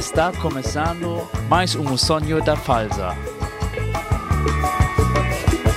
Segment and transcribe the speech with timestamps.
[0.00, 3.14] Está começando mais um sonho da Falsa.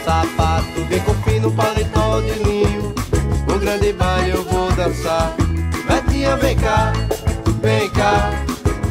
[0.05, 2.95] Sapato bem com fino, paletó de linho
[3.45, 5.35] No grande baile eu vou dançar
[5.85, 6.93] Betinha, vem cá,
[7.61, 8.29] vem cá,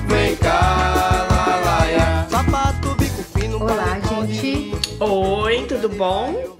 [0.06, 2.28] vem cá, lá, lá, lá.
[2.28, 4.70] Sapato bem com fino, Olá, gente.
[5.00, 6.58] Oi, tudo bom?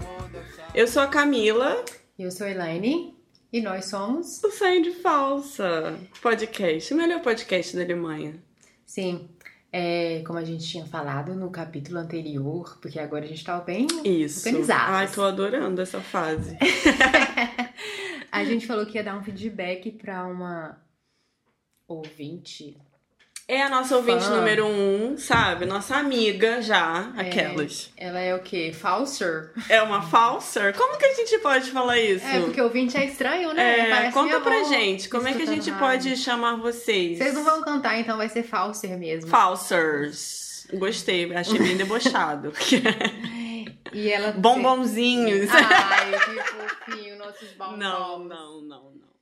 [0.75, 1.85] Eu sou a Camila,
[2.19, 3.15] Eu sou a Elaine
[3.53, 4.43] e nós somos.
[4.43, 8.43] o Sonho de Falsa podcast, o melhor podcast da Alemanha.
[8.85, 9.29] Sim,
[9.73, 13.87] é, como a gente tinha falado no capítulo anterior, porque agora a gente tá bem
[14.05, 14.47] Isso.
[14.47, 14.95] organizados.
[14.95, 16.57] Ai, tô adorando essa fase.
[18.33, 20.81] A gente falou que ia dar um feedback pra uma
[21.87, 22.79] ouvinte.
[23.53, 24.37] É a nossa ouvinte Fã.
[24.37, 25.67] número um, sabe?
[25.67, 27.93] Nossa amiga já, aquelas.
[27.99, 28.73] Ela é o quê?
[28.73, 29.53] Falser?
[29.69, 30.75] É, uma falser?
[30.75, 32.25] Como que a gente pode falar isso?
[32.25, 33.81] É, porque ouvinte é estranho, né?
[33.81, 35.87] É, Parece conta pra gente, como é que a gente rádio.
[35.87, 37.19] pode chamar vocês?
[37.19, 39.29] Vocês não vão cantar, então vai ser Falser mesmo.
[39.29, 40.67] Falsers.
[40.73, 42.55] Gostei, achei bem debochado.
[43.93, 44.33] E ela.
[44.33, 45.51] Bombonzinhos.
[45.51, 47.77] Ai, que fofinho, nossos bombons.
[47.77, 49.13] Não, não, não, não.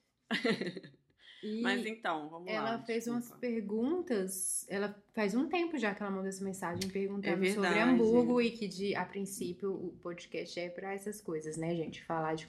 [1.43, 2.53] E- Mas então, vamos lá.
[2.53, 3.41] Ela fez umas desculpa.
[3.41, 4.67] perguntas.
[4.69, 7.79] Ela faz um tempo já que ela mandou essa mensagem perguntando É sobre.
[7.81, 12.03] Hamburgo e que de, a princípio o podcast é pra essas coisas, né, gente?
[12.05, 12.47] Falar de,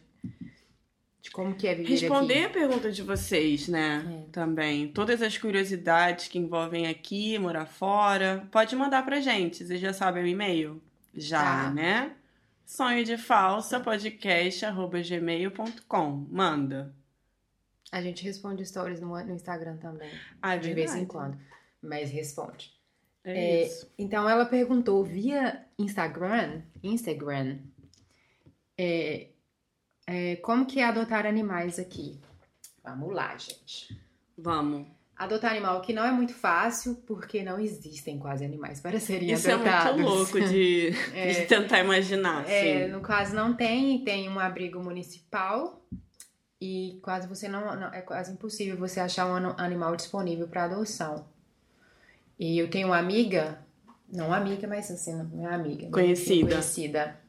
[1.21, 2.45] de como que é viver Responder aqui.
[2.45, 4.25] a pergunta de vocês, né?
[4.27, 4.31] É.
[4.31, 4.87] Também.
[4.89, 8.47] Todas as curiosidades que envolvem aqui, morar fora.
[8.51, 9.63] Pode mandar pra gente.
[9.65, 10.81] Vocês já sabem o e-mail?
[11.13, 11.71] Já, Tá.
[11.71, 12.13] né?
[12.65, 16.25] Sonho de falsa podcast arroba gmail.com.
[16.29, 16.93] Manda.
[17.91, 20.09] A gente responde stories no, no Instagram também,
[20.41, 21.37] Ah, é de vez em quando,
[21.81, 22.71] mas responde.
[23.23, 23.91] É, É, isso.
[23.97, 27.59] Então ela perguntou via Instagram, Instagram,
[28.77, 29.27] é,
[30.07, 32.19] é, como que é adotar animais aqui?
[32.83, 33.95] Vamos lá, gente.
[34.37, 34.87] Vamos.
[35.15, 39.47] Adotar animal que não é muito fácil, porque não existem quase animais para serem Isso
[39.47, 40.01] é adotados.
[40.01, 41.31] muito louco de, É.
[41.33, 42.49] de tentar imaginar.
[42.49, 42.91] É, assim.
[42.91, 45.85] no caso não tem, tem um abrigo municipal
[46.61, 51.25] e quase você não, não- é quase impossível você achar um animal disponível para adoção.
[52.39, 53.57] E eu tenho uma amiga,
[54.11, 56.49] não amiga, mas assim, não é amiga, mas Conhecida.
[56.49, 57.19] conhecida,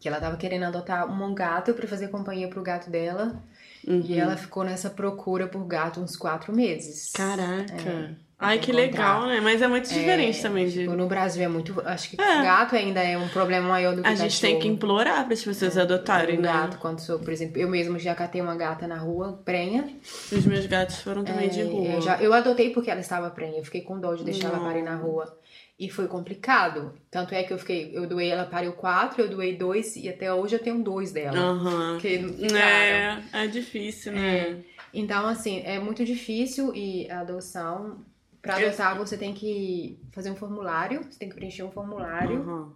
[0.00, 3.42] que ela tava querendo adotar um gato para fazer companhia pro gato dela
[3.86, 4.00] Uhum.
[4.00, 7.10] e ela ficou nessa procura por gato uns quatro meses.
[7.12, 8.16] Caraca.
[8.38, 8.86] Ai, que encontrar.
[9.20, 9.40] legal, né?
[9.40, 10.80] Mas é muito diferente também de.
[10.80, 11.80] Tipo, no Brasil é muito.
[11.86, 12.42] Acho que É.
[12.42, 15.42] gato ainda é um problema maior do que A gente tem que implorar para as
[15.42, 16.52] pessoas adotarem, um né?
[16.52, 19.88] gato, quando sou, por exemplo, eu mesmo já catei uma gata na rua, prenha.
[20.32, 21.86] Os meus gatos foram também de É, rua.
[21.86, 23.58] Eu, já- eu adotei porque ela estava prenha.
[23.58, 25.38] Eu fiquei com dó de deixar ela parir na rua.
[25.78, 26.92] E foi complicado.
[27.10, 27.90] Tanto é que eu fiquei.
[27.94, 31.36] Eu doei, ela pariu quatro, eu doei dois, e até hoje eu tenho dois dela.
[31.36, 32.56] Não ficaram.
[32.56, 34.56] É, é difícil, né?
[34.92, 37.96] Então, assim, é muito difícil e a adoção.
[38.44, 42.42] Pra Eu- adotar, você tem que fazer um formulário, você tem que preencher um formulário.
[42.42, 42.72] Aham.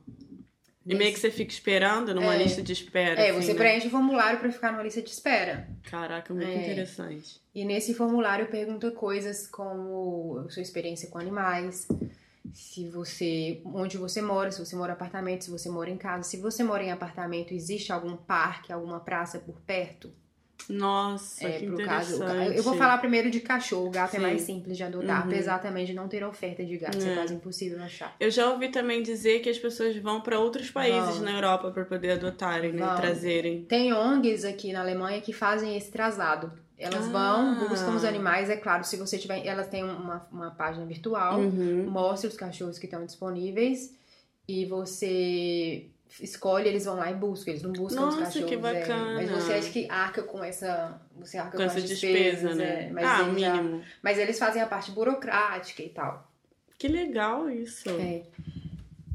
[0.87, 2.39] E meio que você fica esperando numa É.
[2.43, 3.21] lista de espera.
[3.21, 3.59] É, assim, você né?
[3.59, 5.69] preenche o formulário pra ficar numa lista de espera.
[5.83, 6.63] Caraca, muito É.
[6.63, 7.39] interessante.
[7.55, 11.87] E nesse formulário pergunta coisas como sua experiência com animais,
[12.55, 16.23] se você, onde você mora, se você mora em apartamento, se você mora em casa.
[16.23, 20.11] Se você mora em apartamento, existe algum parque, alguma praça por perto?
[20.69, 22.19] Nossa, É, que pro interessante.
[22.21, 22.53] caso.
[22.53, 23.87] Eu vou falar primeiro de cachorro.
[23.87, 24.23] O gato é Sim.
[24.23, 25.33] mais simples de adotar, Uhum.
[25.33, 26.99] apesar também de não ter oferta de gato.
[27.03, 27.15] É É.
[27.15, 28.15] quase impossível achar.
[28.21, 31.25] Eu já ouvi também dizer que as pessoas vão para outros países Vão.
[31.25, 32.87] na Europa para poder adotarem, né?
[32.97, 33.63] Trazerem.
[33.65, 36.53] Tem ONGs aqui na Alemanha que fazem esse traslado.
[36.79, 37.55] Elas Ah.
[37.57, 39.45] vão, buscam os animais, é claro, se você tiver.
[39.47, 41.41] Elas têm uma, uma página virtual.
[41.41, 41.87] Uhum.
[41.89, 43.97] mostra os cachorros que estão disponíveis
[44.47, 45.87] e você
[46.21, 48.49] escolhe, eles vão lá e buscam, eles não buscam os Nossa, cachorros.
[48.49, 48.59] que é.
[48.59, 49.15] bacana.
[49.15, 51.01] Mas você acha que arca com essa.
[51.19, 52.15] Você arca Com com, essa despesa,
[52.49, 52.87] despesas, né?
[52.87, 52.91] é.
[52.93, 53.83] Mas, ah, o eles já- mínimo.
[54.03, 56.31] mas eles fazem a parte burocrática e tal.
[56.79, 57.89] Que legal isso.
[57.91, 58.23] É.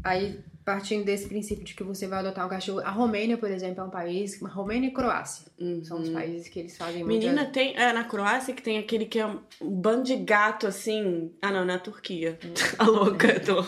[0.04, 2.80] Aí, partindo desse princípio de que você vai adotar um cachorro.
[2.82, 4.42] A Romênia, por exemplo, é um país.
[4.42, 5.46] Romênia e Croácia
[5.84, 7.24] são os países que eles fazem muito.
[7.24, 7.30] Uhum.
[7.32, 7.76] Menina, tem.
[7.78, 11.32] É na Croácia que tem aquele que é um bando de gato assim.
[11.42, 12.38] Ah, não, na Turquia.
[12.78, 13.40] A louca.
[13.40, 13.64] Tô...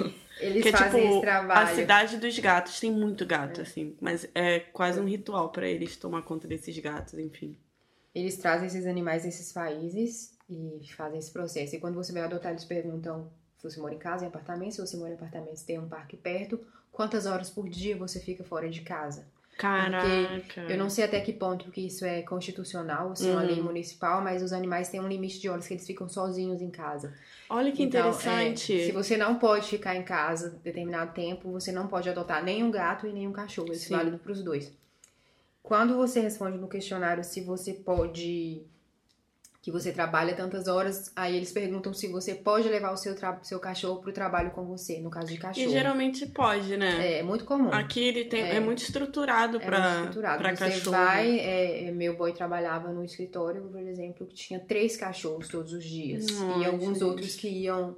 [0.45, 1.75] Eles que é fazem tipo esse a trabalho.
[1.75, 2.79] cidade dos gatos.
[2.79, 3.95] Tem muito gato, assim.
[3.99, 7.57] Mas é quase um ritual pra eles tomar conta desses gatos, enfim.
[8.13, 11.75] Eles trazem esses animais desses países e fazem esse processo.
[11.75, 14.75] E quando você vai adotar, eles perguntam se você mora em casa, em apartamento.
[14.75, 16.59] Se você mora em apartamento, tem um parque perto.
[16.91, 19.27] Quantas horas por dia você fica fora de casa?
[19.57, 20.61] Caraca.
[20.67, 23.47] Eu não sei até que ponto que isso é constitucional, se é uma Uhum.
[23.47, 26.69] lei municipal, mas os animais têm um limite de horas que eles ficam sozinhos em
[26.69, 27.13] casa.
[27.49, 28.11] Olha que Então, é,
[28.49, 28.85] interessante.
[28.85, 32.71] se você não pode ficar em casa determinado tempo, você não pode adotar nem um
[32.71, 33.71] gato e nem um cachorro.
[33.71, 34.71] Isso é válido para os dois.
[35.63, 38.61] Quando você responde no questionário se você pode
[39.65, 43.59] que você trabalha tantas horas, aí eles perguntam se você pode levar o seu, seu
[43.59, 45.69] cachorro pro trabalho com você, no caso de E cachorro.
[45.71, 47.03] geralmente pode, né?
[47.15, 47.71] É, é muito comum.
[47.73, 48.59] Aqui ele tem, é, É.
[48.59, 50.37] muito estruturado É pra, muito estruturado.
[50.37, 50.91] pra você cachorro.
[50.91, 55.73] vai, é, é, meu boy trabalhava no escritório, por exemplo, que tinha três cachorros todos
[55.73, 56.27] os dias.
[56.39, 57.03] Ai, e alguns gente.
[57.03, 57.95] outros que iam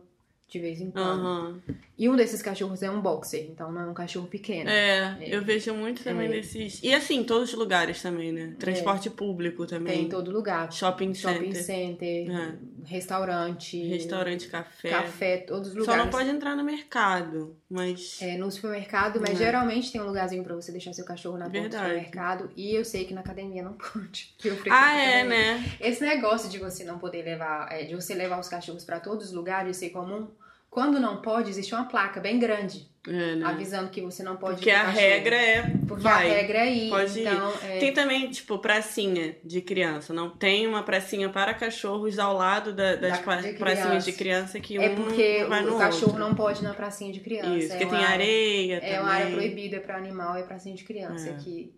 [0.47, 1.19] de vez em quando.
[1.19, 1.61] Aham.
[1.99, 4.69] E um desses cachorros é um boxer, então não é um cachorro pequeno.
[4.69, 5.35] É, É.
[5.35, 6.31] eu vejo muito também É.
[6.31, 6.79] desses.
[6.83, 8.53] E assim, todos os lugares também, né?
[8.59, 9.93] Transporte público também.
[9.95, 10.71] Tem em todo lugar.
[10.71, 12.27] Shopping Shopping center.
[12.27, 12.53] center, É.
[12.85, 14.89] restaurante, Restaurante, café.
[14.89, 16.03] café, todos os Só lugares.
[16.03, 18.19] não pode entrar no mercado, mas.
[18.21, 19.45] É, no supermercado, mas É.
[19.45, 21.83] geralmente tem um lugarzinho pra você deixar seu cachorro na porta do Verdade.
[21.85, 22.49] supermercado.
[22.55, 24.35] E eu sei que na academia não pode.
[24.69, 25.65] Ah, é, né?
[25.79, 29.27] Esse negócio de você não poder levar, é, de você levar os cachorros pra todos
[29.27, 30.27] os lugares, ser comum.
[30.69, 33.45] Quando não pode, existe uma placa bem grande É, né?
[33.45, 35.63] avisando que você não pode Porque ir a regra é.
[35.87, 36.29] Porque vai.
[36.29, 36.89] a regra é ir.
[36.89, 37.21] pode ir.
[37.27, 40.13] então, é, Tem também, tipo, pracinha de criança.
[40.13, 43.55] Não tem uma pracinha para cachorros ao lado da- das Da- de pracinhas
[44.03, 44.11] criança.
[44.11, 46.19] de criança que é um porque vai o, o cachorro outro.
[46.19, 47.55] não pode ir na pracinha de criança.
[47.57, 48.99] Isso, é porque tem área- areia É também.
[48.99, 51.29] uma área proibida para animal, é pracinha de criança.
[51.29, 51.33] É.
[51.33, 51.73] Que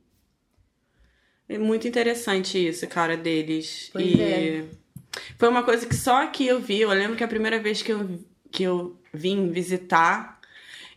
[1.48, 3.90] É muito interessante isso, cara, deles.
[3.94, 4.66] Pois e é.
[5.38, 6.82] foi uma coisa que só aqui eu vi.
[6.82, 8.20] Eu lembro que a primeira vez que eu,
[8.52, 10.40] que eu vim visitar,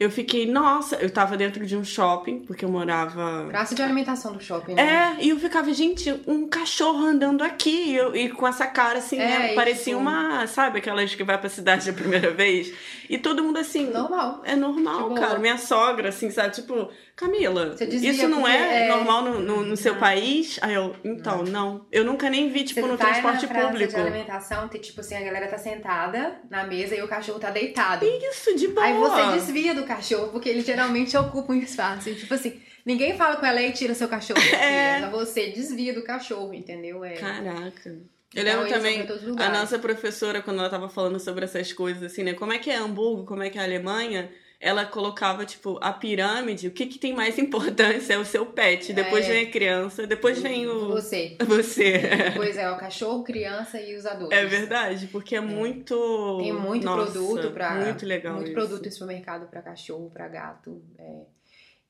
[0.00, 3.46] eu fiquei, nossa, eu tava dentro de um shopping, porque eu morava.
[3.48, 5.16] praça de alimentação do shopping, né?
[5.18, 8.98] É, e eu ficava, gente, um cachorro andando aqui, e, eu- e com essa cara
[8.98, 9.54] assim, É, né?
[9.54, 12.72] Parecia tipo- uma, sabe, aquelas que vai pra cidade a primeira vez.
[13.08, 13.90] E todo mundo assim.
[13.90, 14.40] Normal.
[14.44, 15.38] É normal, cara.
[15.38, 16.54] Minha sogra, assim, sabe?
[16.54, 16.88] Tipo,
[17.22, 20.58] Camila, isso não é, é- normal no, no, no seu país?
[20.60, 21.86] Aí eu, então, não.
[21.92, 23.94] Eu nunca nem vi, tipo, Você no vai transporte na público.
[23.94, 27.50] de alimentação, tem, tipo assim, a galera tá sentada na mesa e o cachorro tá
[27.50, 28.04] deitado.
[28.04, 28.84] Isso, de boa.
[28.84, 32.08] Aí você desvia do cachorro, porque ele geralmente ocupa um espaço.
[32.08, 34.40] E, tipo assim, ninguém fala com ela e tira seu cachorro.
[34.52, 35.00] É.
[35.00, 35.08] É.
[35.10, 37.04] Você desvia do cachorro, entendeu?
[37.04, 37.14] É.
[37.14, 37.98] Caraca.
[38.34, 39.06] Eu lembro também,
[39.38, 42.32] a nossa professora, quando ela tava falando sobre essas coisas, assim, né?
[42.32, 44.30] Como é que é Hamburgo, como é que é a Alemanha,
[44.64, 48.92] ela colocava, tipo, a pirâmide, o que que tem mais importância é o seu pet,
[48.92, 49.32] depois É.
[49.32, 50.88] vem a criança, depois vem o...
[50.90, 51.36] Você.
[51.44, 52.00] Você.
[52.36, 54.38] Pois é, o cachorro, criança e os adultos.
[54.38, 56.38] É verdade, porque é muito...
[56.40, 58.54] Tem muito Nossa, produto para Muito legal muito isso.
[58.54, 60.80] produto em supermercado para cachorro, para gato.
[60.98, 61.22] é.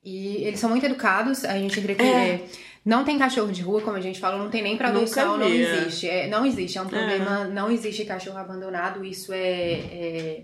[0.05, 1.45] E eles são muito educados.
[1.45, 2.05] A gente entre- É.
[2.35, 2.45] é,
[2.83, 5.37] não tem cachorro de rua, como a gente falou, não tem nem para Nunca adoção,
[5.37, 5.49] não é.
[5.55, 6.09] existe.
[6.09, 7.45] É, não existe, é um problema.
[7.45, 9.05] Não existe cachorro abandonado.
[9.05, 10.43] Isso é, é-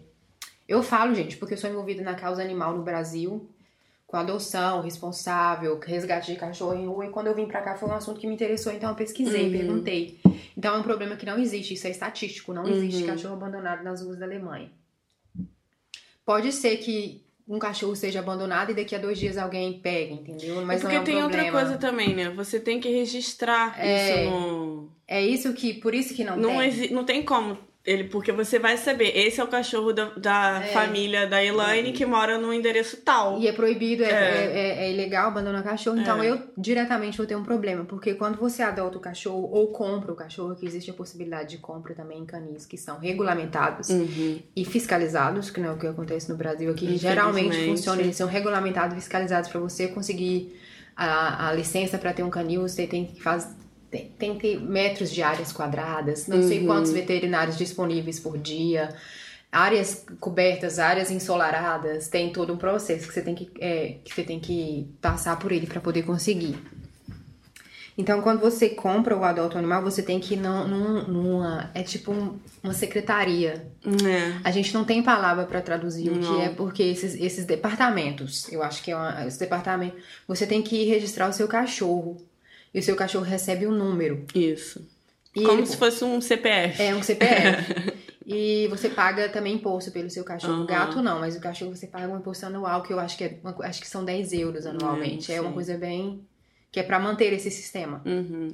[0.70, 3.50] Eu falo, gente, porque eu sou envolvida na causa animal no Brasil.
[4.06, 7.06] Com adoção, responsável, resgate de cachorro em rua.
[7.06, 9.46] E quando eu vim pra cá foi um assunto que me interessou, então eu pesquisei,
[9.46, 9.52] Uhum.
[9.52, 10.20] perguntei.
[10.58, 13.08] Então é um problema que não existe, isso é estatístico, não existe Uhum.
[13.08, 14.72] cachorro abandonado nas ruas da Alemanha.
[16.26, 20.64] Pode ser que um cachorro seja abandonado e daqui a dois dias alguém pegue, entendeu?
[20.66, 21.60] Mas É porque não é um tem outra problema.
[21.60, 22.30] coisa também, né?
[22.32, 24.24] Você tem que registrar É.
[24.26, 24.90] isso no...
[25.08, 26.92] É isso que, por isso que não, Não, tem.
[26.92, 30.68] não tem como ele, porque você vai saber, esse é o cachorro da, da É.
[30.74, 33.40] família da Elaine que mora no endereço tal.
[33.40, 34.12] E é proibido, é, É.
[34.14, 35.98] é- é- é ilegal abandonar cachorro.
[35.98, 36.30] Então É.
[36.30, 37.86] eu diretamente vou ter um problema.
[37.86, 41.58] Porque quando você adota o cachorro ou compra o cachorro, que existe a possibilidade de
[41.58, 44.40] compra também em canis que são regulamentados Uhum.
[44.56, 46.98] e fiscalizados, que não é o que acontece no Brasil aqui.
[46.98, 50.54] Geralmente funciona, eles são regulamentados e fiscalizados para você conseguir
[50.96, 53.56] a, a licença para ter um canil, você tem que fazer.
[53.92, 56.66] Tem, tem que ter metros de áreas quadradas, não sei Uhum.
[56.68, 58.94] quantos veterinários disponíveis por dia,
[59.52, 64.24] áreas cobertas, áreas ensolaradas, tem todo um processo que você tem que, é, que, você
[64.24, 66.56] tem que passar por ele para poder conseguir.
[67.98, 71.70] Então, quando você compra o adulto animal, você tem que ir num- num- numa.
[71.74, 74.40] É tipo um- uma secretaria É.
[74.42, 76.36] a gente não tem palavra para traduzir o Não.
[76.38, 80.62] que é, porque esses, esses departamentos, eu acho que é uma, esse departamento, você tem
[80.62, 82.16] que ir registrar o seu cachorro.
[82.74, 84.26] E o seu cachorro recebe um número.
[84.36, 84.88] Isso.
[85.36, 86.82] E Como ele- se fosse um CPF.
[86.82, 87.94] É um CPF.
[88.26, 90.54] e você paga também imposto pelo seu cachorro.
[90.54, 90.66] Aham.
[90.66, 93.40] Gato não, mas o cachorro você paga um imposto anual, que eu acho que, é,
[93.64, 95.32] acho que são 10 euros anualmente.
[95.32, 96.22] Hum, é uma coisa bem.
[96.72, 98.00] que é para manter esse sistema.
[98.06, 98.52] Uhum.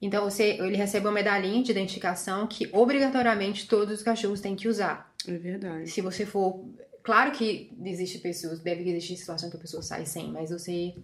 [0.00, 4.66] Então você, ele recebe uma medalhinha de identificação que obrigatoriamente todos os cachorros têm que
[4.66, 5.14] usar.
[5.28, 5.88] É verdade.
[5.88, 6.64] Se você for.
[7.04, 10.94] Claro que existe pessoas, deve existir situação que a pessoa sai sem, mas você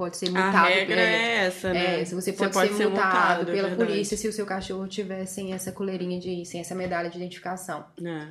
[0.00, 0.56] pode ser multado.
[0.56, 2.00] A regra é, é essa, né?
[2.00, 3.76] é, se você pode, ser, multado, é pela verdade.
[3.76, 6.46] polícia se o seu cachorro tiver sem essa coleirinha de.
[6.46, 7.84] sem essa medalha de identificação.
[8.02, 8.28] É.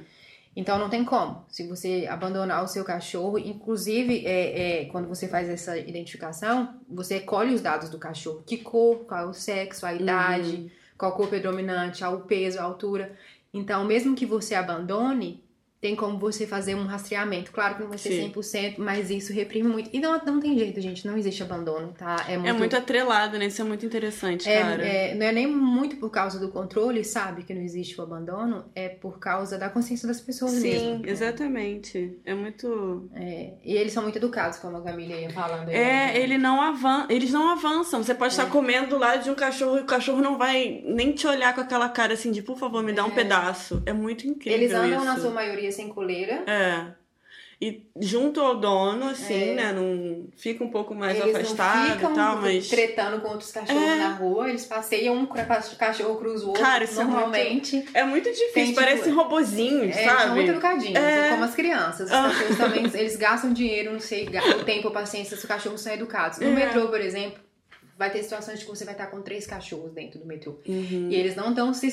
[0.56, 1.46] Então não tem como.
[1.48, 7.20] Se você abandonar o seu cachorro, inclusive é, é, quando você faz essa identificação, você
[7.20, 8.42] colhe os dados do cachorro.
[8.48, 10.70] Que cor, qual é o sexo, a idade, Uhum.
[10.98, 13.16] qual cor predominante, o peso, a altura.
[13.54, 15.44] Então, mesmo que você abandone,
[15.82, 17.52] tem como você fazer um rastreamento.
[17.52, 18.32] Claro que não vai ser Sim.
[18.32, 19.90] 100%, mas isso reprime muito.
[19.94, 21.06] E não, não tem jeito, gente.
[21.08, 22.26] Não existe abandono, tá?
[22.28, 23.46] É muito, É muito atrelado, né?
[23.48, 24.86] Isso é muito interessante, cara.
[24.86, 28.04] é, é, não é nem muito por causa do controle, sabe, que não existe o
[28.04, 30.62] abandono, é por causa da consciência das pessoas Sim,
[31.00, 31.06] mesmo.
[31.08, 32.18] exatamente.
[32.26, 33.10] É muito.
[33.16, 35.70] É, e eles são muito educados, como a Camila ia falando.
[35.70, 36.18] aí, É, né?
[36.20, 37.06] ele não avan...
[37.10, 38.04] eles não avançam.
[38.04, 38.38] Você pode É.
[38.38, 41.56] estar comendo do lado de um cachorro e o cachorro não vai nem te olhar
[41.56, 43.82] com aquela cara assim de, por favor, me dá um pedaço.
[43.86, 44.60] É muito incrível.
[44.60, 45.06] Eles andam isso.
[45.06, 46.44] na sua maioria sem coleira.
[46.48, 47.00] É.
[47.62, 49.54] E junto ao dono, assim, É.
[49.56, 49.74] né?
[49.74, 52.70] Não fica um pouco mais eles afastado não ficam e tal, mas.
[52.70, 53.96] tretando com outros cachorros É.
[53.98, 54.48] na rua.
[54.48, 55.28] Eles passeiam um
[55.78, 57.86] cachorro cruza o outro Cara, isso é muito- normalmente.
[57.94, 60.22] É muito difícil, Tem, tipo, parece robozinhos, É, sabe?
[60.24, 61.30] são muito educadinhos, É.
[61.32, 62.08] como as crianças.
[62.10, 62.30] Os Ah.
[62.30, 65.92] cachorros também, eles gastam dinheiro, não sei, o tempo, a paciência, se os cachorros são
[65.92, 66.40] educados.
[66.40, 66.52] No É.
[66.52, 67.40] metrô, por exemplo,
[67.98, 70.58] vai ter situações de que você vai estar com três cachorros dentro do metrô.
[70.66, 71.10] Uhum.
[71.12, 71.92] E eles não estão se...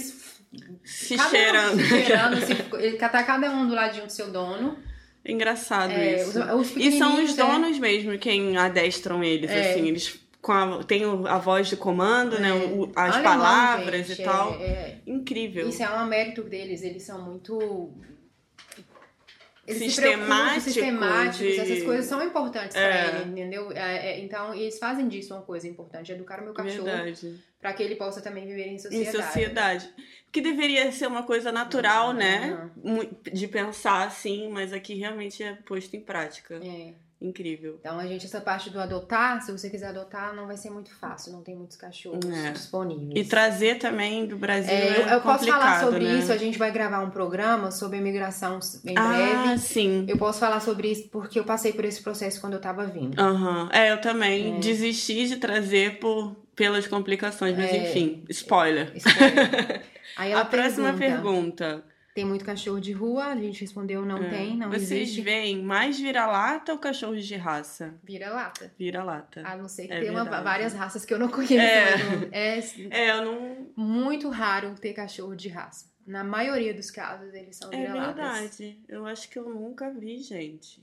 [0.85, 1.81] Se cada um cheirando.
[1.81, 2.53] se cheirando, se,
[2.85, 4.79] ele tá cada um do ladinho do seu dono.
[5.25, 6.39] Engraçado É, isso.
[6.41, 7.45] os- os e são os né?
[7.45, 9.71] donos mesmo quem adestram eles, É.
[9.73, 12.53] assim, eles com a, tem a voz de comando, né?
[12.53, 14.55] o- as Alemão, palavras gente, e tal.
[14.61, 15.69] é- é- Incrível.
[15.69, 17.93] Isso é um mérito deles, eles são muito.
[19.67, 22.89] Eles se Sistemáticos de- essas coisas são importantes É.
[23.09, 23.73] pra ele, entendeu?
[23.73, 26.87] É, é, então, eles fazem disso uma coisa importante, educar o meu cachorro
[27.61, 29.17] pra que ele possa também viver em Em sociedade.
[29.25, 29.91] sociedade.
[30.33, 32.15] Que deveria ser uma coisa natural, Uhum.
[32.15, 32.71] né?
[33.33, 36.61] De pensar assim, mas aqui realmente é posto em prática.
[36.63, 36.93] É.
[37.19, 37.79] Incrível.
[37.81, 40.95] Então, a gente, essa parte do adotar, se você quiser adotar, não vai ser muito
[40.95, 42.51] fácil, não tem muitos cachorros É.
[42.51, 43.13] disponíveis.
[43.27, 44.71] E trazer também do Brasil.
[44.71, 46.19] É, É, eu, eu posso falar sobre né?
[46.19, 49.09] isso, a gente vai gravar um programa sobre imigração em Ah,
[49.47, 49.59] breve.
[49.61, 50.05] sim.
[50.07, 53.19] Eu posso falar sobre isso porque eu passei por esse processo quando eu tava vindo.
[53.19, 53.71] Aham.
[53.73, 54.61] É, eu também É.
[54.61, 57.89] desisti de trazer por, pelas complicações, mas É.
[57.89, 58.93] enfim, spoiler.
[58.95, 59.83] Spoiler.
[60.17, 61.85] Aí ela A próxima pergunta.
[62.15, 63.27] Tem muito cachorro de rua?
[63.27, 64.31] A gente respondeu não É.
[64.31, 65.21] tem, não Vocês existe.
[65.21, 67.95] veem mais vira-lata ou cachorros de raça?
[68.03, 68.73] Vira lata.
[68.79, 69.43] Vira-lata.
[69.47, 71.53] A não ser que É tenha várias raças que eu não conheço.
[71.55, 71.97] É.
[71.99, 72.59] não- É
[72.91, 73.67] É, eu não.
[73.77, 75.95] muito raro ter cachorro de raça.
[76.07, 78.15] Na maioria dos casos, eles são É vira-latas.
[78.15, 78.79] verdade.
[78.89, 80.83] Eu acho que eu nunca vi, gente.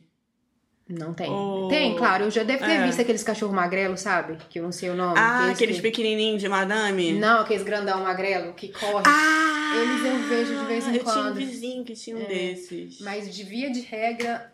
[0.89, 1.29] Não tem.
[1.31, 1.67] Oh.
[1.69, 2.25] Tem, claro.
[2.25, 2.85] Eu já devo ter É.
[2.85, 4.37] visto aqueles cachorros magrelos, sabe?
[4.49, 5.17] Que eu não sei o nome.
[5.17, 5.81] Ah, aqueles que...
[5.81, 7.13] pequenininhos de madame?
[7.13, 9.03] Não, aqueles grandão magrelo que corre.
[9.07, 9.73] Ah!
[9.75, 11.35] Eles eu vejo de vez em eu tinha um quando.
[11.35, 12.99] vizinho que tinha um É, desses.
[13.01, 14.52] Mas de via de regra,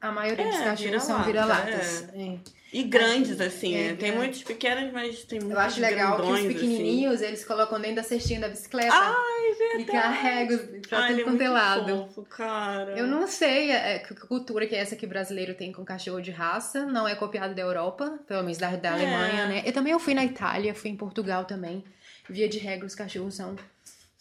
[0.00, 2.08] a maioria dos É, cachorros são vira-lata, vira-latas.
[2.14, 2.38] É.
[2.72, 3.96] E grandes, assim, É, né?
[3.96, 4.14] Tem é.
[4.14, 6.54] muitos pequenos, mas tem muitos Eu acho legal que os grandões, assim.
[6.54, 11.24] pequenininhos eles colocam dentro da cestinha da bicicleta Ai, e carregam pra Ai, tudo é
[11.24, 11.96] quanto é lado.
[12.06, 12.92] fofo, cara.
[12.96, 16.30] Eu não sei é, que cultura que é essa que brasileiro tem com cachorro de
[16.30, 16.86] raça.
[16.86, 18.92] Não é copiado da Europa, pelo menos da, da É.
[18.92, 19.62] Alemanha, né?
[19.66, 21.84] Eu também eu fui na Itália, fui em Portugal também.
[22.28, 23.56] Via de regra, os cachorros são,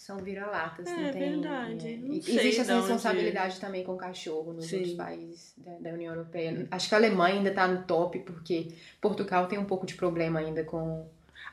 [0.10, 0.88] são vira-latas.
[0.88, 1.88] É, não tem, verdade.
[1.88, 1.98] é.
[1.98, 4.78] Não Existe essa onde- responsabilidade também com o cachorro nos Sim.
[4.78, 6.68] outros países da, da União Europeia.
[6.72, 10.40] Acho que a Alemanha ainda tá no top, porque Portugal tem um pouco de problema
[10.40, 11.06] ainda com.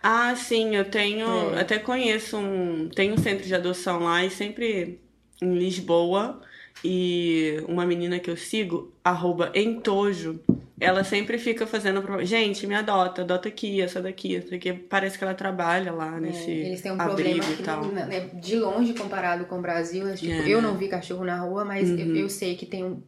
[0.02, 1.26] Ah, sim, eu tenho.
[1.54, 1.60] É.
[1.60, 2.88] Até conheço um.
[2.88, 5.00] Tem um centro de adoção lá e sempre
[5.42, 6.40] em Lisboa.
[6.84, 10.40] E uma menina que eu sigo, arroba Entojo,
[10.78, 12.02] ela sempre fica fazendo.
[12.02, 14.72] pro- Gente, me adota, adota aqui, essa daqui, essa daqui.
[14.72, 17.84] Parece que ela trabalha lá nesse É, eles têm um problema que, tal.
[17.86, 20.06] né, de longe comparado com o Brasil.
[20.08, 22.16] é, tipo, É, eu não vi cachorro na rua, mas eu, Uhum.
[22.16, 23.02] eu sei que tem um.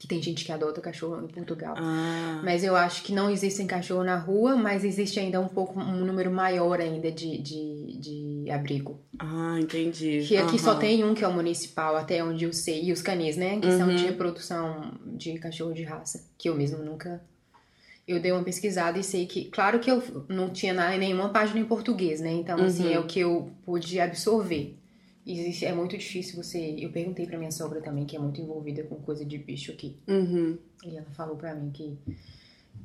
[0.00, 1.74] Que tem gente que adota cachorro em Portugal.
[1.76, 5.78] Ah, Mas eu acho que não existem cachorro na rua, mas existe ainda um pouco,
[5.78, 8.98] um número maior ainda de, de, de abrigo.
[9.18, 10.24] ah, entendi.
[10.26, 10.78] Que aqui só Aham.
[10.80, 12.84] tem um que é o municipal, até onde eu sei.
[12.86, 13.60] E os canis, né?
[13.60, 13.94] Que são Uhum.
[13.94, 16.24] de reprodução de cachorro de raça.
[16.38, 17.20] Que eu mesmo nunca.
[18.08, 19.44] Eu dei uma pesquisada e sei que.
[19.50, 22.32] Claro que eu não tinha nenhuma página em português, né?
[22.32, 22.92] Então, assim, Uhum.
[22.94, 24.78] é o que eu pude absorver.
[25.26, 26.76] Existe, é muito difícil você.
[26.78, 29.96] Eu perguntei pra minha sogra também, que é muito envolvida com coisa de bicho aqui.
[30.08, 30.58] Uhum.
[30.84, 31.98] E ela falou pra mim que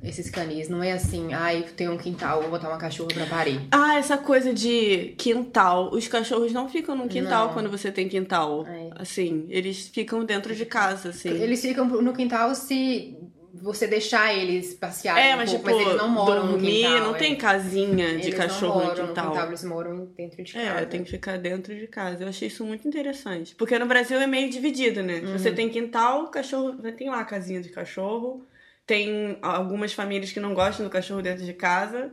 [0.04, 3.62] esses canis não é assim, ai, tem um quintal, vou botar uma cachorra pra parir.
[3.72, 5.92] Ah, essa coisa de quintal.
[5.92, 7.54] Os cachorros não ficam no quintal Não.
[7.54, 8.68] quando você tem quintal.
[8.68, 8.89] É.
[8.98, 11.30] Assim, eles ficam dentro de casa, assim.
[11.30, 13.18] Eles ficam no quintal se
[13.62, 16.88] você deixar eles passearem É, um mas pouco, tipo, mas eles não moram dormir, no
[16.90, 17.00] quintal.
[17.08, 17.18] não é.
[17.18, 19.48] tem casinha de Eles cachorro não no moram quintal.
[19.48, 20.66] eles moram dentro de casa.
[20.82, 22.24] É, tem que ficar dentro de casa.
[22.24, 23.56] Eu achei isso muito interessante.
[23.56, 25.22] Porque no Brasil é meio dividido, né?
[25.22, 25.56] Se você Uhum.
[25.56, 26.74] tem quintal, cachorro.
[26.98, 28.46] Tem lá a casinha de cachorro.
[28.86, 32.12] Tem algumas famílias que não gostam do cachorro dentro de casa.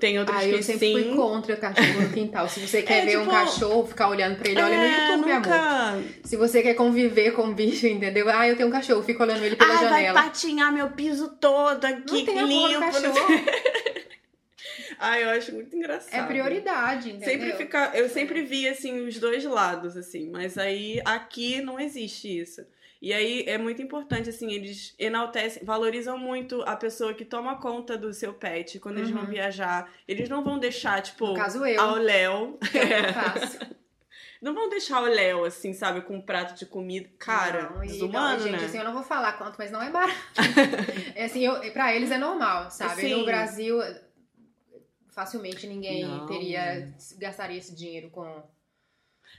[0.00, 0.92] Tem outras Ah, que eu sempre sim.
[0.92, 2.48] fui contra cachorro no quintal.
[2.48, 5.10] Se você quer É, ver um tipo, cachorro, ficar olhando pra ele, olha no é,
[5.10, 5.46] YouTube, meu amor.
[5.46, 5.98] nunca...
[6.24, 8.28] Se você quer conviver com o bicho, entendeu?
[8.28, 10.22] Ah, eu tenho um cachorro, fico olhando ele pela vai janela.
[10.22, 12.80] patinhar meu piso todo aqui, Não limpo.
[12.80, 13.14] cachorro.
[14.98, 16.14] Ai, eu acho muito engraçado.
[16.14, 17.28] É prioridade, entendeu?
[17.28, 22.40] Sempre fica, eu sempre vi assim os dois lados assim, mas aí aqui não existe
[22.40, 22.60] isso.
[23.02, 27.96] E aí é muito importante assim, eles enaltecem, valorizam muito a pessoa que toma conta
[27.96, 29.30] do seu pet quando eles vão Uhum.
[29.30, 29.90] viajar.
[30.06, 31.80] Eles não vão deixar tipo No caso, eu.
[31.80, 32.58] ao Léo.
[32.74, 33.70] é eu.
[34.40, 37.06] Não vão deixar o Léo assim, sabe, com um prato de comida.
[37.18, 38.64] Cara, Não, e desumano, não, gente, né?
[38.64, 40.18] assim, eu não vou falar quanto, mas não é barato.
[41.14, 43.02] é assim, eu, pra eles é normal, sabe?
[43.02, 43.16] Sim.
[43.18, 43.78] No Brasil,
[45.10, 46.24] facilmente ninguém Não.
[46.26, 48.42] teria, gastaria esse dinheiro com...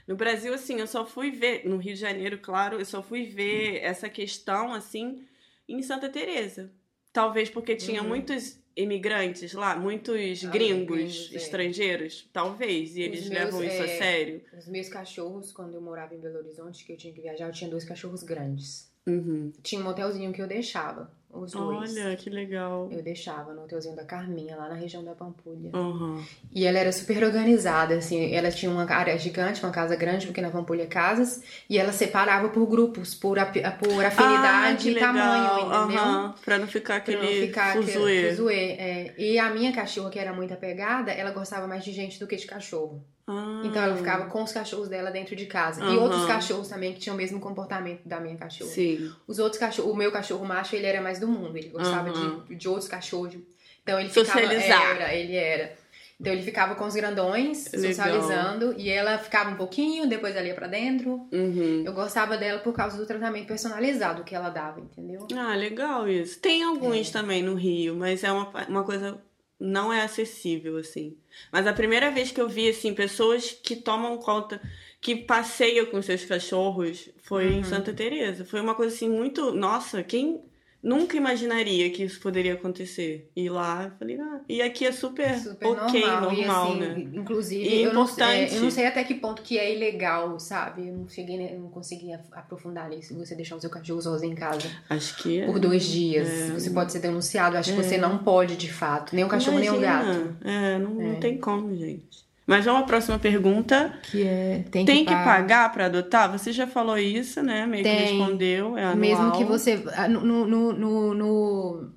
[0.06, 3.26] No Brasil, assim, eu só fui ver, no Rio de Janeiro, claro, eu só fui
[3.26, 5.24] ver essa questão, assim,
[5.68, 6.72] em Santa Teresa.
[7.12, 8.08] Talvez porque tinha Uhum.
[8.08, 11.36] muitos imigrantes lá, muitos Ah, gringos, é.
[11.36, 14.42] estrangeiros, talvez, e eles meus, levam isso a é, sério.
[14.58, 17.52] Os meus cachorros, quando eu morava em Belo Horizonte, que eu tinha que viajar, eu
[17.52, 18.90] tinha dois cachorros grandes.
[19.06, 19.52] Uhum.
[19.62, 21.96] Tinha um hotelzinho que eu deixava, os dois.
[21.96, 22.88] Olha, que legal.
[22.92, 25.70] Eu deixava no hotelzinho da Carminha, lá na região da Pampulha.
[25.74, 26.22] Uhum.
[26.54, 30.40] E ela era super organizada, assim, ela tinha uma área gigante, uma casa grande, porque
[30.42, 35.84] na Pampulha Casas, e ela separava por grupos, por, api- por afinidade Ah, e tamanho,
[35.84, 36.00] entendeu?
[36.02, 38.28] Aham, Pra não ficar Pra aquele não ficar aquele fuzuê.
[38.30, 39.14] fuzuê, é.
[39.18, 42.36] E a minha cachorra, que era muito apegada, ela gostava mais de gente do que
[42.36, 43.04] de cachorro.
[43.26, 43.62] Ah.
[43.64, 45.80] Então ela ficava com os cachorros dela dentro de casa.
[45.80, 46.00] E Aham.
[46.00, 48.70] outros cachorros também que tinham o mesmo comportamento da minha cachorra.
[48.70, 49.12] Sim.
[49.26, 51.56] Os outros cachorros, o meu cachorro macho, ele era mais do mundo.
[51.56, 52.44] Ele gostava Aham.
[52.48, 53.34] de, de outros cachorros.
[53.82, 54.26] Então ele ficava.
[54.40, 54.96] Socializar.
[54.96, 55.80] Era, ele era.
[56.20, 57.88] Então ele ficava com os grandões, Legal.
[57.90, 58.74] socializando.
[58.78, 61.26] E ela ficava um pouquinho, depois ela ia pra dentro.
[61.32, 61.82] Uhum.
[61.84, 65.26] Eu gostava dela por causa do tratamento personalizado que ela dava, entendeu?
[65.36, 66.38] Ah, legal isso.
[66.38, 67.12] Tem alguns É.
[67.12, 69.20] também no Rio, mas é uma, uma coisa.
[69.62, 71.16] Não é acessível, assim.
[71.52, 74.60] Mas a primeira vez que eu vi, assim, pessoas que tomam conta,
[75.00, 77.58] que passeiam com seus cachorros, foi Uhum.
[77.60, 78.44] em Santa Teresa.
[78.44, 79.52] Foi uma coisa, assim, muito.
[79.54, 80.42] Nossa, quem
[80.82, 83.30] nunca imaginaria que isso poderia acontecer?
[83.36, 84.40] E lá, eu falei, ah.
[84.48, 87.06] E aqui é super, Super ok, normal, e assim, né?
[87.14, 88.54] inclusive, E eu, não, importante.
[88.54, 90.88] é, eu não sei até que ponto que é ilegal, sabe?
[90.88, 93.14] Eu não cheguei, eu não consegui aprofundar nisso.
[93.18, 95.40] Você deixar o seu cachorro sozinho em casa Acho que.
[95.40, 95.46] é.
[95.46, 96.46] por dois dias, É.
[96.50, 97.56] você pode ser denunciado.
[97.56, 99.14] Acho que você não pode, de fato.
[99.14, 100.06] Nem o cachorro, nem o gato.
[100.06, 100.36] Imagina.
[100.44, 101.14] É, não, não É.
[101.16, 102.21] tem como, gente.
[102.46, 103.98] Mas vamos à próxima pergunta.
[104.02, 104.64] Que é.
[104.70, 106.30] Tem, Tem que pa- pagar pra adotar?
[106.32, 107.66] Você já falou isso, né?
[107.66, 108.00] Meio que Tem.
[108.00, 108.76] respondeu.
[108.76, 108.96] É anual.
[108.96, 109.76] Mesmo que você.
[110.08, 111.92] No, no, no, no,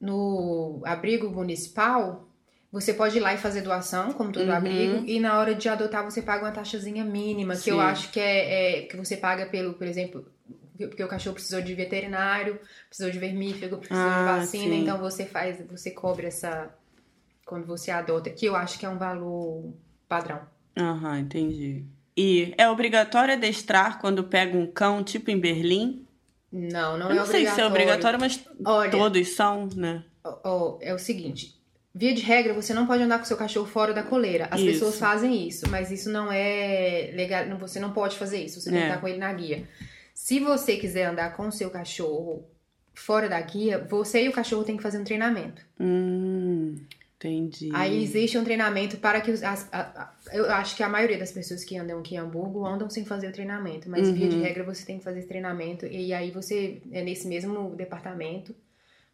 [0.00, 2.28] no, abrigo municipal,
[2.70, 4.54] você pode ir lá e fazer doação, como todo Uhum.
[4.54, 7.82] abrigo, e na hora de adotar você paga uma taxazinha mínima, que eu Sim.
[7.82, 10.26] acho que é, é que você paga pelo, por exemplo,
[10.78, 14.82] porque o cachorro precisou de veterinário, precisou de vermífugo, precisou Ah, de vacina, sim.
[14.82, 16.68] então você faz, você cobre essa
[17.46, 19.72] quando você adota, que eu acho que é um valor
[20.06, 20.40] padrão.
[20.76, 21.84] Aham, entendi.
[22.14, 26.04] E é obrigatório adestrar quando pega um cão, tipo em Berlim?
[26.52, 30.04] Não, não Eu é não sei se é obrigatório, mas Olha, todos são, né?
[30.24, 31.54] Ó, ó, é o seguinte.
[31.94, 34.48] Via de regra, você não pode andar com seu cachorro fora da coleira.
[34.50, 34.72] As Isso.
[34.72, 37.46] pessoas fazem isso, mas isso não é legal.
[37.58, 38.60] Você não pode fazer isso.
[38.60, 38.82] Você tem É.
[38.82, 39.66] que estar com ele na guia.
[40.12, 42.44] Se você quiser andar com o seu cachorro
[42.94, 45.62] fora da guia, você e o cachorro tem que fazer um treinamento.
[45.80, 46.76] Hum,
[47.16, 47.70] entendi.
[47.72, 49.42] Aí existe um treinamento para que os.
[49.42, 52.66] as- a- a- eu acho que a maioria das pessoas que andam aqui em Hamburgo
[52.66, 53.88] andam sem fazer o treinamento.
[53.88, 54.42] Mas via de Uhum.
[54.42, 55.86] regra você tem que fazer esse treinamento.
[55.86, 58.54] E aí você, é nesse mesmo departamento.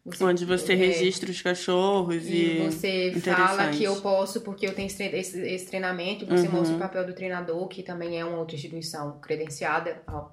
[0.05, 2.57] você- Onde você é, registra os cachorros e.
[2.57, 6.55] E você fala que eu posso porque eu tenho esse, esse- treinamento, você Uhum.
[6.55, 10.01] mostra o papel do treinador, que também é uma outra instituição credenciada.
[10.07, 10.27] Ó.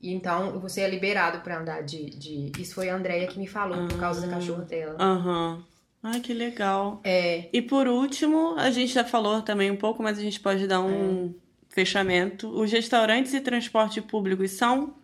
[0.00, 2.52] E então você é liberado para andar de, de.
[2.60, 4.30] Isso foi a Andrea que me falou, por causa da Ah.
[4.38, 4.96] cachorra dela.
[5.00, 5.64] Aham.
[6.08, 7.00] Ai, que legal.
[7.04, 10.66] É, E por último, a gente já falou também um pouco, mas a gente pode
[10.66, 11.74] dar um É.
[11.74, 12.48] fechamento.
[12.48, 14.94] Os restaurantes e transporte públicos são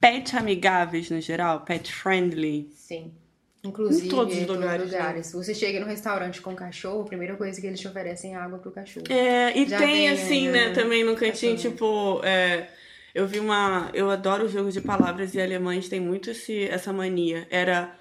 [0.00, 1.60] pet amigáveis no geral?
[1.60, 2.70] Pet friendly?
[2.74, 3.12] sim.
[3.64, 4.98] Inclusive, Em todos os lugares, os né?
[4.98, 5.32] lugares.
[5.32, 8.58] Você chega no restaurante com cachorro, a primeira coisa que eles te oferecem é água
[8.58, 9.04] pro cachorro.
[9.10, 11.72] É, e Já tem assim, né, né, também no cantinho, cachorro.
[11.74, 12.68] tipo, é,
[13.12, 13.90] eu vi uma.
[13.92, 17.46] Eu adoro o jogo de palavras e alemães têm muito esse, essa mania.
[17.50, 17.94] Era.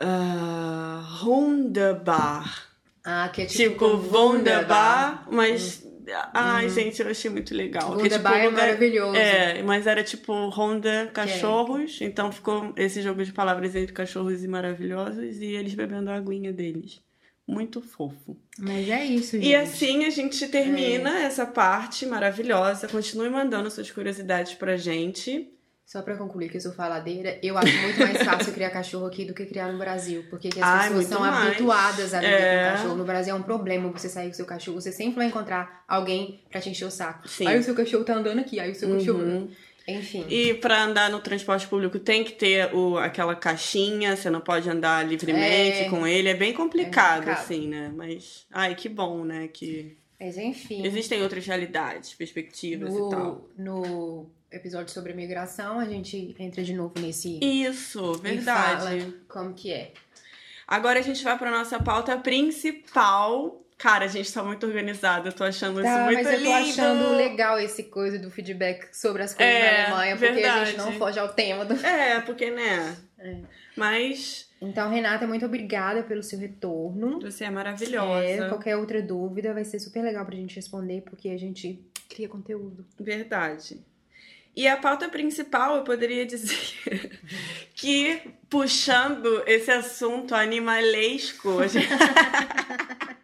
[0.00, 2.66] Uh, Hundebar.
[3.04, 3.72] Ah, que é tipo.
[3.72, 5.84] Tipo, Wunderbar, mas.
[6.32, 6.70] Ai, Uhum.
[6.70, 7.96] gente, eu achei muito legal.
[7.96, 9.16] Que, tipo, Wunderbar é lugar- maravilhoso.
[9.16, 14.48] É, mas era tipo Honda cachorros, então ficou esse jogo de palavras entre cachorros e
[14.48, 17.00] maravilhosos e eles bebendo a aguinha deles.
[17.48, 18.36] Muito fofo.
[18.58, 19.46] Mas é isso, gente.
[19.48, 21.22] E assim a gente termina É.
[21.24, 22.88] essa parte maravilhosa.
[22.88, 25.48] Continue mandando suas curiosidades pra gente.
[25.86, 29.24] Só pra concluir que eu sou faladeira, eu acho muito mais fácil criar cachorro aqui
[29.24, 30.24] do que criar no Brasil.
[30.28, 31.46] Porque que as Ai, pessoas são mais.
[31.46, 32.64] habituadas a viver É.
[32.70, 32.96] com cachorro.
[32.96, 34.80] No Brasil é um problema você sair com seu cachorro.
[34.80, 37.28] Você sempre vai encontrar alguém pra te encher o saco.
[37.28, 37.46] Sim.
[37.46, 39.20] Aí o seu cachorro tá andando aqui, aí o seu cachorro.
[39.20, 39.48] Uhum.
[39.86, 40.26] Enfim.
[40.28, 44.68] E pra andar no transporte público tem que ter o, aquela caixinha, você não pode
[44.68, 45.88] andar livremente É.
[45.88, 46.28] com ele.
[46.28, 47.38] É bem complicado, complicado.
[47.44, 47.92] assim, né?
[47.94, 49.46] Mas, ai, que bom, né?
[49.46, 50.84] Que Mas enfim.
[50.84, 53.48] existem outras realidades, perspectivas e tal.
[53.56, 57.38] No, no episódio sobre imigração, a gente entra de novo nesse.
[57.42, 59.00] Isso, e verdade.
[59.00, 59.92] fala como que é.
[60.66, 63.62] Agora a gente vai pra nossa pauta principal.
[63.78, 66.44] Cara, a gente tá muito organizado, eu tô achando isso Tá, muito mas eu tô
[66.44, 66.70] lindo.
[66.70, 70.44] achando legal esse coisa do feedback sobre as coisas É, da Alemanha, porque a gente
[70.76, 70.76] verdade.
[70.78, 71.74] não foge ao tema do.
[71.86, 72.96] É, porque, né?
[73.18, 73.36] É.
[73.76, 77.20] Mas Então, Renata, muito obrigada pelo seu retorno.
[77.20, 78.24] você é maravilhosa.
[78.24, 82.28] É, qualquer outra dúvida vai ser super legal pra gente responder, porque a gente cria
[82.30, 82.86] conteúdo.
[82.98, 83.78] Verdade.
[84.56, 87.20] E a pauta principal, eu poderia dizer
[87.74, 91.86] que, puxando esse assunto animalesco, a gente...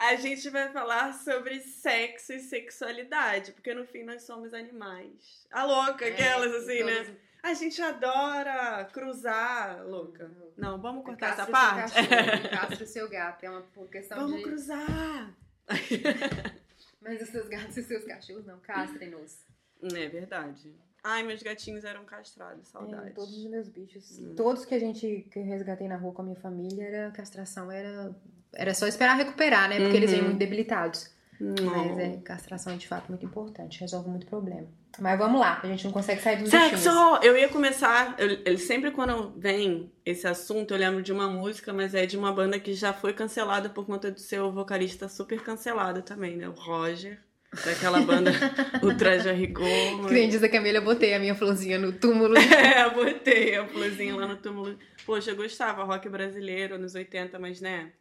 [0.00, 5.46] a gente vai falar sobre sexo e sexualidade, porque no fim nós somos animais.
[5.50, 7.04] A louca, aquelas assim, né?
[7.04, 10.30] Todos- A gente adora cruzar, louca.
[10.56, 12.48] Não, vamos cortar essa Castre parte?
[12.48, 13.44] Castre o seu gato.
[13.44, 14.42] É uma questão Vamos de.
[14.42, 15.34] cruzar!
[17.00, 19.46] Mas os seus gatos e os seus cachorros não castrem-nos.
[19.82, 20.74] É verdade.
[21.04, 23.08] Ai, meus gatinhos eram castrados, saudades.
[23.08, 24.18] É, todos os meus bichos.
[24.18, 24.34] Hum.
[24.36, 27.70] Todos que a gente que eu resgatei na rua com a minha família, era castração,
[27.70, 28.14] era.
[28.52, 29.78] Era só esperar recuperar, né?
[29.78, 30.26] Porque eles vêm Uhum.
[30.28, 31.10] muito debilitados.
[31.40, 31.64] Não.
[31.64, 34.66] Mas é, castração é de fato muito importante, resolve muito problema.
[34.98, 36.74] Mas vamos lá, a gente não consegue sair dos Sexo!
[36.88, 37.24] bichinhos.
[37.24, 38.16] Eu ia começar.
[38.18, 42.16] Eu, eu- sempre quando vem esse assunto, eu lembro de uma música, mas é de
[42.18, 46.48] uma banda que já foi cancelada por conta do seu vocalista super cancelado também, né?
[46.48, 47.20] O Roger.
[47.64, 48.30] Daquela banda
[48.82, 50.06] Ultraja Rigor.
[50.06, 52.34] Que nem diz a Camila, eu botei a minha florzinha no túmulo.
[52.38, 54.78] É, eu botei a florzinha lá no túmulo.
[55.06, 57.92] Poxa, eu gostava, rock brasileiro, anos 80, mas né?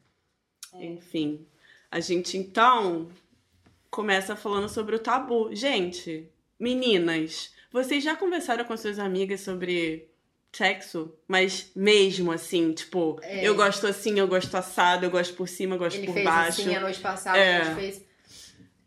[0.76, 1.46] Enfim.
[1.90, 3.08] A gente então
[3.90, 5.50] começa falando sobre o tabu.
[5.56, 6.30] Gente,
[6.60, 10.10] meninas, vocês já conversaram com suas amigas sobre
[10.52, 11.14] sexo?
[11.26, 13.48] Mas mesmo assim, tipo, É.
[13.48, 16.26] eu gosto assim, eu gosto assado, eu gosto por cima, eu gosto Ele por fez
[16.26, 16.62] baixo.
[16.62, 17.62] assim a noite passada, É.
[17.62, 18.07] a gente fez.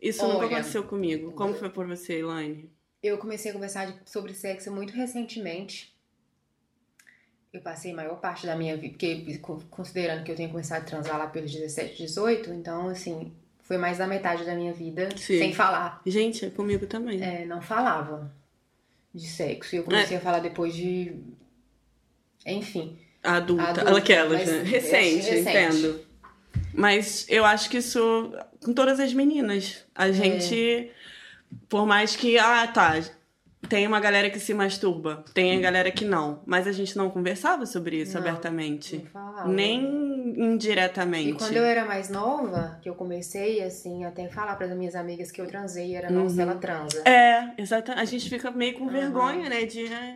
[0.01, 0.57] Isso nunca Olha.
[0.57, 1.31] aconteceu comigo.
[1.33, 2.71] Como foi por você, Elaine?
[3.03, 5.93] Eu comecei a conversar sobre sexo muito recentemente.
[7.53, 10.81] Eu passei a maior parte da minha vida, porque co- considerando que eu tenho começado
[10.83, 15.09] a transar lá pelos 17, 18, então assim, foi mais da metade da minha vida
[15.17, 15.37] Sim.
[15.37, 16.01] sem falar.
[16.05, 17.21] Gente, é comigo também.
[17.21, 18.33] É, não falava
[19.13, 19.75] de sexo.
[19.75, 20.19] E eu comecei É.
[20.19, 21.13] a falar depois de.
[22.45, 22.97] Enfim.
[23.21, 24.63] Adulta, Adulta, aquelas, né?
[24.63, 25.39] Recente, recente.
[25.41, 26.05] entendo.
[26.73, 29.85] Mas eu acho que isso com todas as meninas.
[29.95, 30.03] É.
[30.03, 30.91] A gente,
[31.69, 32.93] por mais que, ah, tá,
[33.69, 36.41] tem uma galera que se masturba, tem a galera que não.
[36.45, 39.05] Mas a gente não conversava sobre isso Não, abertamente.
[39.13, 39.47] Falava.
[39.47, 39.81] Nem
[40.37, 41.29] indiretamente.
[41.29, 44.95] E quando eu era mais nova, que eu comecei, assim, até falar para as minhas
[44.95, 47.01] amigas que eu transei, era, nossa, ela transa.
[47.07, 48.01] É, exatamente.
[48.01, 48.89] A gente fica meio com Uhum.
[48.91, 49.63] vergonha, né?
[49.65, 50.15] De, é.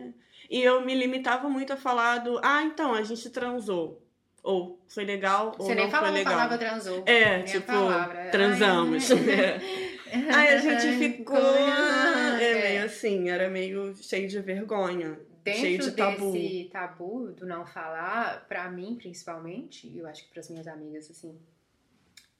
[0.50, 4.02] E eu me limitava muito a falar do, ah, então, a gente transou.
[4.46, 6.32] Ou foi legal, ou Você não nem falava foi a legal.
[6.34, 7.02] palavra transou.
[7.04, 8.28] É, tipo, palavra.
[8.30, 9.10] transamos.
[9.10, 9.60] Ai, É.
[10.32, 11.36] Aí a gente ficou.
[11.36, 15.18] É meio assim, era meio cheio de vergonha.
[15.44, 16.32] cheio Dentro de tabu.
[16.32, 21.10] desse tabu do não falar, pra mim principalmente, e eu acho que pras minhas amigas,
[21.10, 21.34] assim,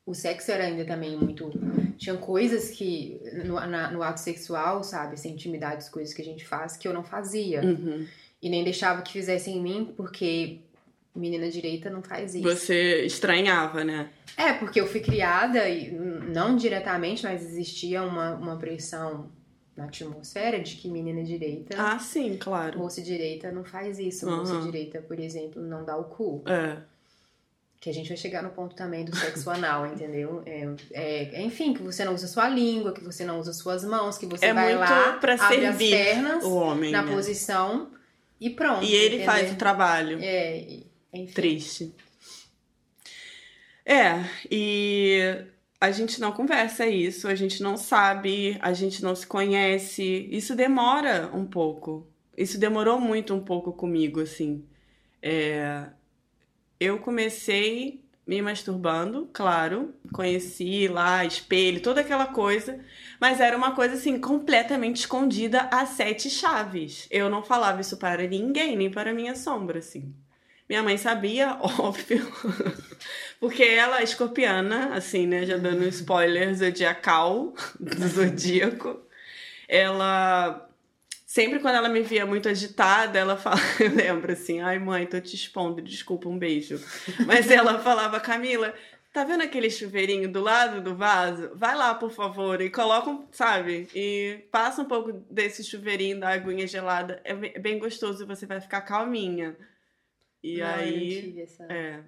[0.05, 1.51] o sexo era ainda também muito.
[1.99, 6.25] Tinha coisas que no, na- no ato sexual, sabe, essa intimidade, as coisas que a
[6.25, 7.63] gente faz, que eu não fazia.
[7.63, 8.07] Uhum.
[8.43, 10.61] E nem deixava que fizessem em mim, porque
[11.17, 12.45] menina direita não faz isso.
[12.45, 14.11] Você estranhava, né?
[14.37, 19.31] É, porque eu fui criada, e não diretamente, mas existia uma, uma pressão
[19.77, 22.79] na atmosfera de que menina direita, Ah, sim, claro.
[22.79, 24.29] moça direita não faz isso.
[24.29, 24.39] Aham.
[24.39, 26.43] Moça direita, por exemplo, não dá o cu.
[26.47, 26.77] É.
[27.79, 30.43] Que a gente vai chegar no ponto também do sexo anal, entendeu?
[30.47, 34.17] É, é, enfim, que você não usa sua língua, que você não usa suas mãos,
[34.19, 36.91] que você É vai lá, pra abre servir as pernas O homem.
[36.91, 37.13] na né?
[37.13, 37.89] posição
[38.41, 38.83] e pronto.
[38.83, 39.27] E ele entendeu?
[39.27, 40.19] faz o trabalho.
[40.23, 40.79] É,
[41.23, 41.33] enfim.
[41.33, 41.95] Triste.
[43.85, 45.47] É, e
[45.81, 50.29] a gente não conversa isso, a gente não sabe, a gente não se conhece.
[50.31, 52.07] Isso demora um pouco.
[52.37, 54.65] Isso demorou muito um pouco comigo, assim.
[55.23, 55.87] É,
[56.81, 62.81] eu comecei me masturbando, claro, conheci lá espelho, toda aquela coisa,
[63.21, 67.07] mas era uma coisa assim completamente escondida a sete chaves.
[67.09, 70.13] Eu não falava isso para ninguém, nem para minha sombra, assim.
[70.69, 72.27] Minha mãe sabia, óbvio,
[73.39, 75.47] porque ela é escorpiana, assim, né?
[75.47, 79.01] Já dando spoiler zodiacal do zodíaco.
[79.69, 80.69] Ela
[81.27, 85.21] sempre quando ela me via muito agitada, ela fala, eu lembro assim, ai mãe, tô
[85.21, 86.81] te expondo, desculpa, um beijo.
[87.27, 88.75] Mas ela falava, Camila,
[89.17, 91.51] Tá vendo aquele chuveirinho do lado do vaso?
[91.55, 93.89] Vai lá, por favor, e coloca, sabe?
[93.95, 97.19] E passa um pouco desse chuveirinho da aguinha gelada.
[97.25, 99.57] É é bem gostoso e você vai ficar calminha.
[100.55, 101.23] E Não, eu aí.
[101.23, 102.01] tive essa- É.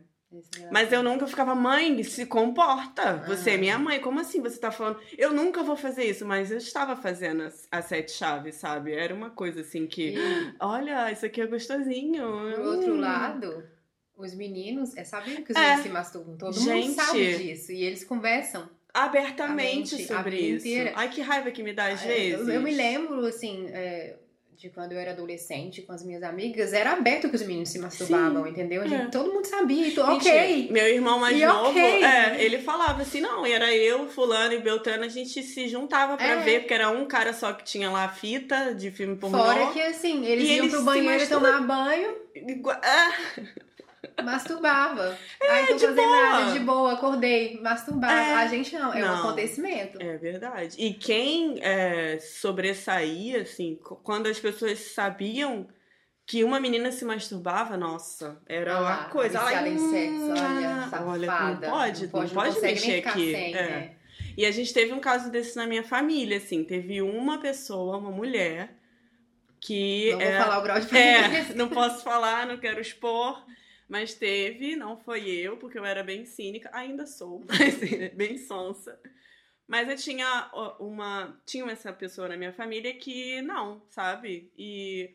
[0.71, 3.17] Mas eu nunca ficava, mãe, se comporta.
[3.27, 3.59] Você é Ah.
[3.59, 3.99] minha mãe.
[3.99, 5.01] Como assim você tá falando?
[5.17, 8.93] Eu nunca vou fazer isso, mas eu estava fazendo as, as sete chaves, sabe?
[8.93, 10.17] Era uma coisa assim que.
[10.19, 12.23] E, Olha, isso aqui é gostosinho.
[12.55, 13.01] por outro Hum.
[13.01, 13.65] lado,
[14.15, 15.61] os meninos, é sabido que os É.
[15.63, 16.37] meninos se masturbam.
[16.37, 16.89] Todo Gente.
[16.89, 17.73] mundo sabe disso.
[17.73, 18.69] E eles conversam.
[18.93, 20.67] Abertamente mente, sobre isso.
[20.67, 20.93] inteira.
[20.95, 22.49] Ai, que raiva que me dá às Eu, vezes.
[22.49, 24.17] eu me lembro, assim, é,
[24.59, 27.79] de quando eu era adolescente com as minhas amigas, era aberto que os meninos se
[27.79, 28.83] masturbavam, entendeu?
[28.83, 29.07] A gente- É.
[29.09, 29.87] Todo mundo sabia.
[29.87, 30.69] E Mentira, ok.
[30.73, 31.81] Meu irmão mais E novo, ok.
[32.05, 36.27] é, ele falava assim, não, era eu, fulano e Beltrano, a gente se juntava pra
[36.27, 36.37] É.
[36.43, 39.39] ver, porque era um cara só que tinha lá a fita de filme pornô.
[39.39, 43.13] Fora que, assim, eles E iam eles pro banheiro tomar banho, Igua- Ah,
[44.23, 45.17] masturbava.
[45.43, 46.23] Aí tô de fazendo boa.
[46.31, 48.13] nada, de boa, acordei, masturbava.
[48.13, 48.35] É.
[48.35, 49.19] A gente não, é um Não.
[49.19, 50.01] acontecimento.
[50.03, 50.77] É verdade.
[50.79, 55.67] E quem é, sobressaía, assim, quando as pessoas sabiam
[56.27, 59.41] que uma menina se masturbava, nossa, era Ah uma coisa.
[59.41, 61.07] Ai, em sexo, olha, safada.
[61.07, 63.33] olha, não pode, não pode, consegue nem mexer aqui.
[63.33, 63.63] sem, É.
[63.63, 63.91] né?
[64.37, 66.63] E a gente teve um caso desse na minha família, assim.
[66.63, 68.73] Teve uma pessoa, uma mulher,
[69.61, 70.13] que.
[70.13, 73.43] Não é, vou falar o grau de é, não posso falar, não quero expor.
[73.89, 79.01] Mas teve, não foi eu, porque eu era bem cínica, ainda sou, mas bem sonsa.
[79.67, 81.41] Mas eu tinha uma.
[81.45, 84.53] Tinha essa pessoa na minha família que não, sabe?
[84.57, 85.15] E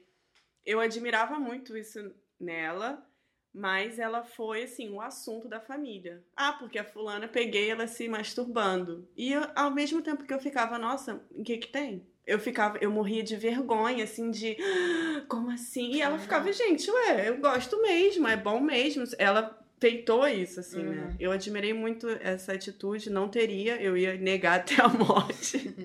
[0.65, 3.03] eu admirava muito isso nela,
[3.53, 6.23] mas ela foi, assim, o assunto da família.
[6.35, 9.07] Ah, porque a fulana peguei ela se masturbando.
[9.15, 12.07] E eu, ao mesmo tempo que eu ficava, nossa, o que que tem?
[12.25, 15.91] Eu ficava, eu morria de vergonha, assim, de "Ah, como assim?
[15.93, 19.03] E ela ficava, gente, ué, eu gosto mesmo, é bom mesmo.
[19.17, 20.93] Ela peitou isso, assim, Uhum.
[20.93, 21.15] né?
[21.19, 25.75] Eu admirei muito essa atitude, não teria, eu ia negar até a morte.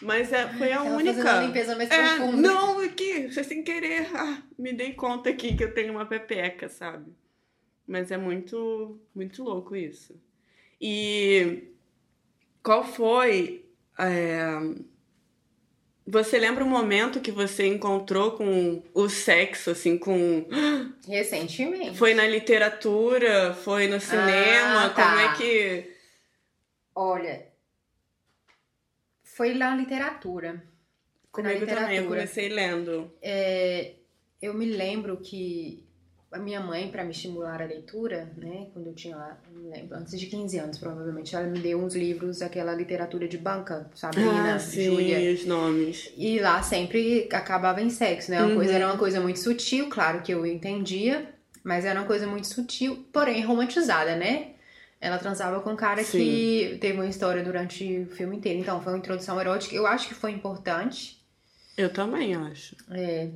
[0.00, 1.20] Mas é, foi a Tava única.
[1.20, 2.36] uma limpeza mais É, profunda.
[2.48, 4.08] não, aqui, foi sem querer.
[4.16, 7.12] Ah, me dei conta aqui que eu tenho uma pepeca, sabe?
[7.86, 10.14] Mas é muito, muito louco isso.
[10.80, 11.64] E
[12.62, 13.64] qual foi.
[13.98, 14.42] é,
[16.06, 20.46] Você lembra o momento que você encontrou com o sexo, assim, com.
[21.06, 21.96] Recentemente.
[21.96, 23.54] Foi na literatura?
[23.54, 24.86] Foi no cinema?
[24.86, 25.04] Ah, tá.
[25.10, 25.92] Como é que.
[26.94, 27.46] Olha,
[29.22, 30.62] foi na literatura.
[31.32, 32.16] Foi na Comigo também, eu literatura.
[32.20, 33.12] comecei lendo.
[33.22, 33.94] É,
[34.40, 35.86] eu me lembro que
[36.32, 39.96] a minha mãe, para me estimular a leitura, né, quando eu tinha lá, me lembro,
[39.96, 44.54] antes de 15 anos, provavelmente, ela me deu uns livros, aquela literatura de banca, Sabrina,
[44.54, 45.32] ah, sim, Júlia.
[45.34, 46.12] os nomes.
[46.16, 48.40] E lá sempre acabava em sexo, né?
[48.40, 48.54] Uma Uhum.
[48.56, 51.28] coisa, era uma coisa muito sutil, claro que eu entendia,
[51.62, 54.48] mas era uma coisa muito sutil, porém romantizada, né?
[55.00, 56.18] Ela transava com um cara Sim.
[56.18, 58.60] que teve uma história durante o filme inteiro.
[58.60, 59.74] Então, foi uma introdução erótica.
[59.74, 61.20] Eu acho que foi importante.
[61.76, 62.76] Eu também acho.
[62.90, 63.28] É.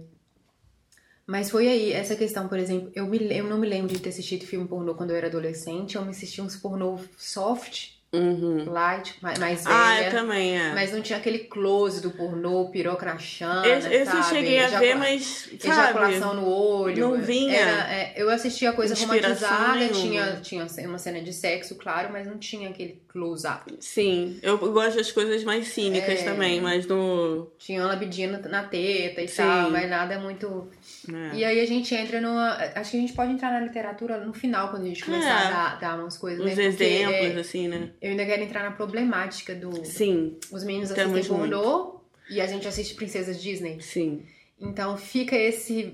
[1.26, 4.10] Mas foi aí, essa questão, por exemplo, eu, me, eu não me lembro de ter
[4.10, 5.96] assistido filme pornô quando eu era adolescente.
[5.96, 8.64] Eu me assisti uns pornô soft, Uhum.
[8.71, 9.77] light, mais, mais velha.
[9.77, 10.73] Ah, eu também, é.
[10.73, 14.95] Mas não tinha aquele close do pornô, piroca na Esse, esse eu cheguei a ver,
[14.95, 15.69] mas, sabe?
[15.69, 17.11] Ejaculação no olho.
[17.11, 17.57] Não vinha.
[17.57, 19.92] Era, é, eu assistia coisa romantizada, nenhuma.
[19.95, 23.75] tinha, tinha uma cena de sexo, claro, mas não tinha aquele close-up.
[23.81, 26.25] Sim, eu gosto das coisas mais cínicas É.
[26.25, 27.51] também, mas no...
[27.59, 29.42] Tinha uma labidinha na teta e Sim.
[29.42, 30.69] tal, mas nada muito.
[31.09, 31.37] é.
[31.37, 32.53] E aí a gente entra numa.
[32.75, 35.47] Acho que a gente pode entrar na literatura no final, quando a gente começar É.
[35.47, 36.45] a dar, dar umas coisas.
[36.45, 36.64] Uns né?
[36.64, 37.90] Exemplos, é, assim, né?
[38.00, 39.85] Eu ainda quero entrar na problemática do.
[39.85, 43.80] Sim, Os meninos assistem pornô e a gente assiste Princesas Disney.
[43.80, 44.22] sim.
[44.59, 45.92] Então fica esse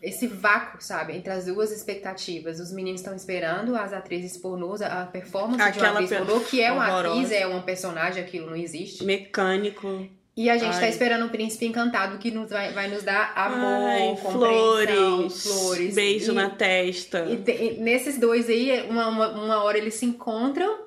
[0.00, 2.60] esse vácuo, sabe, entre as duas expectativas.
[2.60, 6.60] Os meninos estão esperando as atrizes pornôs, a performance de uma Aquela atriz pornô, que
[6.62, 7.14] é uma horrorosa.
[7.20, 9.04] atriz, é uma personagem, aquilo não existe.
[9.04, 10.08] Mecânico.
[10.36, 10.90] E a gente tá Ai.
[10.90, 15.94] esperando um príncipe encantado que nos vai, vai nos dar amor, Ai, flores, flores.
[15.96, 17.26] beijo e, na testa.
[17.26, 20.78] E, e nesses dois aí, uma, uma, uma hora eles se encontram,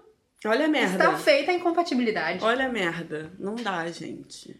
[0.45, 1.03] Olha a merda.
[1.05, 2.43] está feita a incompatibilidade.
[2.43, 3.31] Olha a merda.
[3.39, 4.55] Não dá, gente.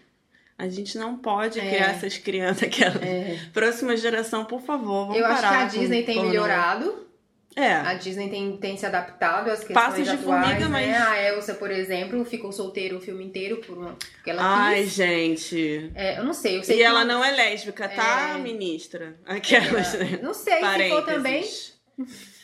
[0.58, 1.68] A gente não pode É.
[1.70, 2.64] criar essas crianças.
[2.64, 3.04] Aquela...
[3.04, 3.40] É.
[3.52, 7.08] Próxima geração, por favor, vamos Eu acho que a Disney tem melhorado.
[7.56, 7.74] É.
[7.74, 10.88] A Disney tem, tem se adaptado às questões Passos de atuais, formiga, né?
[10.88, 13.94] mas- A Elsa, por exemplo, ficou solteira o filme inteiro por uma...
[13.96, 14.94] porque ela Ai, quis.
[14.94, 15.92] gente.
[15.94, 18.40] É, eu não sei, eu sei E ela não é lésbica, tá, É.
[18.40, 19.18] ministra?
[19.26, 20.20] Aquelas, né?
[20.22, 21.44] Não sei se for também.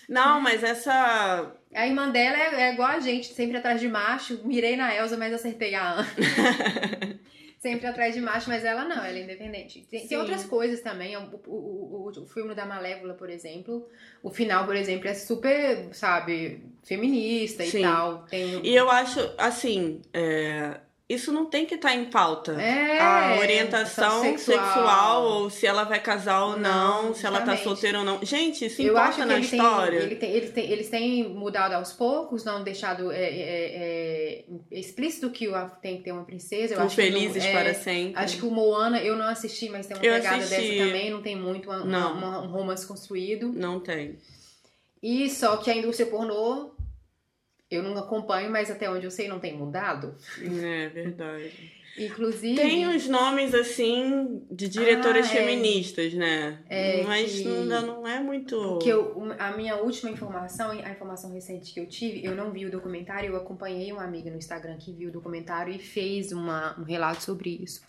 [0.10, 4.40] Não, mas essa A irmã dela é, é igual a gente, sempre atrás de macho.
[4.44, 6.08] Mirei na Elsa, mas acertei a Ana.
[7.60, 9.86] sempre atrás de macho, mas ela não, ela é independente.
[9.90, 11.18] Tem, tem outras coisas também.
[11.18, 13.88] O, o, o, o, o filme da Malévola, por exemplo,
[14.24, 17.80] o final, por exemplo, é super, sabe, feminista Sim.
[17.80, 18.26] e tal.
[18.26, 22.52] Tem, E eu acho, assim, é, isso não tem que estar em pauta.
[22.62, 24.58] É, a orientação sexual.
[24.66, 25.24] sexual.
[25.24, 28.20] ou se ela vai casar ou não, Não, se ela tá solteira ou não.
[28.26, 30.00] Gente, isso eu importa acho que na ele história.
[30.00, 33.72] Tem, ele tem, eles, têm, eles têm mudado aos poucos, não deixado é, é,
[34.42, 35.48] é, explícito que
[35.82, 36.74] tem que ter uma princesa.
[36.74, 38.22] Eu que não- felizes é, para sempre.
[38.22, 40.62] Acho que o Moana eu não assisti, mas tem uma Eu pegada assisti.
[40.78, 43.50] dessa também, não tem muito uma- uma- um romance construído.
[43.54, 44.18] Não tem.
[45.02, 46.72] E só que a indústria pornô,
[47.70, 50.16] eu não acompanho, mas até onde eu sei não tem mudado.
[50.42, 51.78] É verdade.
[52.00, 52.56] Inclusive.
[52.56, 55.36] Tem uns nomes, assim, de diretoras Ah, é.
[55.38, 56.60] feministas, né?
[56.70, 58.78] É, Mas que- ainda não é muito.
[58.84, 62.68] Que eu, a minha última informação, a informação recente que eu tive, eu não vi
[62.68, 66.80] o documentário, eu acompanhei uma amiga no Instagram que viu o documentário e fez uma,
[66.80, 67.82] um relato sobre isso.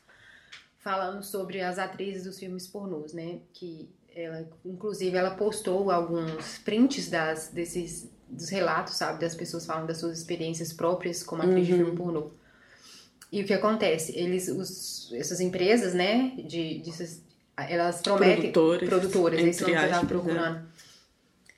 [0.78, 3.40] Falando sobre as atrizes dos filmes pornôs, né?
[3.52, 9.20] Que ela, inclusive, ela postou alguns prints das, desses, dos relatos, sabe?
[9.20, 11.78] Das pessoas falando das suas experiências próprias como atriz de Uhum.
[11.78, 12.30] filme pornô.
[13.30, 14.12] E o que acontece?
[14.18, 16.32] Eles, os, essas empresas, né?
[16.36, 16.90] De, de,
[17.68, 20.08] elas prometem Produtoras, produtoras, entre nome que eu tava aspas, né?
[20.08, 20.68] procurando.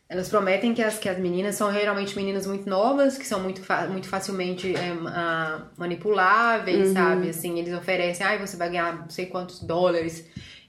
[0.08, 3.62] Elas prometem que as, que as meninas são geralmente meninas muito novas, que são muito,
[3.88, 6.94] muito facilmente é, ah, manipuláveis, Uhum.
[6.94, 7.28] sabe?
[7.28, 10.24] Assim, eles oferecem, ai, você vai ganhar não sei quantos dólares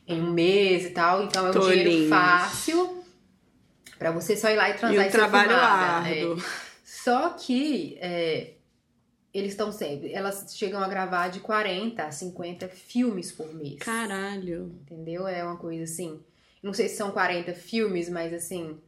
[0.08, 1.24] em um mês e tal.
[1.24, 2.10] Então é um dinheiro Tolinhos.
[2.10, 3.01] fácil
[4.02, 5.52] pra você só ir lá e E transar e ser trabalho.
[5.52, 5.56] É.
[5.56, 6.44] árduo.
[6.84, 8.54] Só que é,
[9.32, 10.12] eles estão sempre.
[10.12, 13.78] Elas chegam a gravar de 40 a 50 filmes por mês.
[13.78, 14.76] Caralho.
[14.82, 15.28] Entendeu?
[15.28, 16.20] É uma coisa assim.
[16.64, 18.80] Não sei se são 40 filmes, mas assim.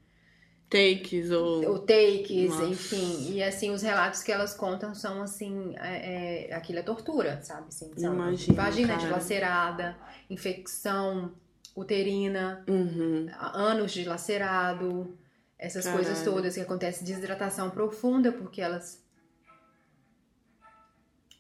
[0.68, 1.64] Takes ou.
[1.70, 2.66] Ou takes, Nossa.
[2.66, 3.34] enfim.
[3.34, 5.76] E assim, os relatos que elas contam são assim.
[5.78, 7.68] É, é, aquilo é tortura, sabe?
[7.68, 9.00] Assim, são Imagino, vagina cara.
[9.00, 9.96] dilacerada,
[10.28, 11.32] infecção
[11.76, 13.28] uterina, Uhum.
[13.40, 15.18] anos dilacerado,
[15.58, 16.34] essas coisas Caralho.
[16.34, 19.02] todas que acontece desidratação profunda, porque elas.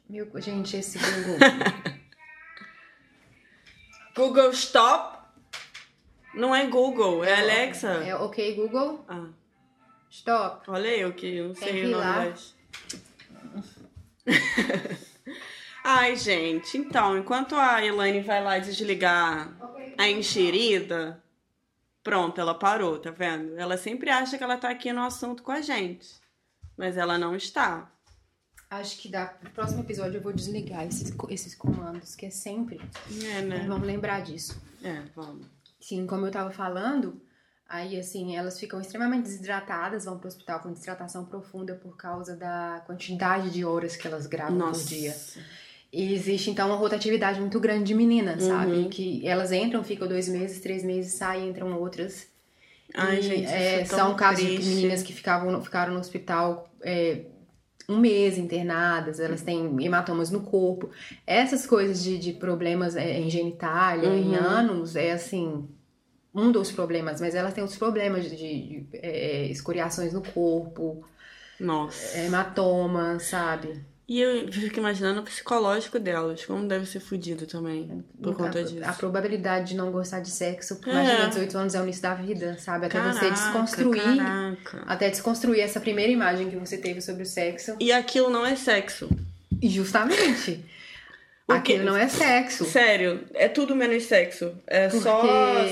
[0.09, 1.37] Meu, gente, esse Google.
[4.15, 5.17] Google Stop?
[6.35, 7.89] Não é Google, é Alexa.
[8.03, 9.27] É ok, Google, Ah,
[10.09, 10.69] stop.
[10.69, 12.55] olha eu que não Tem sei que o nome das.
[15.85, 19.51] Ai, gente, então, enquanto a Elaine vai lá desligar
[19.97, 21.23] a enxerida,
[22.03, 23.57] pronto, ela parou, tá vendo?
[23.57, 26.15] Ela sempre acha que ela tá aqui no assunto com a gente,
[26.77, 27.91] mas ela não está.
[28.69, 32.81] Acho que dá, no próximo episódio eu vou desligar esses, esses comandos, que é sempre.
[33.23, 33.65] É, né?
[33.67, 34.59] Vamos lembrar disso.
[34.83, 35.45] É, vamos.
[35.79, 37.21] Sim, como eu tava falando,
[37.69, 42.81] aí assim, elas ficam extremamente desidratadas, vão pro hospital com desidratação profunda por causa da
[42.85, 44.81] quantidade de horas que elas gravam Nossa.
[44.81, 45.15] por dia.
[45.93, 48.77] E existe então uma rotatividade muito grande de meninas, sabe?
[48.77, 48.89] Uhum.
[48.89, 52.27] Que elas entram, ficam dois meses, três meses, saem, entram outras.
[52.95, 54.69] Ai, E, gente, isso é, é são casos de triste.
[54.75, 57.25] meninas que ficavam, ficaram no hospital é,
[57.87, 60.89] um mês internadas, elas têm hematomas no corpo.
[61.27, 64.43] Essas coisas de, de problemas é, em genitália, em Uhum.
[64.43, 65.67] ânus, é assim,
[66.33, 71.05] um dos problemas, mas elas têm outros problemas de, de, é, escoriações no corpo,
[71.59, 72.17] Nossa.
[72.17, 73.85] hematomas, sabe?
[74.07, 78.63] E eu fico imaginando o psicológico delas, como deve ser fudido também, por conta a,
[78.63, 78.83] disso.
[78.83, 80.89] a probabilidade de não gostar de sexo, É.
[80.91, 82.87] imagina, 18 anos é o início da vida, sabe?
[82.87, 84.83] Até você Caraca, desconstruir, Caraca.
[84.85, 87.77] até desconstruir essa primeira imagem que você teve sobre o sexo.
[87.79, 89.09] E aquilo não é sexo.
[89.61, 90.63] E Justamente.
[91.45, 92.63] Aquilo não é sexo.
[92.63, 94.53] Sério, é tudo menos sexo.
[94.65, 95.21] É Porque- só,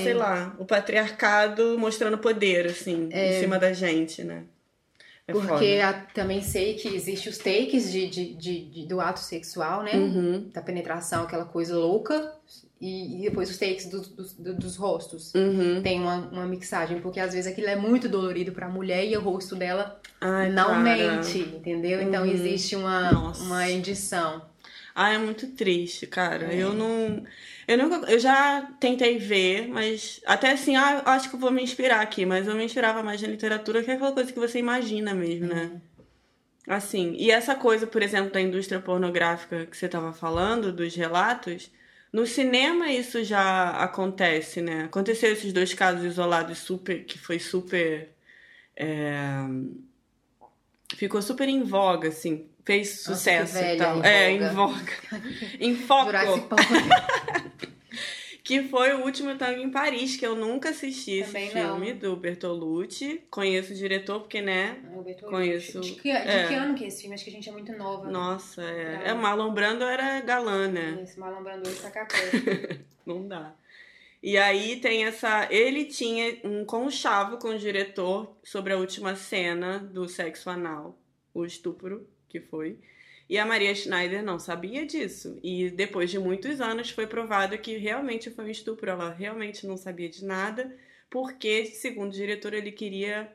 [0.02, 4.42] sei lá, o patriarcado mostrando poder, assim, em cima da gente, né?
[5.40, 9.20] É Porque a- também sei que existe os takes de, de, de- de- do ato
[9.20, 9.92] sexual, né?
[9.94, 12.32] Uhum, Da penetração, aquela coisa louca.
[12.80, 15.32] E, e depois os takes dos, dos, do- dos rostos.
[15.34, 15.80] uhum.
[15.82, 19.20] Tem uma, uma mixagem, porque às vezes aquilo é muito dolorido pra mulher e o
[19.20, 20.80] rosto dela Ai, não cara.
[20.80, 22.02] mente, entendeu?
[22.02, 22.32] Então Uhum.
[22.32, 23.42] existe uma, Nossa.
[23.44, 24.42] uma edição.
[24.94, 26.52] Ah, é muito triste, cara.
[26.52, 26.56] É.
[26.62, 27.22] Eu não.
[27.72, 28.10] Eu nunca.
[28.10, 30.20] Eu já tentei ver, mas.
[30.26, 33.28] Até assim, ah, acho que vou me inspirar aqui, mas eu me inspirava mais na
[33.28, 35.80] literatura, que é aquela coisa que você imagina mesmo, né?
[36.68, 37.14] Assim.
[37.18, 41.70] E essa coisa, por exemplo, da indústria pornográfica que você tava falando, dos relatos.
[42.12, 44.84] No cinema isso já acontece, né?
[44.84, 48.10] Aconteceu esses dois casos isolados super, que foi super.
[48.76, 49.44] é,
[50.96, 52.48] Ficou super em voga, assim.
[52.64, 53.98] Fez Nossa, sucesso velha, e tal.
[53.98, 54.92] em é, em voga.
[55.60, 56.10] em foco.
[58.44, 61.98] Que foi o último Tango em Paris, que eu nunca assisti Também esse filme não.
[62.00, 63.22] do Bertolucci.
[63.30, 64.80] Conheço o diretor, porque, né?
[64.92, 65.30] O Bertolucci.
[65.30, 65.80] Conheço.
[65.80, 66.48] De, que, de É.
[66.48, 67.14] que ano que é esse filme?
[67.14, 68.10] Acho que a gente é muito nova.
[68.10, 69.02] Nossa, é.
[69.04, 69.08] É.
[69.10, 70.98] é Marlon Brando era galã, né?
[71.02, 72.80] Esse Marlon Brando e Sacapé.
[73.06, 73.54] Não dá.
[74.20, 75.46] E aí tem essa.
[75.48, 80.98] Ele tinha um conchavo com o diretor sobre a última cena do sexo anal,
[81.32, 82.78] o estupro que foi.
[83.28, 85.38] E a Maria Schneider não sabia disso.
[85.42, 88.90] E depois de muitos anos foi provado que realmente foi um estupro.
[88.90, 90.76] Ela realmente não sabia de nada,
[91.08, 93.32] porque, segundo o diretor, ele queria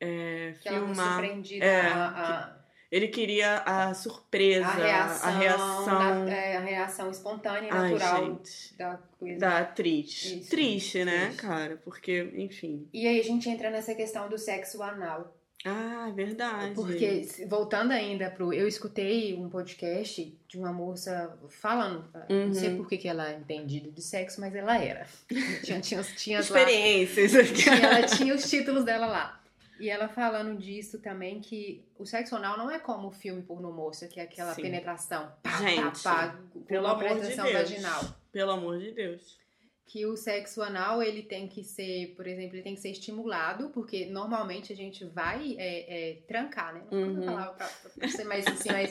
[0.00, 1.24] é, que filmar.
[1.60, 2.56] É, a, a,
[2.90, 5.28] Ele queria a surpresa, a reação.
[5.28, 6.24] a reação.
[6.24, 8.76] na- é, a reação espontânea e Ai, natural gente.
[8.76, 9.38] da coisa.
[9.38, 10.24] da atriz.
[10.24, 11.38] Isso, Triste, né, isso.
[11.38, 11.80] cara?
[11.84, 12.86] Porque, enfim.
[12.92, 15.36] E aí a gente entra nessa questão do sexo anal.
[15.64, 16.74] Ah, é verdade.
[16.74, 18.52] Porque, voltando ainda pro.
[18.52, 22.04] Eu escutei um podcast de uma moça falando.
[22.28, 22.46] Uhum.
[22.46, 25.06] Não sei por que, que ela é entendida de sexo, mas ela era.
[25.62, 27.32] Tinha, tinha, tinha as lá- Experiências.
[27.32, 29.38] E ela tinha os títulos dela lá.
[29.80, 33.72] E ela falando disso também, que o sexo anal não é como o filme porno
[33.72, 34.62] moça, que é aquela Sim.
[34.62, 35.32] penetração.
[35.42, 36.38] Pá, Gente, pá, pá,
[36.68, 37.52] Pelo amor de Deus.
[37.52, 38.04] vaginal.
[38.30, 39.41] Pelo amor de Deus.
[39.84, 43.68] Que o sexo anal, ele tem que ser, por exemplo, ele tem que ser estimulado,
[43.70, 46.82] porque normalmente a gente vai é, é, trancar, né?
[46.90, 47.22] Não Uhum.
[47.24, 47.66] falar pra,
[47.98, 48.90] pra ser mais assim, mais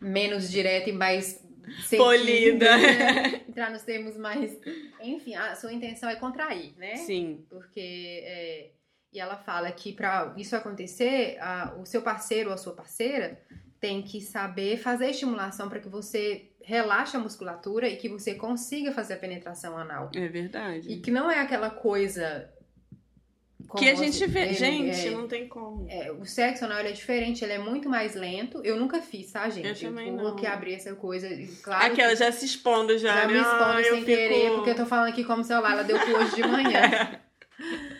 [0.00, 1.44] menos direta e mais
[1.98, 2.78] Polida.
[2.78, 3.42] né?
[3.46, 4.58] Entrar nos termos mais.
[5.02, 6.96] Enfim, a sua intenção é contrair, né?
[6.96, 7.44] Sim.
[7.50, 8.70] Porque é,
[9.12, 13.38] e ela fala que para isso acontecer, a- o seu parceiro ou a sua parceira
[13.80, 18.34] tem que saber fazer a estimulação para que você relaxe a musculatura e que você
[18.34, 20.10] consiga fazer a penetração anal.
[20.14, 20.92] É verdade.
[20.92, 22.46] E que não é aquela coisa
[23.66, 24.40] como que a gente vê.
[24.40, 25.86] é, gente, é, não tem como.
[25.88, 28.60] é, o sexo anal é diferente, ele é muito mais lento.
[28.62, 29.82] Eu nunca fiz, tá, gente?
[29.82, 30.36] Eu também vou não.
[30.36, 31.26] que abrir essa coisa.
[31.62, 33.32] Claro Aquela que- já se expondo já, já né?
[33.32, 35.84] me expondo Ah, eu sem querer, fico- porque eu tô falando aqui como celular, ela
[35.84, 37.18] deu cu hoje de manhã.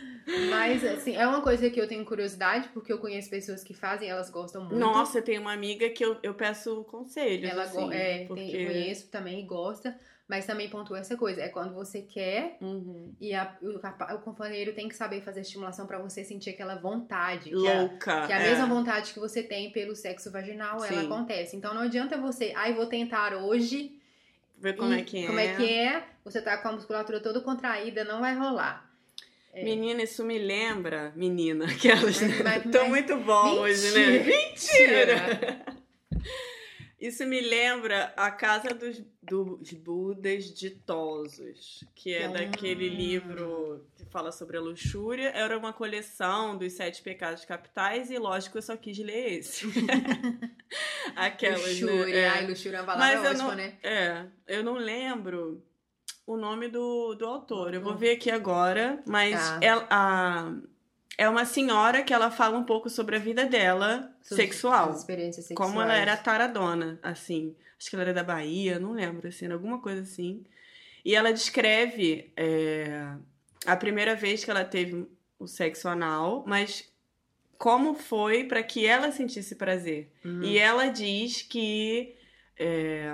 [0.51, 4.09] Mas, assim, é uma coisa que eu tenho curiosidade, porque eu conheço pessoas que fazem,
[4.11, 4.77] elas gostam muito.
[4.77, 7.51] Nossa, eu tenho uma amiga que eu, eu peço conselhos.
[7.51, 8.43] ela assim, é, porque...
[8.43, 9.99] tem- eu conheço também e gosta,
[10.29, 11.41] mas também pontua essa coisa.
[11.41, 13.15] É quando você quer Uhum.
[13.19, 17.49] e a- o, o companheiro tem que saber fazer estimulação pra você sentir aquela vontade.
[17.51, 18.27] Que é, Louca.
[18.27, 18.51] que a é.
[18.51, 21.07] mesma vontade que você tem pelo sexo vaginal, ela Sim.
[21.07, 21.57] acontece.
[21.57, 23.99] Então não adianta você, ai, vou tentar hoje.
[24.59, 25.27] Ver como e é que é.
[25.27, 26.05] Como é que é?
[26.25, 28.88] Você tá com a musculatura toda contraída, não vai rolar.
[29.61, 29.65] É.
[29.65, 31.13] Menina, isso me lembra.
[31.17, 32.21] Menina, aquelas.
[32.21, 34.19] Mas- mas- Tô mas- muito bom hoje, né?
[34.25, 35.79] Mentira!
[37.01, 42.33] Isso me lembra a Casa dos, dos Budas Ditosos, que é Hum.
[42.33, 45.29] daquele livro que fala sobre a luxúria.
[45.29, 49.65] Era uma coleção dos sete pecados capitais e, lógico, eu só quis ler esse.
[51.15, 52.21] Aquelas, luxúria, né?
[52.21, 52.29] É.
[52.29, 53.79] ai, luxúria é uma Mas palavra eu ótima, não, né?
[53.83, 55.63] é, eu não lembro
[56.33, 57.73] o nome do, do autor.
[57.75, 57.97] Eu vou Hum.
[57.97, 59.59] ver aqui agora, mas Tá.
[59.63, 60.53] ela, a,
[61.17, 64.91] é uma senhora que ela fala um pouco sobre a vida dela Sobre sexual.
[64.91, 65.71] as experiências sexuais.
[65.71, 67.57] Como ela era taradona, assim.
[67.79, 70.45] Acho que ela era da Bahia, não lembro, assim, alguma coisa assim.
[71.05, 73.13] E ela descreve é,
[73.65, 75.09] a primeira vez que ela teve
[75.39, 76.93] o sexo anal, mas
[77.57, 80.13] como foi para que ela sentisse prazer.
[80.25, 80.43] Hum.
[80.43, 82.15] E ela diz que.
[82.59, 83.13] é,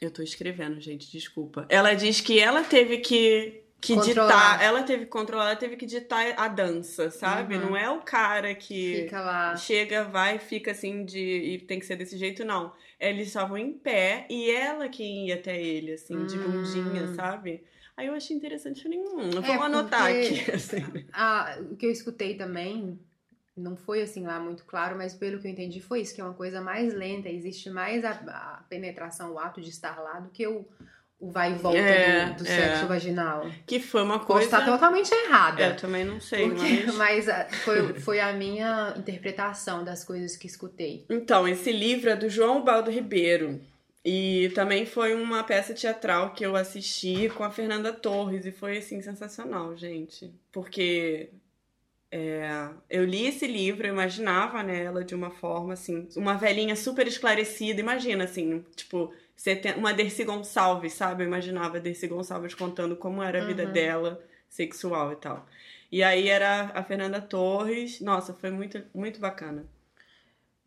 [0.00, 1.66] Eu tô escrevendo, gente, desculpa.
[1.68, 3.62] Ela diz que ela teve que.
[3.78, 4.54] Que Controlar.
[4.56, 7.56] ditar, ela teve que controlar, ela teve que ditar a dança, sabe?
[7.56, 7.66] Uhum.
[7.70, 9.54] Não é o cara que Fica lá.
[9.54, 11.20] chega, vai, fica assim de.
[11.20, 12.72] E tem que ser desse jeito, não.
[12.98, 16.50] Eles estavam em pé e ela que ia até ele, assim, de Hum.
[16.62, 17.62] bundinha, sabe?
[17.96, 20.50] Aí eu achei interessante, falei, hum, É, vamos anotar aqui.
[20.50, 20.84] Assim.
[21.12, 22.98] Ah, o que eu escutei também,
[23.56, 26.24] não foi assim lá muito claro, mas pelo que eu entendi foi isso, que é
[26.24, 30.28] uma coisa mais lenta, existe mais a, a penetração, o ato de estar lá, do
[30.28, 30.66] que o,
[31.18, 32.46] o vai e volta É, do, do é.
[32.46, 33.50] sexo vaginal.
[33.66, 34.44] Que foi uma coisa.
[34.44, 35.62] estar totalmente errada.
[35.68, 36.94] Eu também não sei, porque- mas.
[36.96, 41.06] mas ah, foi, foi a minha interpretação das coisas que escutei.
[41.08, 43.60] Então, esse livro é do João Baldo Ribeiro.
[44.04, 48.46] E também foi uma peça teatral que eu assisti com a Fernanda Torres.
[48.46, 50.30] E foi, assim, sensacional, gente.
[50.52, 51.30] Porque
[52.16, 57.06] é, eu li esse livro, eu imaginava nela de uma forma, assim, uma velhinha super
[57.06, 57.80] esclarecida.
[57.80, 59.12] Imagina, assim, tipo,
[59.76, 61.22] uma Dercy Gonçalves, sabe?
[61.22, 63.72] Eu imaginava a Dercy Gonçalves contando como era a vida Uhum.
[63.72, 65.46] dela, sexual e tal.
[65.92, 68.00] E aí era a Fernanda Torres.
[68.00, 69.66] Nossa, foi muito, muito bacana.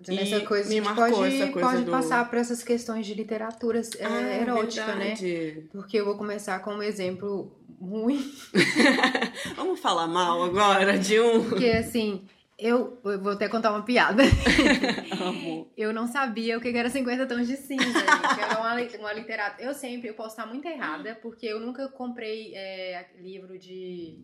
[0.07, 2.63] E essa coisa me a gente marcou pode, essa coisa pode do- passar por essas
[2.63, 5.15] questões de literatura é, Ah, erótica, né?
[5.15, 5.67] verdade.
[5.73, 8.31] Porque eu vou começar com um exemplo ruim.
[9.55, 11.49] Vamos falar mal agora de um.
[11.49, 12.25] Porque, assim,
[12.57, 14.21] Eu, eu vou até contar uma piada.
[15.77, 18.41] Eu não sabia o que era 50 tons de cinza, gente.
[18.41, 19.63] Era uma, uma literatura.
[19.63, 24.19] Eu sempre, eu posso estar muito errada, porque eu nunca comprei é, livro de.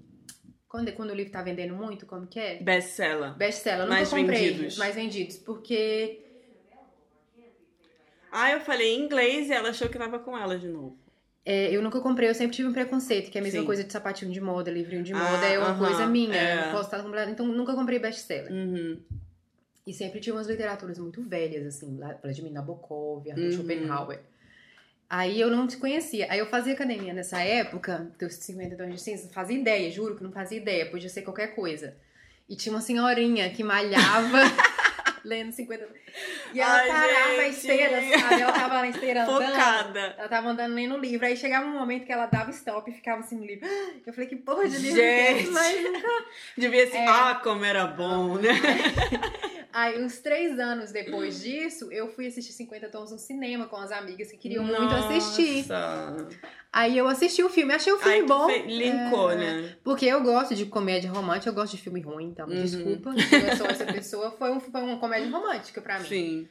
[0.68, 2.62] Quando, quando o livro tá vendendo muito, como que é?
[2.62, 3.36] Best-seller.
[3.38, 3.86] Best-seller.
[3.86, 4.78] Eu Mais nunca comprei vendidos.
[4.78, 6.22] mais vendidos, porque.
[8.30, 10.98] Ah, eu falei em inglês e ela achou que tava com ela de novo.
[11.46, 13.66] É, eu nunca comprei, eu sempre tive um preconceito, que é a mesma Sim.
[13.66, 16.36] coisa de sapatinho de moda, livrinho de Ah, moda, é uma aham, coisa minha.
[16.36, 16.54] é.
[16.60, 17.30] Eu não posso estar comprando.
[17.30, 18.52] Então, nunca comprei best-seller.
[18.52, 18.98] Uhum.
[19.86, 23.52] E sempre tinha umas literaturas muito velhas, assim, lá- Vladimir Nabokov, Arthur Uhum.
[23.52, 24.20] Schopenhauer.
[25.08, 26.26] Aí eu não te conhecia.
[26.32, 30.24] Aí eu fazia academia nessa época, dos 50 tons de cinza, fazia ideia, juro que
[30.24, 31.96] não fazia ideia, podia ser qualquer coisa.
[32.50, 34.40] E tinha uma senhorinha que malhava
[35.26, 35.88] lendo 50
[36.54, 37.56] E ela Ai, parava a gente.
[37.56, 38.42] esteira, sabe?
[38.42, 39.46] Ela tava na esteira andando.
[39.48, 40.00] Focada.
[40.18, 41.26] Ela tava andando lendo o livro.
[41.26, 43.68] Aí chegava um momento que ela dava stop e ficava assim no livro.
[44.06, 45.36] Eu falei, que porra de livro é?
[45.36, 45.50] Gente.
[45.52, 46.08] Mas nunca
[46.58, 46.98] Devia ser.
[46.98, 47.08] É.
[47.08, 48.50] Ah, como era bom, né?
[49.78, 53.92] Aí, uns três anos depois disso, eu fui assistir 50 Tons no cinema com as
[53.92, 55.68] amigas que queriam muito assistir.
[55.68, 56.28] Nossa.
[56.72, 58.48] Aí eu assisti o filme, achei o filme tu bom.
[58.50, 59.76] fe- linkou, É, né?
[59.84, 62.56] Porque eu gosto de comédia romântica, eu gosto de filme ruim, então Uhum.
[62.64, 63.14] desculpa.
[63.18, 66.06] Se eu sou essa pessoa, foi, um, foi uma comédia romântica pra mim.
[66.08, 66.50] Sim.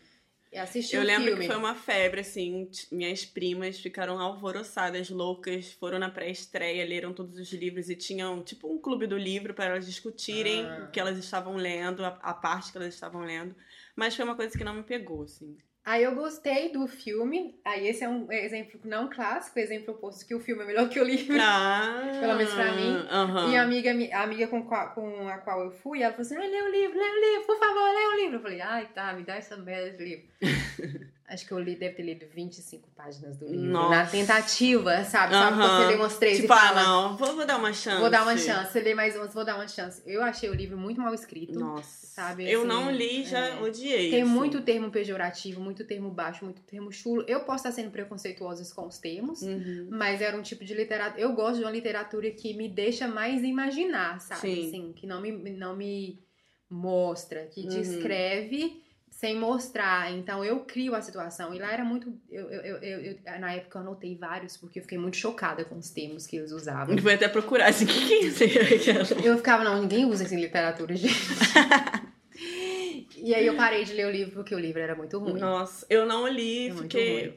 [0.52, 1.40] Eu assisti Eu o lembro filme.
[1.42, 2.70] que foi uma febre, assim.
[2.92, 8.72] Minhas primas ficaram alvoroçadas, loucas, foram na pré-estreia, leram todos os livros e tinham, tipo,
[8.72, 10.84] um clube do livro para elas discutirem Ah.
[10.88, 13.54] o que elas estavam lendo, a, a parte que elas estavam lendo.
[13.96, 15.56] Mas foi uma coisa que não me pegou, assim.
[15.84, 17.54] Aí eu gostei do filme.
[17.64, 20.98] Aí esse é um exemplo não clássico, exemplo oposto, que o filme é melhor que
[20.98, 21.36] o livro.
[21.40, 23.06] Ah, Pelo menos pra mim.
[23.10, 23.50] aham.
[23.52, 26.62] E a amiga, a amiga com, com a qual eu fui, ela falou assim: lê
[26.62, 28.36] o livro, lê o livro, por favor, lê o livro.
[28.36, 30.24] Eu falei, ai, tá, me dá essa merda de livro.
[31.26, 33.66] Acho que eu li, deve ter lido 25 páginas do livro.
[33.68, 33.88] Nossa.
[33.88, 35.32] Na tentativa, sabe?
[35.32, 35.80] Sabe quando Aham.
[35.80, 36.80] você lê umas três Tipo, e fala.
[36.80, 37.98] ah, não, vou, vou dar uma chance.
[38.00, 38.70] Vou dar uma chance.
[38.72, 40.02] Você lê mais umas, vou dar uma chance.
[40.04, 41.58] Eu achei o livro muito mal escrito.
[41.58, 42.06] Nossa.
[42.08, 43.60] Sabe, eu assim, não li, já é.
[43.60, 44.10] odiei.
[44.10, 44.30] Tem assim.
[44.30, 47.24] muito termo pejorativo, muito termo baixo, muito termo chulo.
[47.26, 49.88] Eu posso estar sendo preconceituosa com os termos, Uhum.
[49.90, 51.20] mas era um tipo de literatura.
[51.20, 54.40] Eu gosto de uma literatura que me deixa mais imaginar, sabe?
[54.42, 54.68] Sim.
[54.68, 56.22] Assim, que não me, não me
[56.68, 57.68] mostra, que Uhum.
[59.16, 60.10] Sem mostrar.
[60.12, 61.54] Então eu crio a situação.
[61.54, 62.12] E lá era muito.
[62.30, 65.76] Eu, eu, eu, eu- na época eu anotei vários, porque eu fiquei muito chocada com
[65.78, 66.96] os termos que eles usavam.
[66.98, 69.14] Fui até procurar, assim, o que, que é isso?
[69.24, 71.14] Eu ficava, não, ninguém usa isso em literatura, gente.
[73.16, 75.40] e aí eu parei de ler o livro porque o livro era muito ruim.
[75.40, 77.32] Nossa, eu não li, É.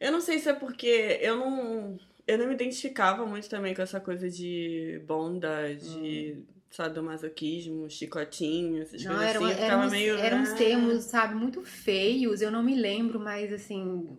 [0.00, 1.96] Eu não sei se é porque eu não.
[2.26, 6.38] Eu não me identificava muito também com essa coisa de bondade,
[6.74, 9.54] sadomasoquismo, chicotinho, essas Não, coisas assim.
[9.54, 10.18] Ficava uns, meio.
[10.18, 10.56] eram uns ah.
[10.56, 12.42] termos, sabe, muito feios.
[12.42, 14.18] Eu não me lembro, mas assim.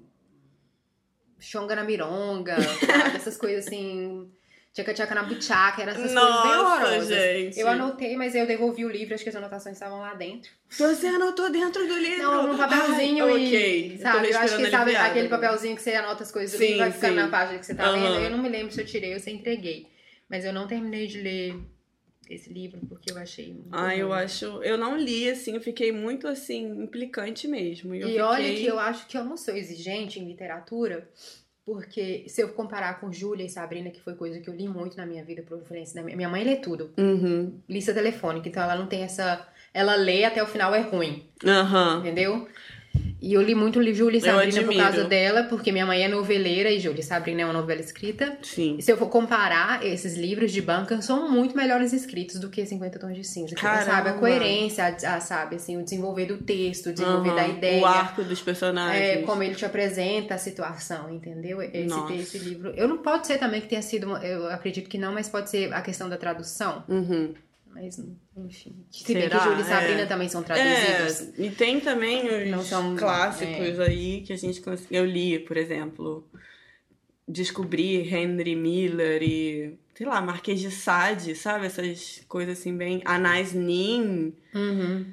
[1.38, 3.18] Chonga na mironga, sabe?
[3.18, 4.32] Essas coisas assim.
[4.74, 7.08] Tchaca-tchaca na buchaca, eram essas coisas bem Nossa, horrorosas.
[7.08, 7.58] gente.
[7.58, 10.51] Eu anotei, mas eu devolvi o livro, acho que as anotações estavam lá dentro.
[10.70, 12.24] Você anotou dentro do livro?
[12.24, 13.47] Não, no papelzinho Ai, e.
[13.47, 13.97] ok.
[13.99, 16.76] Sabe, eu, acho que sabe aquele papelzinho que você anota as coisas do Sim, livro
[16.76, 17.22] e vai ficando sim.
[17.22, 17.93] na página que você tá Aham.
[17.93, 18.26] lendo.
[18.26, 19.88] Eu não me lembro se eu tirei ou se eu entreguei.
[20.30, 21.56] Mas eu não terminei de ler
[22.30, 23.47] esse livro porque eu achei.
[23.53, 24.17] Muito Ah, eu ruim.
[24.19, 24.45] acho.
[24.63, 27.93] Eu não li, assim, eu fiquei muito assim, implicante mesmo.
[27.95, 31.07] E, eu E olha fiquei- que eu acho que eu não sou exigente em literatura,
[31.65, 34.95] porque se eu comparar com Júlia e Sabrina, que foi coisa que eu li muito
[34.97, 37.59] na minha vida por influência da minha, minha mãe lê tudo, Uhum.
[37.67, 41.99] lista telefônica, então ela não tem essa, ela lê até o final é ruim, Aham.
[42.01, 42.47] entendeu?
[43.26, 46.07] E eu li muito li Júlia e Sabrina por causa dela, porque minha mãe é
[46.07, 48.38] noveleira e Júlia e Sabrina é uma novela escrita.
[48.43, 48.76] Sim.
[48.78, 52.63] E se eu for comparar esses livros de banca, são muito melhores escritos do que
[52.63, 53.55] 50 Tons de Cinza.
[53.55, 54.19] Que, sabe, a Caramba.
[54.19, 57.57] coerência, a, a, sabe, assim, o desenvolver do texto, o desenvolver da Aham.
[57.57, 57.82] ideia.
[57.82, 59.03] O arco dos personagens.
[59.03, 61.63] É, como ele te apresenta a situação, entendeu?
[61.63, 62.73] Esse, esse livro.
[62.78, 64.15] Eu não pode ser também que tenha sido.
[64.17, 66.84] eu acredito que não, mas pode ser a questão da tradução.
[66.88, 67.34] Uhum.
[67.76, 68.73] Mas, enfim.
[68.89, 69.43] Se bem que Será?
[69.43, 70.05] Júlia e Sabrina É.
[70.05, 71.38] também são traduzidos.
[71.38, 75.57] É, e tem também os são- clássicos aí que a gente cons- eu li, por
[75.57, 76.26] exemplo,
[77.28, 81.65] descobri Henry Miller e sei lá, Marquês de Sade, sabe?
[81.65, 84.34] Essas coisas assim bem Anais Nin.
[84.53, 85.05] Uhum.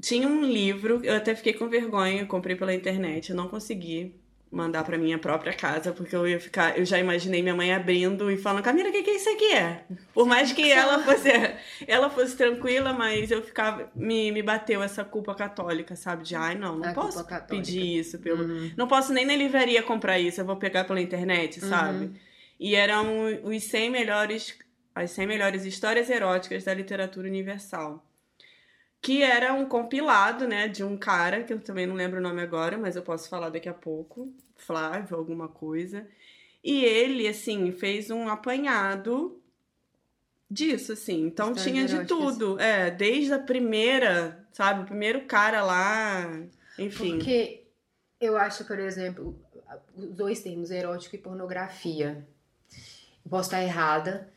[0.00, 4.14] Tinha um livro, eu até fiquei com vergonha, comprei pela internet, eu não consegui
[4.50, 8.30] mandar pra minha própria casa, porque eu ia ficar, eu já imaginei minha mãe abrindo
[8.30, 9.84] e falando, Camila, o que, que isso aqui é?
[10.14, 11.28] Por mais que ela fosse,
[11.86, 16.24] ela fosse tranquila, mas eu ficava, me, me bateu essa culpa católica, sabe?
[16.24, 18.70] De, ai, não, não A posso pedir isso pelo, Uhum.
[18.76, 21.68] não posso nem na livraria comprar isso, eu vou pegar pela internet, Uhum.
[21.68, 22.10] sabe?
[22.58, 24.58] E eram os 100 melhores,
[24.94, 28.04] as 100 melhores histórias eróticas da literatura universal.
[29.00, 32.42] Que era um compilado, né, de um cara, que eu também não lembro o nome
[32.42, 36.06] agora, mas eu posso falar daqui a pouco, Flávio, alguma coisa.
[36.62, 39.40] E ele, assim, fez um apanhado
[40.50, 41.26] disso, assim.
[41.26, 42.58] Então Histórias tinha de tudo.
[42.58, 44.82] É, desde a primeira, sabe?
[44.82, 46.24] O primeiro cara lá.
[46.78, 47.16] Enfim.
[47.16, 47.64] Porque
[48.20, 49.38] eu acho, por exemplo,
[49.94, 52.26] os dois termos, erótico e pornografia.
[53.24, 54.28] Eu posso estar errada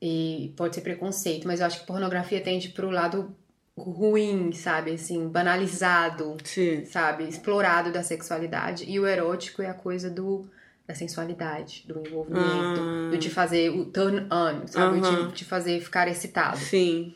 [0.00, 3.34] e pode ser preconceito, mas eu acho que pornografia tende pro lado
[3.76, 4.92] ruim, sabe?
[4.92, 6.84] Assim, banalizado, Sim.
[6.84, 7.24] sabe?
[7.24, 8.84] Explorado da sexualidade.
[8.88, 10.48] E o erótico é a coisa do
[10.86, 13.10] da sensualidade, do envolvimento, Ah.
[13.10, 14.98] do te fazer o turn on, sabe?
[15.00, 15.28] O Aham.
[15.30, 16.58] te, te fazer ficar excitado.
[16.58, 17.14] Sim.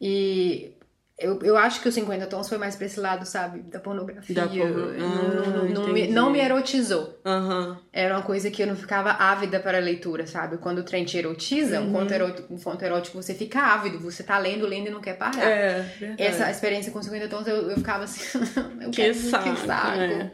[0.00, 0.70] E
[1.18, 3.60] eu, eu acho que os 50 tons foi mais pra esse lado, sabe?
[3.62, 4.34] Da pornografia.
[4.36, 7.18] Da porno- Não- não, Ah, não me, não me erotizou.
[7.26, 7.78] Aham.
[7.92, 10.58] Era uma coisa que eu não ficava ávida para a leitura, sabe?
[10.58, 11.88] Quando o trem te erotiza, Uhum.
[11.88, 13.98] um, conto erótico, um conto erótico, você fica ávido.
[13.98, 15.42] Você tá lendo, lendo e não quer parar.
[15.44, 16.22] É, verdade.
[16.22, 18.38] Essa experiência com 50 tons, eu, eu ficava assim...
[18.80, 19.98] eu Que quero, saco, que saco.
[19.98, 20.30] é.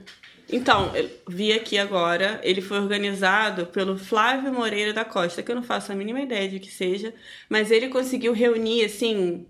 [0.52, 5.56] Então, eu vi aqui agora, ele foi organizado pelo Flávio Moreira da Costa, que eu
[5.56, 7.14] não faço a mínima ideia de que seja,
[7.48, 9.46] mas ele conseguiu reunir, assim,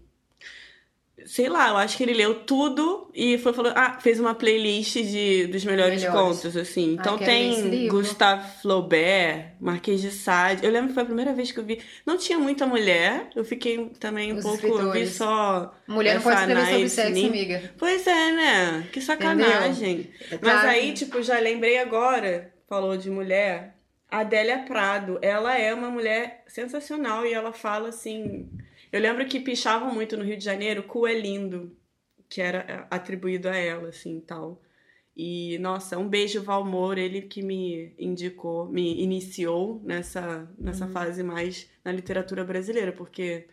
[1.25, 4.95] sei lá, eu acho que ele leu tudo e foi falando, ah, fez uma playlist
[4.97, 6.21] de, dos melhores, Melhores.
[6.21, 6.95] contos, assim.
[6.95, 7.89] Então ler esse tem.
[7.89, 10.65] Gustave Flaubert, Marquês de Sade.
[10.65, 11.81] Eu lembro que foi a primeira vez que eu vi.
[12.05, 15.75] Não tinha muita mulher, eu fiquei também um Os pouco, eu vi só.
[15.87, 17.29] Mulher não pode escrever sobre sexo, Nin.
[17.29, 17.73] amiga.
[17.79, 18.89] Pois é, né?
[18.93, 20.11] Que sacanagem.
[20.31, 23.77] Mas claro aí, tipo, já lembrei agora, falou de mulher,
[24.11, 28.49] Adélia Prado, ela é uma mulher sensacional e ela fala assim.
[28.95, 31.77] Eu lembro que pichavam muito no Rio de Janeiro, cu é lindo,
[32.29, 34.63] que era atribuído a ela, assim, tal.
[35.17, 41.69] E, nossa, um beijo, Valmor, ele que me indicou, me iniciou nessa, nessa fase mais
[41.85, 43.49] na literatura brasileira, porque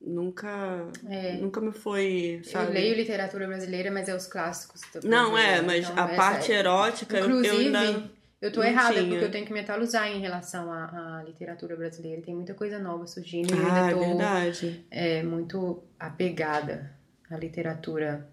[0.00, 1.34] nunca, É.
[1.36, 2.66] nunca me foi, sabe?
[2.70, 4.80] Eu leio literatura brasileira, mas é os clássicos.
[5.04, 8.10] Não, é, brasileiro, mas então a parte é- erótica, eu- eu Inclusive, ainda...
[8.46, 9.08] eu tô não errada, tinha.
[9.08, 12.22] porque eu tenho que me atualizar em relação à, à literatura brasileira.
[12.22, 14.84] Tem muita coisa nova surgindo e eu Ah, é ainda tô verdade.
[14.90, 16.90] é, muito apegada
[17.30, 18.26] à literatura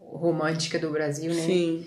[0.00, 1.40] romântica do Brasil, né?
[1.40, 1.86] Sim.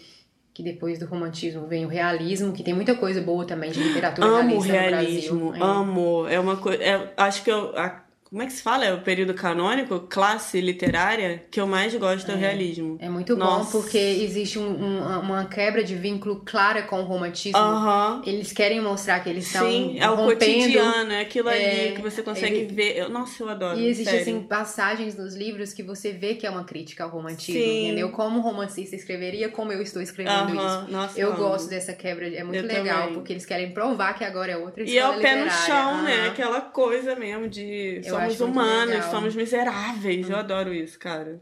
[0.54, 4.28] Que depois do romantismo vem o realismo, que tem muita coisa boa também de literatura
[4.28, 5.66] Amo realista realismo, no Brasil.
[5.66, 5.70] É.
[5.70, 6.28] amo.
[6.28, 6.80] É uma coisa.
[7.16, 7.78] acho que eu.
[7.78, 8.86] a- como é que se fala?
[8.86, 12.98] É o período canônico, classe literária, que eu mais gosto é o realismo.
[13.00, 13.64] É muito Nossa.
[13.78, 17.58] bom porque existe um- um- uma quebra de vínculo clara com o romantismo.
[17.58, 18.22] Aham.
[18.26, 21.92] Eles querem mostrar que eles estão Sim, é o rompendo cotidiano, é aquilo ali É,
[21.96, 22.98] que você consegue ele- ver.
[22.98, 23.80] Eu- nossa, eu adoro.
[23.80, 24.22] E existe, sério.
[24.22, 27.86] assim, passagens nos livros que você vê que é uma crítica ao romantismo, Sim.
[27.88, 28.10] entendeu?
[28.10, 30.92] Como um romancista escreveria, como eu estou escrevendo Aham, isso.
[30.92, 31.38] Nossa, Eu amo.
[31.38, 33.14] gosto dessa quebra, é muito Eu legal, também.
[33.14, 35.66] porque eles querem provar que agora é outra E é o pé no literária.
[35.66, 36.18] chão, né?
[36.22, 36.28] Aham.
[36.32, 39.06] Aquela coisa mesmo de Eu somos humanos.
[39.06, 39.12] Hum.
[39.12, 40.30] somos miseráveis.
[40.30, 41.42] Eu adoro isso, cara.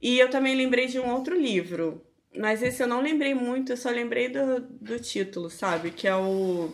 [0.00, 2.04] E eu também lembrei de um outro livro.
[2.36, 5.90] Mas esse eu não lembrei muito, eu só lembrei do, do título, sabe?
[5.90, 6.72] Que é o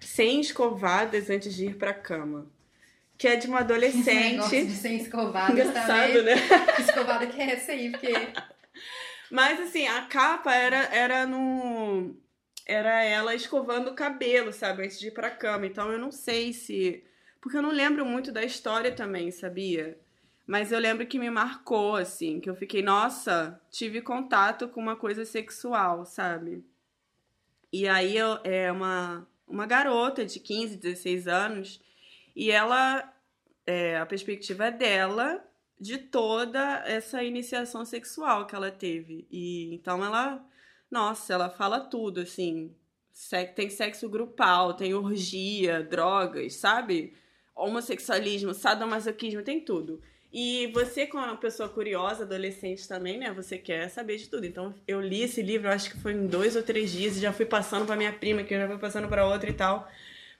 [0.00, 2.46] 100 escovadas antes de ir pra cama.
[3.18, 4.72] Que é de uma Esse negócio de adolescente.
[4.72, 6.22] ser escovada Engraçado, também.
[6.24, 6.34] né?
[6.76, 7.90] Que escovada que é essa aí?
[7.90, 8.12] Porque
[9.30, 12.14] Mas assim, a capa era, era no.
[12.64, 14.84] Era ela escovando o cabelo, sabe?
[14.84, 15.66] Antes de ir pra cama.
[15.66, 17.02] Então eu não sei se.
[17.46, 19.96] Porque eu não lembro muito da história também, sabia?
[20.44, 24.96] Mas eu lembro que me marcou, assim, que eu fiquei, nossa, tive contato com uma
[24.96, 26.64] coisa sexual, sabe?
[27.72, 31.80] E aí eu, é uma, uma garota de 15, 16 anos,
[32.34, 33.14] e ela,
[33.64, 35.40] é, a perspectiva é dela
[35.78, 39.24] de toda essa iniciação sexual que ela teve.
[39.30, 40.44] E então ela,
[40.90, 42.74] nossa, ela fala tudo, assim.
[43.54, 47.14] Tem sexo grupal, tem orgia, drogas, sabe?
[47.56, 50.00] Homossexualismo, sadomasoquismo, tem tudo.
[50.32, 53.32] E você, como uma pessoa curiosa, adolescente também, né?
[53.32, 54.44] Você quer saber de tudo.
[54.44, 57.20] Então, eu li esse livro, eu acho que foi em dois ou três dias, e
[57.20, 59.88] já fui passando pra minha prima, que já fui passando pra outra e tal.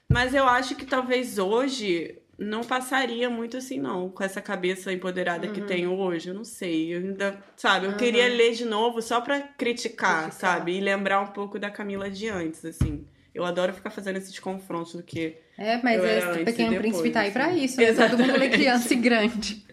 [0.08, 5.48] Mas eu acho que talvez hoje não passaria muito assim, não, com essa cabeça empoderada
[5.48, 6.28] que tenho hoje.
[6.28, 6.94] Eu não sei.
[6.94, 10.32] Eu ainda, sabe, eu queria ler de novo só pra criticar, Criticar.
[10.32, 10.76] sabe?
[10.76, 13.06] E lembrar um pouco da Camila de antes, assim.
[13.37, 15.37] Eu adoro ficar fazendo esses confrontos do que.
[15.59, 17.62] É, mas esse pequeno príncipe tá aí pra assim.
[17.64, 17.93] isso, né?
[17.93, 19.64] Todo mundo é criança e grande.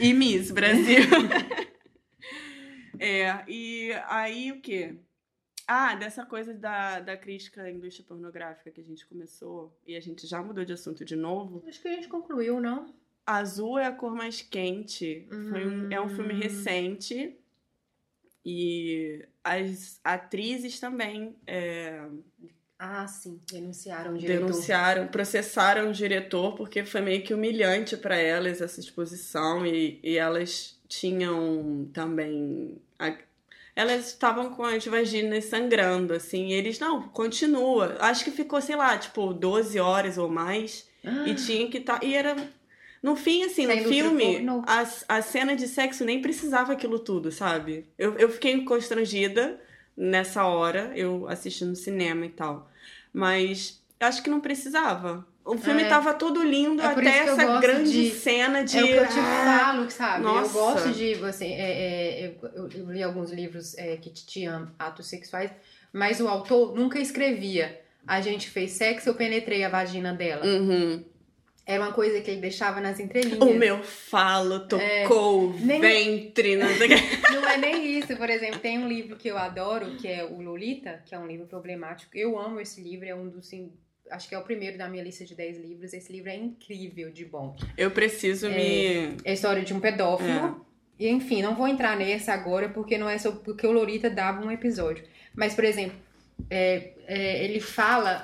[0.00, 1.02] E Miss Brasil.
[2.98, 4.96] é, e aí o quê?
[5.68, 10.00] Ah, dessa coisa da, da crítica à indústria pornográfica que a gente começou e a
[10.00, 11.64] gente já mudou de assunto de novo.
[11.66, 12.94] Acho que a gente concluiu, não?
[13.26, 15.26] Azul é a cor mais quente.
[15.50, 16.38] Foi um- é um filme Hum.
[16.38, 17.36] recente.
[18.44, 22.00] E as atrizes também é,
[22.78, 23.40] Ah, sim.
[23.50, 24.40] Denunciaram o diretor.
[24.46, 30.16] denunciaram, processaram o diretor porque foi meio que humilhante para elas essa exposição e, e
[30.18, 33.16] elas tinham também a-
[33.74, 37.96] elas estavam com as vaginas sangrando assim, e eles não, continua.
[38.00, 40.88] Acho que ficou, sei lá, tipo 12 horas ou mais.
[41.26, 42.02] E tinha que estar.
[42.02, 42.34] e era.
[43.02, 47.30] No fim, assim, Sem no filme, a, a cena de sexo nem precisava aquilo tudo,
[47.30, 47.86] sabe?
[47.98, 49.60] Eu, eu fiquei constrangida
[49.96, 52.70] nessa hora, eu assistindo no cinema e tal.
[53.12, 55.26] Mas acho que não precisava.
[55.44, 55.88] O filme É.
[55.88, 58.78] tava todo lindo É até eu essa grande de- cena de.
[58.78, 60.24] É o que eu te Ah, falo, sabe?
[60.24, 60.52] Eu nossa.
[60.52, 61.44] gosto de você.
[61.44, 65.50] é, é, eu, eu- eu li alguns livros é, que tinham atos sexuais,
[65.92, 67.80] mas o autor nunca escrevia.
[68.06, 70.44] A gente fez sexo, eu penetrei a vagina dela.
[70.44, 71.04] Uhum.
[71.66, 73.40] Era uma coisa que ele deixava nas entrelinhas.
[73.40, 75.60] O meu falo tocou o É.
[75.64, 76.54] Nem- ventre.
[76.54, 76.94] Não o.
[77.34, 80.40] Não é nem isso, por exemplo, tem um livro que eu adoro, que é o
[80.40, 82.16] Lolita, que é um livro problemático.
[82.16, 83.48] Eu amo esse livro, é um dos.
[83.48, 83.72] sim,
[84.08, 85.92] Acho que é o primeiro da minha lista de 10 livros.
[85.92, 87.56] Esse livro é incrível de bom.
[87.76, 89.16] Eu preciso me.
[89.24, 90.64] É a história de um pedófilo.
[90.96, 94.46] E, enfim, não vou entrar nessa agora porque não é só porque o Lolita dava
[94.46, 95.02] um episódio.
[95.34, 95.98] Mas, por exemplo,
[96.48, 98.22] é, é, ele fala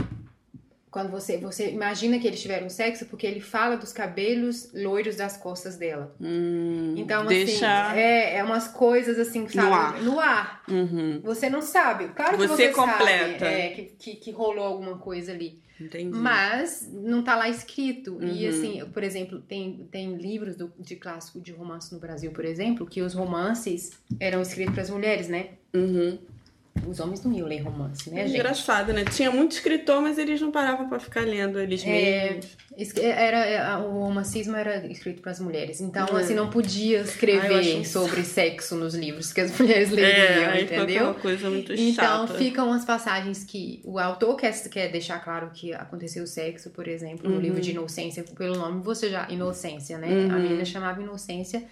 [0.92, 5.36] quando você você imagina que eles tiveram sexo porque ele fala dos cabelos loiros das
[5.36, 6.14] costas dela.
[6.20, 7.88] Hum, Então, deixa.
[7.88, 9.66] assim, é, é umas coisas assim, sabe?
[9.68, 10.02] No ar.
[10.02, 10.62] No ar.
[10.68, 11.20] Uhum.
[11.24, 12.08] Você não sabe.
[12.08, 13.38] Claro que Você você, completa.
[13.46, 15.60] sabe é, que, que, que rolou alguma coisa ali.
[15.80, 16.16] Entendi.
[16.16, 18.18] Mas não tá lá escrito.
[18.22, 18.48] E Uhum.
[18.50, 22.86] assim, por exemplo, tem, tem livros do- de clássico de romance no Brasil, por exemplo,
[22.86, 23.90] que os romances
[24.20, 25.48] eram escritos para as mulheres, né?
[25.74, 26.18] Uhum.
[26.86, 28.34] Os homens não iam ler romance, né, gente?
[28.34, 29.04] Engraçado, né?
[29.04, 32.56] Tinha muito escritor, mas eles não paravam pra ficar lendo eles É, mesmos.
[32.76, 35.80] Es- Era, era- o romancismo era escrito para as mulheres.
[35.80, 36.16] Então, Hum.
[36.16, 40.62] assim, não podia eu escrever sobre sexo nos livros que as mulheres É, leriam, ficou
[40.76, 40.96] entendeu?
[40.96, 42.34] aquela coisa muito Então, chata.
[42.38, 47.28] ficam umas passagens que o autor quer, quer deixar claro que aconteceu sexo, por exemplo,
[47.28, 47.40] no Uhum.
[47.42, 49.28] livro de Inocência, pelo nome você já.
[49.30, 50.08] Inocência, né?
[50.08, 50.34] Uhum.
[50.34, 51.62] A menina chamava Inocência.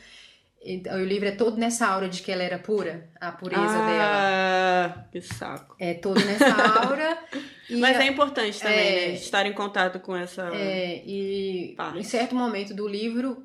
[0.62, 4.94] Então, o livro é todo nessa aura de que ela era pura, a pureza dela.
[4.94, 5.74] ah, que saco.
[5.78, 6.54] É todo nessa
[6.84, 7.18] aura.
[7.78, 9.06] Mas é importante também, É.
[9.08, 9.14] né?
[9.14, 10.50] Estar em contato com essa.
[10.54, 11.98] É, e Parte.
[11.98, 13.42] em certo momento do livro,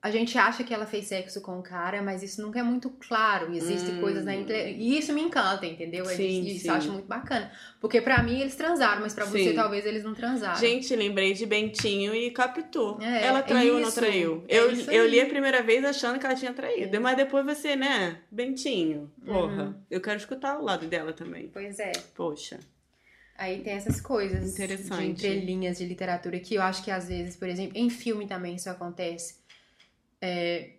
[0.00, 2.88] a gente acha que ela fez sexo com o cara, mas isso nunca é muito
[2.90, 3.52] claro.
[3.52, 4.00] Existem Hum.
[4.00, 4.78] coisas na internet.
[4.78, 6.08] E isso me encanta, entendeu?
[6.08, 6.68] É Sim, isso sim.
[6.68, 7.50] eu acho muito bacana.
[7.80, 10.58] Porque pra mim eles transaram, mas pra você talvez eles não transaram.
[10.60, 12.96] Gente, lembrei de Bentinho e Capitu.
[13.00, 14.44] É, ela traiu ou não isso, traiu?
[14.48, 17.00] é eu, eu li a primeira vez achando que ela tinha traído.
[17.00, 18.20] Mas depois você, né?
[18.30, 19.10] Bentinho.
[19.26, 19.64] Porra.
[19.64, 19.74] Uhum.
[19.90, 21.48] Eu quero escutar o lado dela também.
[21.52, 21.90] Pois é.
[22.14, 22.60] Poxa.
[23.36, 25.00] Aí tem essas coisas Interessante.
[25.02, 28.56] de entrelinhas de literatura que eu acho que às vezes, por exemplo, em filme também
[28.56, 29.37] isso acontece.
[30.20, 30.70] É,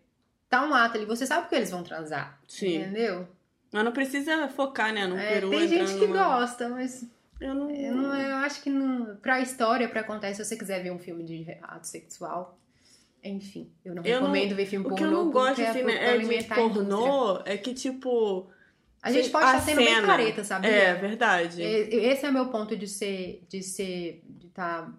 [0.50, 2.40] tá um ato ali, você sabe que eles vão transar.
[2.48, 2.78] Sim.
[2.82, 3.28] Entendeu?
[3.72, 5.06] Mas não precisa focar, né?
[5.08, 7.06] No É, peru tem gente que numa- gosta, mas
[7.40, 7.70] Eu não.
[7.72, 11.00] Eu, não, eu acho que não, pra história, pra contar, se você quiser ver um
[11.00, 12.58] filme de ato sexual,
[13.24, 14.98] enfim, eu não Eu não- recomendo ver filme O pornô.
[14.98, 16.16] que eu não gosto, porque assim, é né?
[16.16, 18.50] É de pornô, é que, tipo.
[19.02, 20.70] A gente pode a estar sendo bem careta, sabia?
[20.70, 21.64] É, verdade.
[21.64, 21.80] É,
[22.12, 24.92] Esse é o meu ponto de ser, de ser, de estar,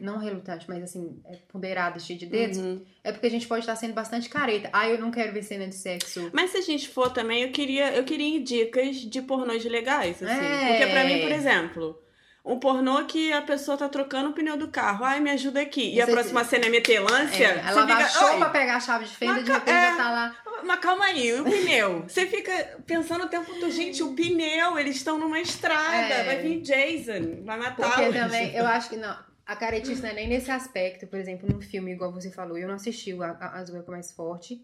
[0.00, 2.58] não relutante, mas assim, é ponderado, cheio de dedos.
[2.58, 2.84] Uhum.
[3.02, 4.68] É porque a gente pode estar sendo bastante careta.
[4.72, 6.30] Ah, eu não quero ver cena de sexo.
[6.32, 10.32] Mas se a gente for também, eu queria, eu queria dicas de pornôs legais, assim.
[10.44, 10.68] É.
[10.68, 12.02] Porque pra mim, por exemplo,
[12.44, 15.04] um pornô que a pessoa tá trocando o pneu do carro.
[15.04, 15.94] Ai, me ajuda aqui.
[15.94, 17.44] E a Você- próxima cena é metelância.
[17.44, 19.90] É, ela fica, baixou "Oi, pra pegar a chave de fenda, de Mas, repente é.
[19.90, 20.36] já tá lá.
[20.64, 22.04] Mas calma aí, e o pneu?
[22.08, 26.24] Você fica pensando o tempo todo, gente, o pneu, eles estão numa estrada, É.
[26.24, 27.94] vai vir Jason, vai matá-los.
[27.94, 29.16] Porque também, eu acho que não.
[29.46, 32.66] A caretice não é nem nesse aspecto, por exemplo, num filme, igual você falou, eu
[32.66, 34.60] não assisti o Azul é com mais forte,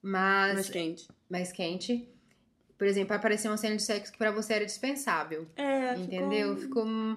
[0.00, 1.08] mas Mais quente.
[1.28, 2.08] mais quente.
[2.78, 5.46] Por exemplo, apareceu uma cena de sexo que pra você era dispensável.
[5.56, 6.56] É, entendeu?
[6.56, 7.16] ficou- Ficou.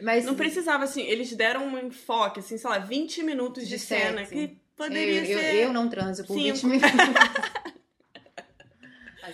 [0.00, 3.78] Mas Não precisava, assim, eles deram um enfoque, assim, sei lá, 20 minutos de, De
[3.80, 4.32] cena, sexo.
[4.32, 5.54] que poderia eu, ser...
[5.56, 6.54] eu, eu não transo por cinco.
[6.56, 6.90] 20 minutos.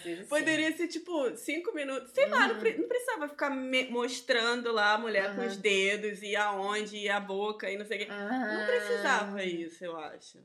[0.03, 0.29] Vezes sim.
[0.29, 2.11] Poderia ser, tipo, cinco minutos.
[2.13, 2.61] Sei lá, não, Uhum.
[2.61, 3.51] pre- não precisava ficar
[3.91, 5.47] mostrando lá a mulher com Uhum.
[5.47, 8.07] os dedos e aonde e a boca e não sei o quê.
[8.07, 10.39] Não Ah, precisava isso, eu acho.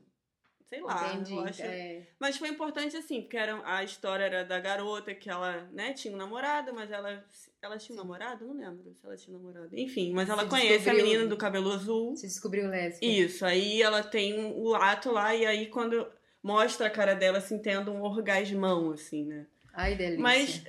[0.68, 1.32] Sei lá, Entendi.
[1.34, 1.62] eu acho.
[1.62, 2.06] é.
[2.16, 6.14] Mas foi importante, assim, porque era, a história era da garota, que ela, né, tinha
[6.14, 7.24] um namorado, mas ela.
[7.60, 8.46] Ela tinha um namorado?
[8.46, 9.68] Não lembro se ela tinha um namorado.
[9.76, 12.14] Enfim, mas ela Se conhece a menina do cabelo azul.
[12.16, 13.04] Se descobriu lésbica.
[13.04, 16.06] Isso, aí ela tem um- o ato lá, e aí quando
[16.42, 19.46] mostra a cara dela, assim, tendo um orgasmão, assim, né?
[19.72, 20.22] Ai, delícia.
[20.22, 20.64] Mas,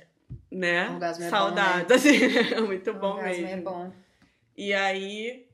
[0.50, 0.88] né?
[0.90, 2.16] Orgasmo é Saudade, bom, assim,
[2.54, 3.58] é muito bom Orgasmo mesmo.
[3.58, 3.92] é bom.
[4.56, 5.46] E aí,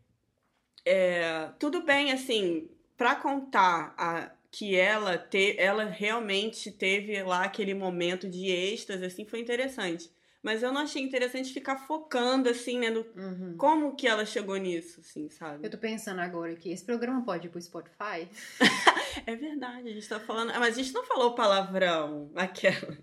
[0.84, 7.74] é, tudo bem, assim, pra contar a, que ela, te, ela realmente teve lá aquele
[7.74, 10.10] momento de êxtase, assim, foi interessante.
[10.42, 13.56] Mas eu não achei interessante ficar focando, assim, né, no Uhum.
[13.58, 15.66] como que ela chegou nisso, assim, sabe?
[15.66, 18.28] Eu tô pensando agora que esse programa pode ir pro Spotify.
[19.26, 20.50] É verdade, a gente tá falando.
[20.52, 22.96] Ah, Mas a gente não falou palavrão, aquela.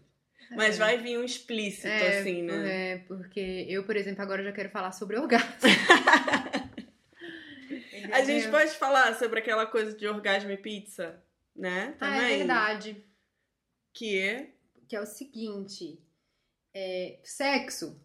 [0.52, 0.80] Mas É.
[0.80, 2.94] vai vir um explícito, É, assim, né?
[2.94, 5.50] É, porque eu, por exemplo, agora já quero falar sobre orgasmo.
[8.12, 11.22] A gente pode falar sobre aquela coisa de orgasmo e pizza,
[11.56, 11.94] né?
[12.00, 12.34] Ah, Também.
[12.34, 13.04] é verdade.
[13.94, 14.50] Que é.
[14.88, 16.00] Que é o seguinte:
[16.76, 17.98] é, sexo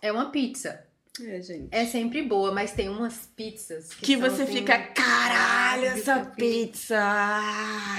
[0.00, 0.82] é uma pizza.
[1.20, 1.68] É, gente.
[1.72, 6.96] É sempre boa, mas tem umas pizzas que, Que você assim, fica, caralho, essa pizza!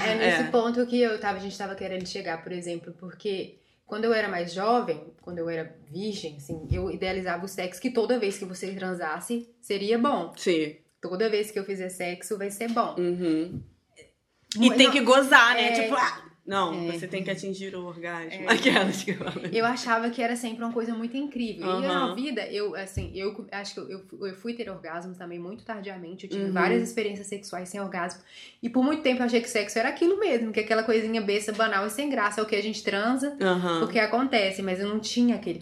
[0.06, 4.06] É nesse ponto que eu tava, a gente tava querendo chegar, por exemplo, porque quando
[4.06, 8.18] eu era mais jovem, quando eu era virgem, assim, eu idealizava o sexo que toda
[8.18, 10.32] vez que você transasse seria bom.
[10.36, 10.76] Sim.
[11.00, 12.94] Toda vez que eu fizer sexo vai ser bom.
[12.98, 13.62] Uhum.
[14.58, 15.68] E Não- tem que gozar, né?
[15.68, 15.82] É.
[15.82, 16.29] Tipo, ah!
[16.46, 16.92] Não, É.
[16.92, 18.42] você tem que atingir o orgasmo.
[18.42, 18.46] É.
[18.52, 19.16] Aquelas que.
[19.52, 21.66] Eu achava que era sempre uma coisa muito incrível.
[21.80, 22.08] E Aham.
[22.08, 26.24] na vida, eu, assim, eu acho que eu, eu, fui ter orgasmos também muito tardiamente.
[26.24, 26.52] Eu tive Uhum.
[26.52, 28.20] várias experiências sexuais sem orgasmo.
[28.62, 31.52] E por muito tempo eu achei que sexo era aquilo mesmo, que aquela coisinha besta,
[31.52, 32.40] banal e sem graça.
[32.40, 33.84] É o que a gente transa, Aham.
[33.84, 34.62] o que acontece.
[34.62, 35.60] Mas eu não tinha aquele.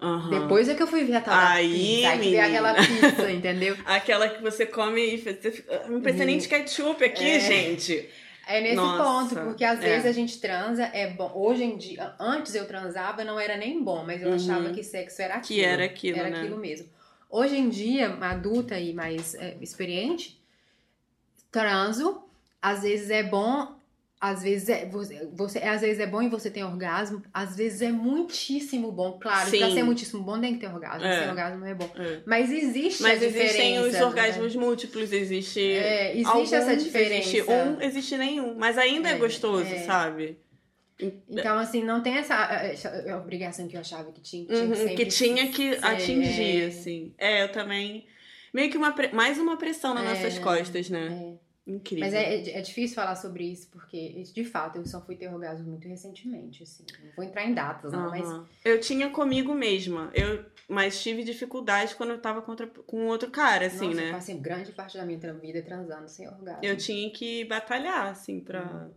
[0.00, 0.30] aham.
[0.30, 2.08] Depois é que eu fui ver a tal da Aí, pizza.
[2.08, 2.70] Aí que veio menina.
[2.70, 3.76] aquela pizza, entendeu?
[3.86, 5.86] Aquela que você come e você fica.
[5.88, 7.38] Não precisa nem de ketchup aqui, É.
[7.40, 8.08] gente.
[8.46, 9.82] É nesse Nossa, ponto, porque às é.
[9.82, 11.30] vezes a gente transa, é bom.
[11.34, 14.34] Hoje em dia, antes eu transava, não era nem bom, mas eu Uhum.
[14.34, 15.60] achava que sexo era aquilo.
[15.60, 16.38] Que era aquilo, Era né?
[16.40, 16.88] aquilo mesmo.
[17.30, 20.38] Hoje em dia, adulta e mais é, experiente,
[21.50, 22.22] transo,
[22.60, 23.74] às vezes é bom,
[24.24, 27.82] às vezes é, você, você- às vezes é bom e você tem orgasmo, às vezes
[27.82, 29.18] é muitíssimo bom.
[29.20, 29.74] Claro, pra Sim.
[29.74, 31.18] ser muitíssimo bom tem que ter orgasmo, É.
[31.18, 31.90] sem orgasmo não é bom.
[31.96, 32.20] É.
[32.24, 35.60] Mas existe Mas existem os diferença, orgasmos múltiplos, existe.
[35.60, 37.28] É, existe alguns, essa diferença.
[37.36, 38.54] Existe um, existe nenhum.
[38.56, 39.78] Mas ainda é, É, gostoso, é.
[39.80, 40.38] sabe?
[41.28, 44.86] Então, assim, não tem essa, essa obrigação que eu achava que tinha, que tinha Uhum,
[44.88, 47.12] que que tinha que ser, atingir, é, assim.
[47.18, 48.06] É, eu também.
[48.54, 51.08] Meio que uma mais uma pressão nas É, nossas costas, né?
[51.38, 51.51] é.
[51.66, 52.04] Incrível.
[52.04, 55.32] Mas é, é- é difícil falar sobre isso, porque, de fato, eu só fui ter
[55.32, 56.84] orgasmo muito recentemente, assim.
[57.04, 58.26] Não vou entrar em datas, não, mas...
[58.28, 58.46] Aham.
[58.64, 60.10] Eu tinha comigo mesma.
[60.12, 64.10] Eu, mas tive dificuldade quando eu tava contra, com outro cara, assim, nossa, eu né?
[64.10, 66.64] passei grande parte da minha vida transando sem orgasmo.
[66.64, 68.62] Eu tinha que batalhar, assim, pra.
[68.64, 68.90] Uhum.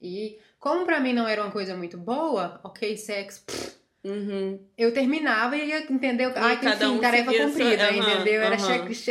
[0.00, 4.60] E, como pra mim não era uma coisa muito boa, ok, sexo, pff, Uhum.
[4.78, 6.30] eu terminava e ia, entendeu?
[6.36, 8.40] Ah, que cada enfim, um tarefa seguia a sua- cumprida, aham, entendeu?
[8.42, 8.58] Era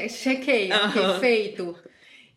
[0.10, 1.20] chequei, Aham.
[1.20, 1.78] feito.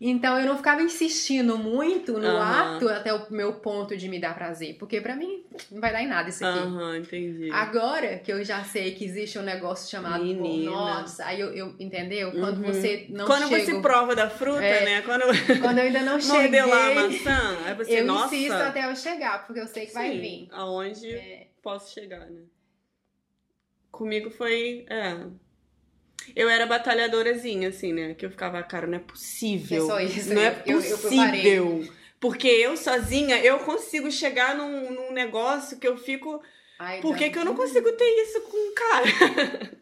[0.02, 2.76] Então eu não ficava insistindo muito no Aham.
[2.76, 6.02] ato até o meu ponto de me dar prazer, porque pra mim não vai dar
[6.02, 6.58] em nada isso aqui.
[6.58, 7.50] Aham, entendi.
[7.52, 10.70] Agora que eu já sei que existe um negócio chamado Menina.
[10.70, 12.32] nossa, aí eu, eu- entendeu?
[12.32, 12.72] Quando Uhum.
[12.72, 14.84] você não Quando chega, você prova da fruta, É.
[14.86, 15.02] né?
[15.02, 15.24] Quando
[15.60, 18.34] quando eu ainda não cheguei, mordeu lá a maçã, aí você, eu nossa.
[18.34, 20.48] insisto até eu chegar, porque eu sei que vai sim, vir.
[20.52, 21.46] Aonde É.
[21.62, 22.40] posso chegar, né?
[23.92, 24.86] Comigo foi.
[24.88, 25.14] É.
[26.36, 28.14] Eu era batalhadorazinha, assim, né?
[28.14, 29.84] Que eu ficava, cara, não é possível.
[29.84, 31.88] É só isso, Não é eu- eu- eu possível.
[32.20, 36.42] Porque eu sozinha, eu consigo chegar num, num negócio que eu fico.
[36.78, 39.04] Ai, Por que, que eu não consigo ter isso com um cara?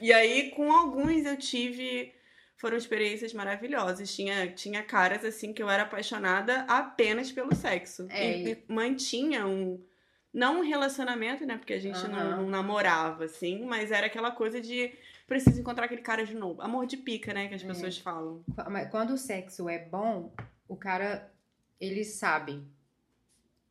[0.00, 2.12] e aí, com alguns, eu tive.
[2.56, 4.14] Foram experiências maravilhosas.
[4.14, 8.06] Tinha, tinha caras, assim, que eu era apaixonada apenas pelo sexo.
[8.10, 9.82] É, E, e mantinha um.
[10.32, 11.56] Não um relacionamento, né?
[11.56, 12.36] Porque a gente não, Aham.
[12.36, 14.92] não namorava, assim, mas era aquela coisa de
[15.30, 16.60] preciso encontrar aquele cara de novo.
[16.60, 17.46] Amor de pica, né?
[17.46, 17.66] Que as É.
[17.66, 18.42] pessoas falam.
[18.68, 20.32] Mas quando o sexo é bom,
[20.68, 21.32] o cara,
[21.80, 22.60] ele sabe.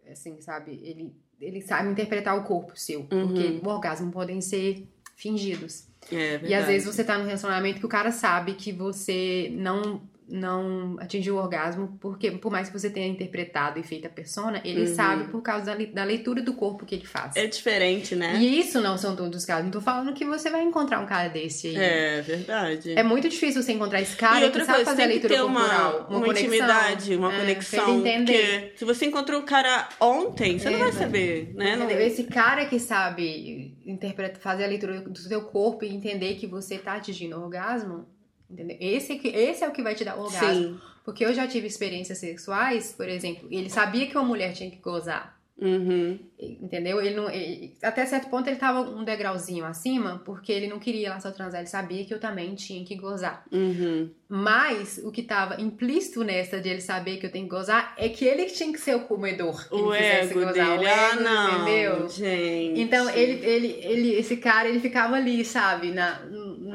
[0.09, 0.79] Assim, sabe?
[0.81, 3.03] Ele, ele sabe interpretar o corpo seu.
[3.03, 5.85] Porque o orgasmo podem ser fingidos.
[6.11, 10.01] É, E às vezes você tá num relacionamento que o cara sabe que você não
[10.29, 14.61] não atingiu o orgasmo, porque por mais que você tenha interpretado e feito a persona,
[14.63, 14.95] ele Uhum.
[14.95, 17.35] sabe por causa da, da leitura do corpo que ele faz.
[17.35, 18.35] É diferente, né?
[18.39, 19.63] E isso não são todos os casos.
[19.65, 21.75] Não tô falando que você vai encontrar um cara desse aí.
[21.77, 22.93] É, verdade.
[22.97, 25.35] É muito difícil você encontrar esse cara e outra que sabe coisa, fazer a leitura
[25.35, 26.07] ter uma, corporal.
[26.09, 26.31] uma, conexão.
[26.47, 27.97] intimidade, uma É, conexão.
[27.99, 28.59] entender.
[28.67, 31.75] Porque se você encontrou o cara ontem, você não É, vai vai- saber, né?
[31.75, 31.89] Não-?
[31.89, 36.77] Esse cara que sabe interpretar, fazer a leitura do seu corpo e entender que você
[36.77, 38.05] tá atingindo o orgasmo,
[38.49, 38.77] entendeu?
[38.79, 40.53] Esse, esse é o que vai te dar orgasmo.
[40.53, 40.79] Sim.
[41.05, 44.77] Porque eu já tive experiências sexuais, por exemplo, ele sabia que uma mulher tinha que
[44.77, 45.37] gozar.
[45.61, 46.17] Uhum.
[46.39, 47.01] Entendeu?
[47.01, 51.09] Ele não, ele- até certo ponto ele tava um degrauzinho acima, porque ele não queria
[51.09, 53.43] lá só transar, ele sabia que eu também tinha que gozar.
[53.51, 54.09] Uhum.
[54.29, 58.07] Mas o que tava implícito nessa de ele saber que eu tenho que gozar é
[58.07, 59.67] que ele tinha que ser o comedor.
[59.67, 60.53] que O ego gozar.
[60.53, 60.85] dele.
[60.85, 61.61] O ah, ego, não.
[61.61, 62.07] Entendeu?
[62.09, 62.79] Gente.
[62.79, 65.91] Então, ele, ele, ele, esse cara, ele ficava ali, sabe?
[65.91, 66.21] Na,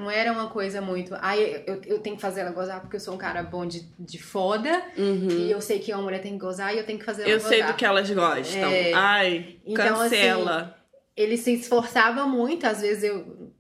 [0.05, 1.17] não era uma coisa muito.
[1.21, 3.81] Ai, eu, eu tenho que fazer ela gozar porque eu sou um cara bom de,
[3.99, 4.83] de foda.
[4.97, 5.29] Uhum.
[5.31, 7.31] E eu sei que uma mulher tem que gozar e eu tenho que fazer ela
[7.31, 7.51] Eu gozar.
[7.51, 8.61] sei do que elas gostam.
[8.71, 8.93] É.
[8.93, 10.77] Ai, Então, cancela.
[11.17, 13.51] Ele se esforçava muito, às vezes eu.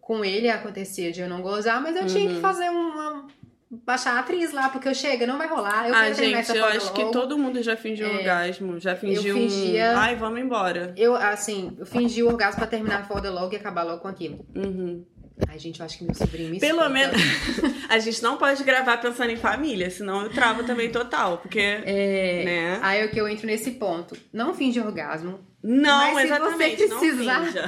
[0.00, 2.34] Com ele acontecia de eu não gozar, mas eu tinha Uhum.
[2.36, 3.26] que fazer uma.
[3.86, 5.88] Baixar a atriz lá, porque eu chego, não vai rolar.
[5.88, 7.12] Eu ah, gente, eu acho que logo.
[7.12, 8.80] todo mundo já fingiu um orgasmo.
[8.80, 9.96] Já fingiu fingia- um.
[9.96, 10.92] Ai, vamos embora.
[10.96, 14.08] Eu, assim, eu fingi o orgasmo pra terminar a foda logo e acabar logo com
[14.08, 14.44] aquilo.
[14.56, 15.04] Uhum.
[15.48, 17.20] Ai, gente, eu acho que meu sobrinho me Pelo menos.
[17.88, 21.38] A gente não pode gravar pensando em família, senão eu travo também total.
[21.38, 21.58] Porque.
[21.58, 22.80] É, Né?
[22.82, 24.16] Aí é que eu entro nesse ponto.
[24.32, 25.40] Não finge orgasmo.
[25.62, 26.76] Não, Mas se exatamente.
[26.76, 27.66] você não precisar-.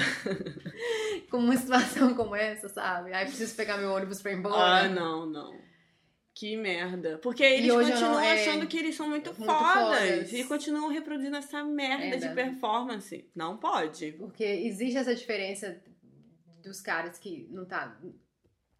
[1.30, 3.12] Com uma situação como essa, sabe?
[3.12, 4.86] Aí preciso pegar meu ônibus pra ir embora.
[4.86, 5.52] Ah, não, não.
[6.34, 7.18] Que merda.
[7.22, 10.32] Porque eles continuam é, achando que eles são muito, muito fodas, fodas.
[10.32, 12.34] e continuam reproduzindo essa merda de Merda.
[12.34, 13.28] performance.
[13.34, 14.12] Não pode.
[14.12, 15.78] Porque existe essa diferença
[16.62, 17.96] dos caras que não tá.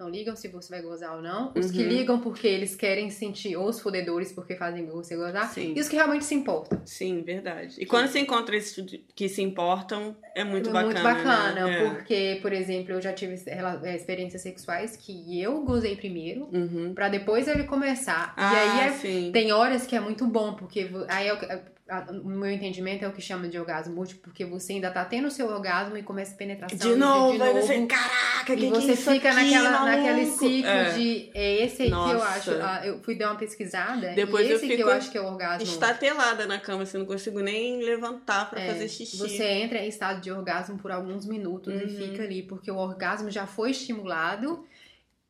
[0.00, 1.52] Não ligam se você vai gozar ou não.
[1.56, 1.88] Os que Uhum.
[1.88, 5.48] ligam porque eles querem sentir os fodedores porque fazem você gozar.
[5.52, 5.74] Sim.
[5.76, 6.82] E os que realmente se importam.
[6.84, 7.76] Sim, verdade.
[7.80, 8.74] E quando você encontra esses
[9.14, 10.92] que se importam, é muito É bacana.
[10.92, 11.72] muito bacana, né?
[11.84, 11.88] É.
[11.90, 16.92] porque, por exemplo, eu já tive é, experiências sexuais que eu gozei primeiro, Uhum.
[16.94, 18.34] pra depois ele começar.
[18.36, 21.62] Ah, e aí é- tem horas que é muito bom, porque aí é
[22.00, 24.44] o que- a- a- o meu entendimento é o que chama de orgasmo múltiplo, porque
[24.44, 26.78] você ainda tá tendo o seu orgasmo e começa a penetração.
[26.78, 27.66] De novo, de aí novo.
[27.66, 29.86] você, caraca, que E que é você isso fica aqui, naquela, maluco?
[30.06, 30.92] naquele ciclo É.
[30.92, 31.30] de.
[31.34, 32.26] É esse aí que eu Nossa.
[32.28, 32.50] acho.
[32.86, 34.12] eu fui dar uma pesquisada.
[34.14, 35.62] Depois e eu esse que fico eu acho que é o orgasmo.
[35.62, 39.16] Estatelada na cama, assim, não consigo nem levantar pra É, fazer xixi.
[39.16, 41.88] Você entra em estado de orgasmo por alguns minutos e Uhum.
[42.10, 44.64] fica ali, porque o orgasmo já foi estimulado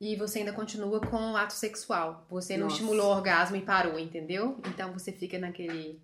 [0.00, 2.26] e você ainda continua com o ato sexual.
[2.30, 2.76] Você não Nossa.
[2.76, 4.58] estimulou o orgasmo e parou, entendeu?
[4.68, 6.00] Então você fica naquele.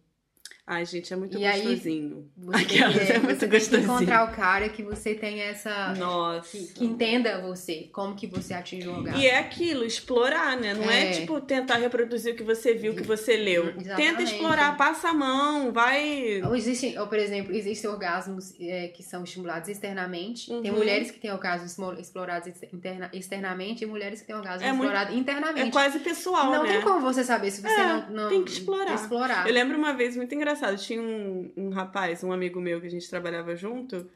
[0.70, 2.30] Ai, gente, é muito E aí, gostosinho.
[2.36, 3.84] Você Aquelas, tem que, é muito tem gostosinho.
[3.94, 5.94] encontrar o cara que você tenha essa.
[5.94, 6.50] Nossa.
[6.58, 9.18] Que, que entenda você, como que você atinge o orgasmo.
[9.18, 10.74] E é aquilo, explorar, né?
[10.74, 11.08] Não é.
[11.08, 11.10] É.
[11.12, 13.68] tipo tentar reproduzir o que você viu, o que você leu.
[13.72, 14.24] Tenta Exatamente.
[14.34, 16.42] explorar, passa a mão, vai.
[16.42, 20.48] Ou existem, ou por exemplo, existem orgasmos é, que são estimulados externamente.
[20.60, 20.76] Tem Uhum.
[20.76, 24.82] mulheres que têm orgasmos explorados ex- interna- externamente e mulheres que têm orgasmos É muito-
[24.84, 25.68] explorados internamente.
[25.68, 26.72] É quase pessoal, não né?
[26.74, 28.94] tem como você saber se você É, não, não tem que explorar.
[28.94, 29.46] explorar.
[29.46, 32.90] Eu lembro uma vez muito engraçado, tinha um, um rapaz, um amigo meu que a
[32.90, 34.10] gente trabalhava junto,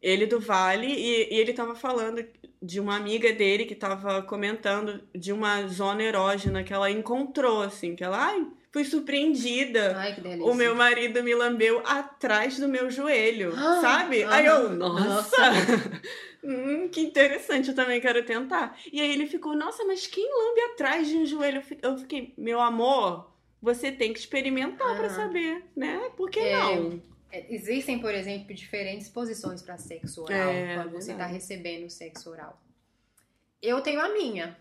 [0.00, 2.24] ele do Vale, e, e ele tava falando
[2.62, 7.96] de uma amiga dele que tava comentando de uma zona erógena que ela encontrou, assim,
[7.96, 9.96] que ela, ai, fui surpreendida.
[9.96, 10.44] Ai, que delícia.
[10.44, 14.22] O meu marido me lambeu atrás do meu joelho, Ah, sabe?
[14.22, 14.32] aham.
[14.34, 15.04] Aí eu, nossa!
[15.04, 15.52] Nossa.
[16.44, 18.78] hum, que interessante, eu também quero tentar.
[18.92, 21.60] E aí ele ficou, nossa, mas quem lambe atrás de um joelho?
[21.82, 23.27] Eu fiquei, meu amor,
[23.60, 25.14] você tem que experimentar pra Aham.
[25.16, 26.10] saber, né?
[26.16, 27.02] Por que É, não?
[27.30, 31.90] É, Existem, por exemplo, diferentes posições para sexo oral É, quando você está recebendo o
[31.90, 32.60] sexo oral.
[33.60, 34.56] Eu tenho a minha.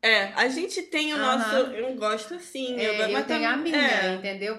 [0.00, 1.38] É, a gente tem o Aham.
[1.38, 1.54] nosso.
[1.72, 2.78] Eu gosto assim.
[2.78, 4.14] É, eu mas tenho a minha, é.
[4.14, 4.58] entendeu?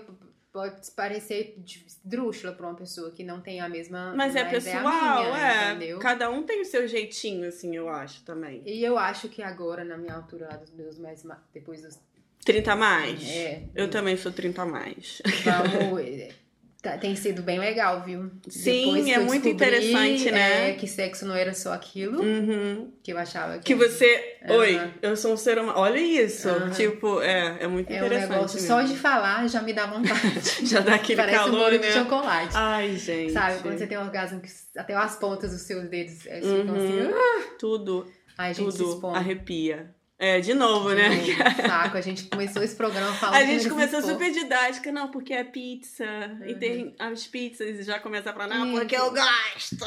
[0.52, 1.58] Pode parecer
[2.04, 4.14] drúxula pra uma pessoa que não tem a mesma.
[4.16, 5.72] Mas é a pessoal, minha, é.
[5.74, 6.00] entendeu?
[6.00, 8.62] Cada um tem o seu jeitinho, assim, eu acho também.
[8.66, 11.24] E eu acho que agora, na minha altura lá dos meus mais.
[11.24, 12.00] ma- Depois dos.
[12.46, 13.28] 30 a mais.
[13.30, 13.64] É.
[13.76, 15.22] Eu também sou 30 a mais.
[15.44, 16.00] Vamos.
[16.02, 16.30] é,
[16.82, 18.32] tá- tem sido bem legal, viu?
[18.48, 20.70] Sim, é muito interessante, né?
[20.70, 22.92] é, que sexo não era só aquilo Uhum.
[23.04, 23.66] que eu achava que.
[23.66, 24.38] Que você.
[24.46, 24.58] Aham.
[24.58, 25.78] Oi, eu sou um ser humano.
[25.78, 26.48] Olha isso.
[26.50, 26.70] Aham.
[26.72, 28.30] Tipo, é, é muito É um interessante.
[28.32, 28.68] negócio mesmo.
[28.68, 30.40] só de falar já me dá vontade.
[30.66, 31.88] Já dá aquele Parece um calor, bolo né?
[31.88, 32.54] de chocolate.
[32.56, 33.34] Ai, gente.
[33.34, 33.62] Sabe?
[33.62, 37.02] Quando você tem um orgasmo que até as pontas dos seus dedos é, ficam assim.
[37.02, 37.12] Uhum.
[37.14, 37.44] "Ah".
[37.60, 39.94] Tudo, Ai, a gente se tudo arrepia.
[40.22, 41.10] É, de novo, né?
[41.66, 44.16] Saco, a gente começou esse programa falando A gente começou expor.
[44.16, 46.04] super didática, não, porque é pizza.
[46.46, 46.60] E Uhum.
[46.60, 49.78] tem as pizzas e já começa a falar, não, porque eu gosto.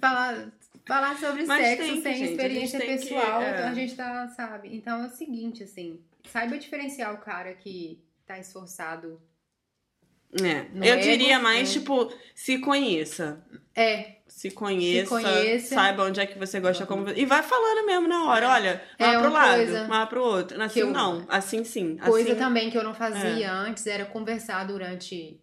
[0.00, 0.48] falar,
[0.84, 3.50] falar sobre Mas sexo tem sem gente, experiência tem que, pessoal, é.
[3.52, 4.74] então a gente tá, sabe?
[4.74, 9.20] Então é o seguinte, assim, saiba diferenciar o cara que tá esforçado.
[10.42, 10.66] É.
[10.74, 11.72] Eu ego, diria mais, é.
[11.78, 13.44] tipo, se conheça.
[13.76, 15.74] É, Se conheça, conheça.
[15.74, 17.14] saiba onde é que você gosta, como você...
[17.20, 20.24] E vai falando mesmo na hora, olha, É vai pro uma lado, coisa vai pro
[20.24, 20.62] outro.
[20.62, 21.98] Assim eu- não, assim sim.
[21.98, 22.38] coisa assim...
[22.38, 25.38] também que eu não fazia antes era conversar durante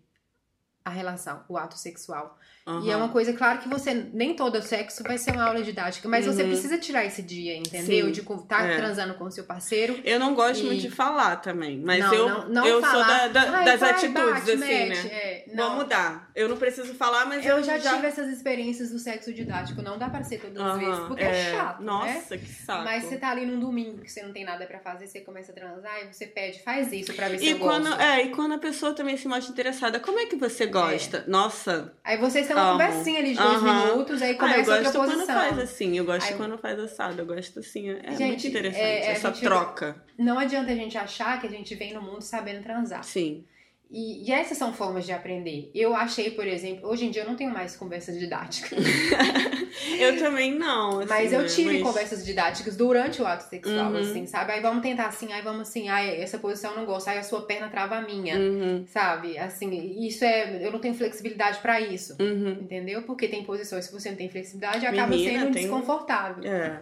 [0.84, 2.40] a relação, o ato sexual.
[2.84, 6.06] E é uma coisa, claro que você, nem todo sexo vai ser uma aula didática,
[6.10, 6.50] mas você Uhum.
[6.50, 8.06] precisa tirar esse dia, entendeu?
[8.08, 8.12] Sim.
[8.12, 8.76] De estar É.
[8.76, 9.98] transando com o seu parceiro.
[10.04, 12.90] Eu não gosto E- muito de falar também, mas não, eu, não, não eu sou
[12.90, 15.10] falar, da- da- "Ai, das vai, atitudes, bate, assim, mete", né?
[15.14, 15.70] é, não.
[15.70, 16.30] Vamos mudar.
[16.36, 19.98] Eu não preciso falar, mas eu, Eu já tive essas experiências do sexo didático, não
[19.98, 21.86] dá pra ser todas as vezes, porque é, chato, né?
[21.86, 22.84] Nossa, que saco.
[22.84, 25.52] Mas você tá ali num domingo que você não tem nada pra fazer, você começa
[25.52, 28.02] a transar e você pede, faz isso pra ver se E eu quando, gosto.
[28.02, 31.24] é, e quando a pessoa também se mostra interessada, como é que você gosta?
[31.28, 31.94] Nossa.
[32.04, 32.72] Aí vocês têm uma Amo.
[32.80, 33.86] conversinha ali de dois Aham.
[33.88, 37.22] minutos, aí Ah, eu começa gosto quando faz assim, eu gosto Aí quando faz assado,
[37.22, 37.90] eu gosto assim.
[37.90, 39.96] É Gente, muito interessante é, é, a essa gente- troca.
[40.18, 43.04] Não adianta a gente achar que a gente vem no mundo sabendo transar.
[43.04, 43.46] Sim.
[43.90, 45.72] E, e essas são formas de aprender.
[45.74, 48.78] Eu achei, por exemplo, hoje em dia eu não tenho mais conversas didáticas.
[50.00, 51.00] Eu também não.
[51.00, 51.48] assim, Mas eu né?
[51.48, 53.98] tive Mas- conversas didáticas durante o ato sexual, Uhum.
[54.00, 54.52] assim, sabe?
[54.52, 57.24] Aí vamos tentar assim, aí vamos assim, ai, essa posição eu não gosto, aí a
[57.24, 59.38] sua perna trava a minha, Uhum, sabe?
[59.38, 60.66] Assim, isso é.
[60.66, 62.16] Eu não tenho flexibilidade pra isso.
[62.20, 62.52] uhum.
[62.62, 63.04] Entendeu?
[63.04, 66.44] Porque tem posições que você não tem flexibilidade e acaba Menina, sendo tem- desconfortável.
[66.44, 66.82] É.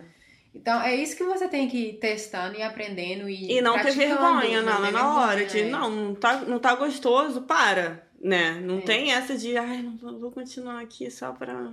[0.56, 3.52] Então, é isso que você tem que ir testando e aprendendo e.
[3.52, 5.70] E não ter vergonha não na, ter na hora vergonha, de, é.
[5.70, 8.54] não, não tá, não tá gostoso, para, né?
[8.62, 8.82] Não É.
[8.82, 11.54] tem essa de, ai, não vou, continuar aqui só pra...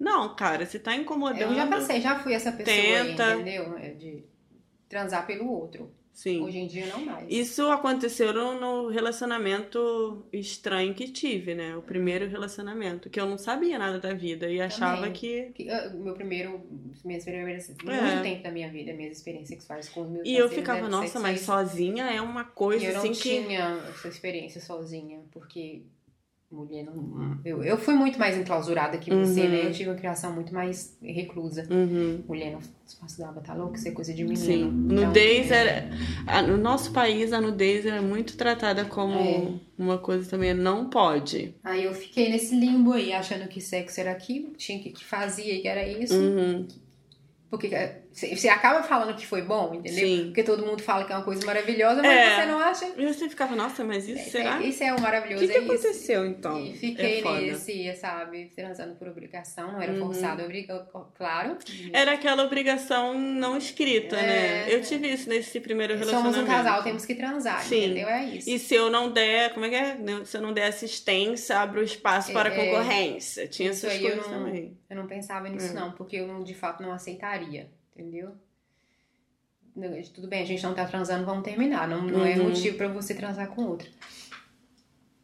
[0.00, 1.42] Não, cara, se tá incomodando...
[1.42, 3.22] Eu já passei, já fui essa pessoa Tenta.
[3.22, 3.76] aí, entendeu?
[3.76, 4.24] É De
[4.88, 5.92] transar pelo outro.
[6.20, 6.42] Sim.
[6.42, 7.26] Hoje em dia não mais.
[7.30, 11.74] Isso aconteceu no, relacionamento estranho que tive, né?
[11.74, 15.12] O primeiro relacionamento, que eu não sabia nada da vida e achava Também.
[15.14, 15.44] que...
[15.54, 16.60] Que, ah, Meu primeiro,
[17.06, 17.72] minhas primeiras, É.
[17.72, 21.18] muito tempo da minha vida, minhas experiências sexuais com os meus E eu ficava, nossa,
[21.18, 23.42] mas sozinha é uma coisa eu não assim que...
[23.42, 25.84] tinha essa experiência sozinha, porque
[26.52, 27.38] mulher não.
[27.44, 29.48] Eu, eu fui muito mais enclausurada que você, Uhum.
[29.48, 29.66] né?
[29.66, 31.66] Eu tive uma criação muito mais reclusa.
[31.70, 32.22] Uhum.
[32.26, 33.76] Mulher no espaço dava, tá louco?
[33.76, 34.36] Isso é coisa de menino.
[34.44, 34.86] Sim.
[34.90, 35.90] Então, Nudez é, era.
[36.26, 39.52] a- No nosso país, a nudez era muito tratada como É.
[39.78, 41.54] uma coisa também não pode.
[41.62, 45.60] Aí eu fiquei nesse limbo aí, achando que sexo era aquilo, tinha que, que fazia
[45.60, 46.14] que era isso.
[46.14, 46.66] Uhum.
[47.48, 50.06] Porque é, você acaba falando que foi bom, entendeu?
[50.06, 50.24] Sim.
[50.26, 52.36] Porque todo mundo fala que é uma coisa maravilhosa, mas É.
[52.36, 52.92] você não acha.
[52.96, 54.60] E você ficava, nossa, mas isso será?
[54.60, 56.58] Isso é o O maravilhoso, que, que é aconteceu então?
[56.60, 60.00] E fiquei é nesse, sabe, transando por obrigação, não era Uhum.
[60.00, 60.86] forçado, obriga...
[61.14, 61.56] claro.
[61.92, 64.68] Era aquela obrigação não escrita, né?
[64.70, 64.74] É.
[64.74, 66.44] Eu tive isso nesse primeiro Somos relacionamento.
[66.44, 67.84] um casal, temos que transar, Sim.
[67.84, 68.08] entendeu?
[68.08, 68.50] É isso.
[68.50, 69.96] E se eu não der, como é que é?
[70.24, 73.46] Se eu não der assistência, abre o espaço para É, concorrência.
[73.46, 74.76] Tinha isso essas aí eu coisas não- também.
[74.88, 75.72] Eu não pensava nisso, É.
[75.72, 77.70] não, porque eu de fato não aceitaria,
[78.00, 78.32] entendeu?
[80.14, 81.86] Tudo bem, a gente não tá transando, vamos terminar.
[81.88, 82.48] Não, não é Uhum.
[82.48, 83.88] motivo pra você transar com outro.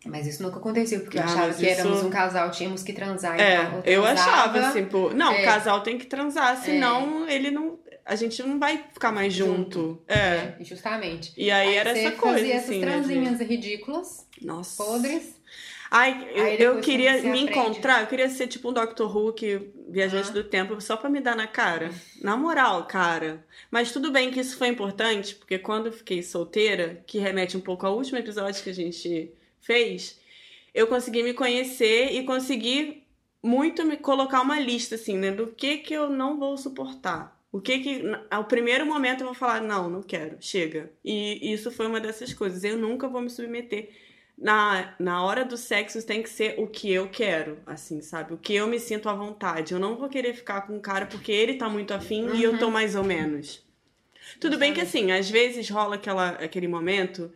[0.05, 2.83] Mas isso nunca aconteceu, porque eu Ah, achava mas que isso- éramos um casal, tínhamos
[2.83, 3.39] que transar.
[3.41, 5.43] É, então eu achava assim, pô, não, É.
[5.43, 10.01] o casal tem que transar, senão ele não, a gente não vai ficar mais junto.
[10.07, 10.14] É.
[10.16, 11.33] É, justamente.
[11.37, 14.83] E aí, era você essa coisa fazia essas assim, né, de- transinhas ridículas, Nossa.
[14.85, 15.36] podres.
[15.91, 19.32] Ai, eu, Aí eu queria me aprende- encontrar, eu queria ser tipo um Doctor Who,
[19.32, 20.32] que, viajante Ah.
[20.32, 21.91] do tempo, só pra me dar na cara.
[22.20, 23.45] Na moral, cara.
[23.70, 27.61] Mas tudo bem que isso foi importante, porque quando eu fiquei solteira, que remete um
[27.61, 29.30] pouco ao último episódio que a gente
[29.61, 30.18] fez,
[30.74, 33.03] eu consegui me conhecer e consegui
[33.43, 37.37] muito me colocar uma lista, assim, né, do que que eu não vou suportar.
[37.53, 40.91] O que que, ao primeiro momento eu vou falar, não, não quero, chega.
[41.05, 42.64] E isso foi uma dessas coisas.
[42.64, 43.89] Eu nunca vou me submeter
[44.39, 48.34] na, na hora do sexo tem que ser o que eu quero, assim, sabe?
[48.34, 49.72] O que eu me sinto à vontade.
[49.72, 52.59] Eu não vou querer ficar com o cara porque ele tá muito afim e eu
[52.59, 53.64] tô mais ou menos.
[54.41, 57.32] Tudo bem que assim, às vezes rola aquela, aquele momento,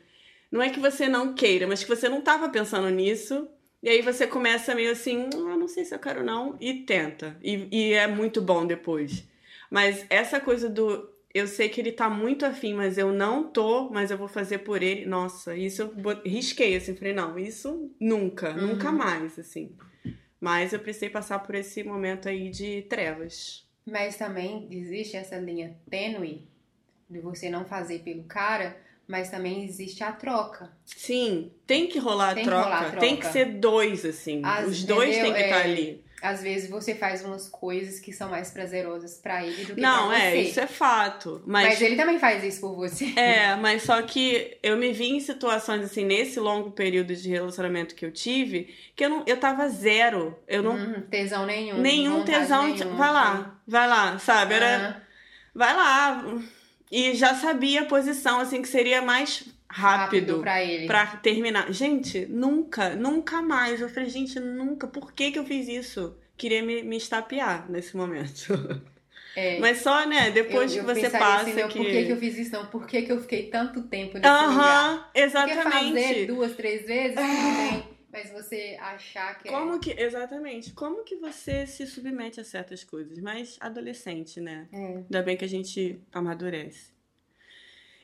[0.51, 3.49] não é que você não queira, mas que você não tava pensando nisso,
[3.83, 7.37] e aí você começa meio assim, ah, não sei se eu quero não, e tenta.
[7.43, 9.25] E, e é muito bom depois.
[9.71, 13.89] Mas essa coisa do eu sei que ele tá muito afim, mas eu não tô,
[13.91, 15.07] mas eu vou fazer por ele.
[15.07, 15.93] Nossa, isso eu
[16.25, 19.77] risquei, assim, falei, não, isso nunca, nunca mais, assim.
[20.41, 23.67] Mas eu precisei passar por esse momento aí de trevas.
[23.87, 26.47] Mas também existe essa linha tênue
[27.09, 28.77] de você não fazer pelo cara,
[29.07, 30.71] mas também existe a troca.
[30.87, 33.33] Sim, tem que rolar a Tem que troca, rolar a tem que troca.
[33.33, 34.41] ser dois, assim.
[34.45, 35.25] As- Os dois entendeu?
[35.25, 36.05] têm que estar É, ali.
[36.23, 40.09] Às vezes você faz umas coisas que são mais prazerosas pra ele do que Não,
[40.09, 40.25] pra você.
[40.25, 41.43] é, isso é fato.
[41.47, 41.69] Mas...
[41.69, 43.13] Mas, ele também faz isso por você.
[43.17, 47.95] É, mas só que eu me vi em situações assim, nesse longo período de relacionamento
[47.95, 50.39] que eu tive, que eu não, eu tava zero.
[50.47, 50.75] Eu não.
[50.75, 51.79] Hum, tesão nenhum.
[51.79, 52.65] nenhum tesão.
[52.65, 52.97] nenhuma.
[52.97, 54.55] vai lá, vai lá, sabe?
[54.55, 54.77] Era.
[54.77, 55.03] Aham.
[55.55, 56.25] Vai lá.
[56.91, 60.41] E já sabia a posição, assim, que seria mais rápido.
[60.41, 60.87] pra ele.
[60.87, 61.73] Pra terminar.
[61.73, 63.81] Gente, nunca, nunca mais.
[63.81, 64.87] Eu falei, gente, nunca.
[64.87, 66.17] Por que que eu fiz isso?
[66.37, 68.53] Queria me, me estapear nesse momento.
[69.37, 69.61] É.
[69.61, 71.79] Mas só, né, depois eu, eu que você pensaria passa assim, não, que...
[71.79, 72.53] por que, que eu fiz isso?
[72.53, 74.49] Não, por que, que eu fiquei tanto tempo nesse lugar?
[74.49, 76.27] Aham, Porque fazer exatamente.
[76.27, 77.85] duas, três vezes, tudo bem.
[78.13, 79.53] Mas você achar que é...
[79.53, 83.21] Como que, exatamente, como que você se submete a certas coisas?
[83.21, 84.67] Mas adolescente, né?
[84.73, 84.97] É.
[84.97, 86.93] Ainda bem que a gente amadurece.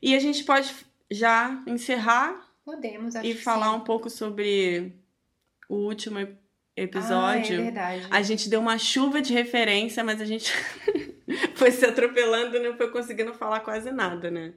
[0.01, 0.73] E a gente pode
[1.11, 3.77] já encerrar Podemos, acho e falar sim.
[3.77, 4.93] um pouco sobre
[5.69, 7.63] o último ep- Ah, é episódio.
[7.63, 8.07] verdade.
[8.11, 10.53] a gente deu uma chuva de referência, mas a gente
[11.57, 14.53] foi se atropelando e não foi conseguindo falar quase nada, né?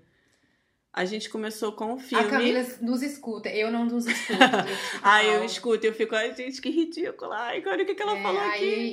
[1.00, 2.26] A gente começou com o filme.
[2.26, 4.34] A Camila nos escuta, eu não nos escuto.
[4.44, 7.32] eu Ai, eu escuto, eu fico, ai, gente, que ridículo.
[7.32, 8.50] Ai, olha o que, que ela É, falou aí,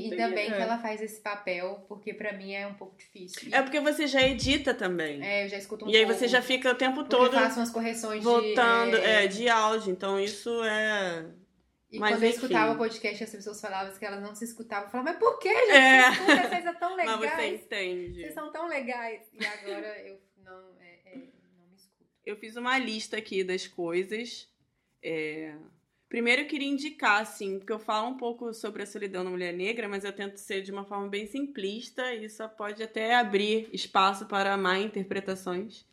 [0.06, 0.10] aqui.
[0.12, 0.54] ainda bem É.
[0.54, 3.48] que ela faz esse papel, porque pra mim é um pouco difícil.
[3.50, 5.20] É porque você já edita também.
[5.20, 7.58] É, eu já escuto um e aí pouco, você já fica o tempo todo faço
[7.58, 9.04] umas correções voltando, de...
[9.04, 9.90] é, de áudio.
[9.90, 11.26] Então isso é.
[11.90, 12.36] E Mas quando eu enfim.
[12.38, 14.84] escutava o podcast, as pessoas falavam que elas não se escutavam.
[14.86, 15.70] Eu falava, mas por que, gente?
[15.76, 16.10] É.
[16.10, 17.36] Vocês escutam, vocês são tão Mas legais.
[17.38, 18.20] você entende.
[18.20, 19.22] Vocês são tão legais.
[19.32, 22.10] E agora eu não, é, é, não me escuto.
[22.26, 24.48] Eu fiz uma lista aqui das coisas.
[25.02, 25.54] É,
[26.08, 29.52] Primeiro eu queria indicar, assim, porque eu falo um pouco sobre a solidão da mulher
[29.52, 33.68] negra, mas eu tento ser de uma forma bem simplista e isso pode até abrir
[33.72, 35.84] espaço para má interpretações.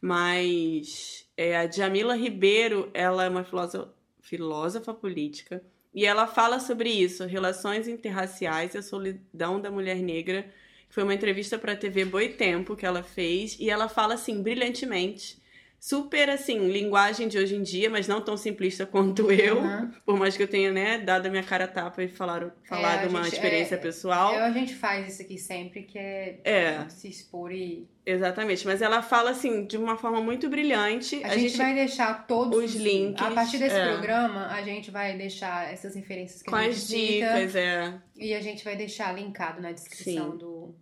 [0.00, 5.62] Mas é, a Jamila Ribeiro, ela é uma filósofa, filósofa política
[5.94, 10.52] e ela fala sobre isso, relações interraciais e a solidão da mulher negra.
[10.90, 15.42] Foi uma entrevista para a TV Boitempo que ela fez e ela fala assim brilhantemente
[15.86, 19.90] super assim, linguagem de hoje em dia, mas não tão simplista quanto eu, Uhum.
[20.06, 22.94] por mais que eu tenha, né, dado a minha cara a tapa e falar, falar
[22.94, 24.32] É, a de uma gente- experiência é, pessoal.
[24.32, 26.88] É, a gente faz isso aqui sempre, que é, É.
[26.88, 27.86] se expor e...
[28.06, 31.22] Exatamente, mas ela fala assim de uma forma muito brilhante.
[31.22, 33.86] A, gente, vai deixar todos os links, A partir desse é.
[33.92, 37.94] programa, a gente vai deixar essas referências que com a gente as cita, dicas, é.
[38.16, 40.38] E a gente vai deixar linkado na descrição Sim.
[40.38, 40.74] do...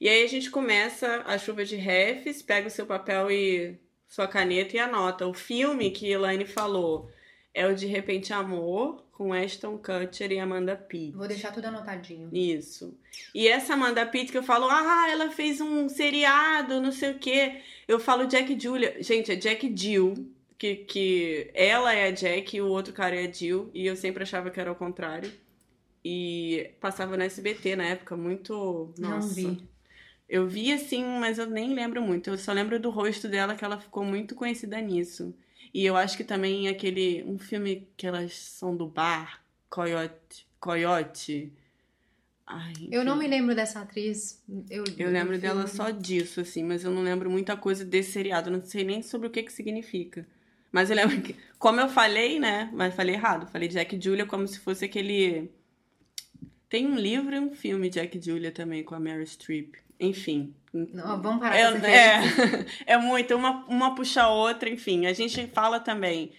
[0.00, 3.78] E aí a gente começa a chuva de refs, pega o seu papel e
[4.08, 5.26] sua caneta e anota.
[5.26, 7.10] O filme que Elaine falou
[7.52, 11.16] é o De Repente Amor, com Ashton Kutcher e Amanda Pitt.
[11.16, 12.28] Vou deixar tudo anotadinho.
[12.32, 12.98] Isso.
[13.32, 17.18] E essa Amanda Pitt que eu falo, ah, ela fez um seriado, não sei o
[17.18, 17.60] quê.
[17.86, 18.96] Eu falo Jack Julia.
[19.00, 20.28] Gente, é Jack Jill,
[20.58, 23.70] que, que ela é a Jack e o outro cara é a Jill.
[23.72, 25.30] E eu sempre achava que era o contrário.
[26.04, 28.92] E passava no SBT na época, muito.
[28.98, 29.40] Nossa.
[29.40, 29.73] Não vi.
[30.34, 32.28] Eu vi assim, mas eu nem lembro muito.
[32.28, 35.32] Eu só lembro do rosto dela que ela ficou muito conhecida nisso.
[35.72, 37.22] E eu acho que também aquele.
[37.22, 40.44] Um filme que elas são do bar, Coyote.
[40.58, 41.52] Coyote.
[42.44, 44.42] Ai, Eu não me lembro dessa atriz.
[44.68, 48.50] Eu, Eu lembro dela só disso, assim, mas eu não lembro muita coisa desse seriado.
[48.50, 50.26] Não sei nem sobre o que que significa.
[50.72, 52.68] Mas eu lembro que, como eu falei, né?
[52.72, 53.46] Mas falei errado.
[53.52, 55.48] Falei Jack e Julia como se fosse aquele.
[56.68, 59.83] Tem um livro e um filme Jack e Julia também com a Mary Streep.
[59.98, 60.54] Enfim.
[60.72, 62.24] Não, vamos parar É, é,
[62.94, 65.06] é muito, uma, uma puxa a outra, enfim.
[65.06, 66.32] A gente fala também.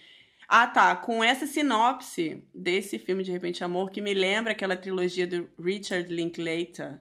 [0.48, 0.94] Ah, tá.
[0.94, 6.12] Com essa sinopse desse filme De Repente Amor, que me lembra aquela trilogia do Richard
[6.12, 7.00] Linklater,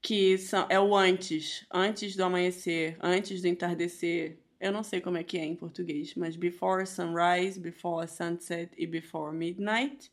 [0.00, 4.38] que são, é o antes, antes do amanhecer, antes do entardecer.
[4.58, 8.86] Eu não sei como é que é em português, mas Before Sunrise, Before Sunset e
[8.86, 10.10] Before Midnight.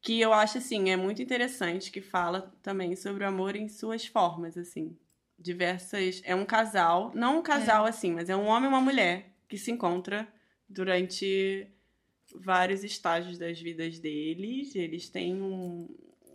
[0.00, 4.06] Que eu acho, assim, é muito interessante, que fala também sobre o amor em suas
[4.06, 4.96] formas, assim
[5.38, 6.20] diversas.
[6.24, 9.56] É um casal, não um casal assim, mas é um homem e uma mulher que
[9.56, 10.26] se encontra
[10.68, 11.66] durante
[12.34, 14.74] vários estágios das vidas deles.
[14.74, 15.88] Eles têm um.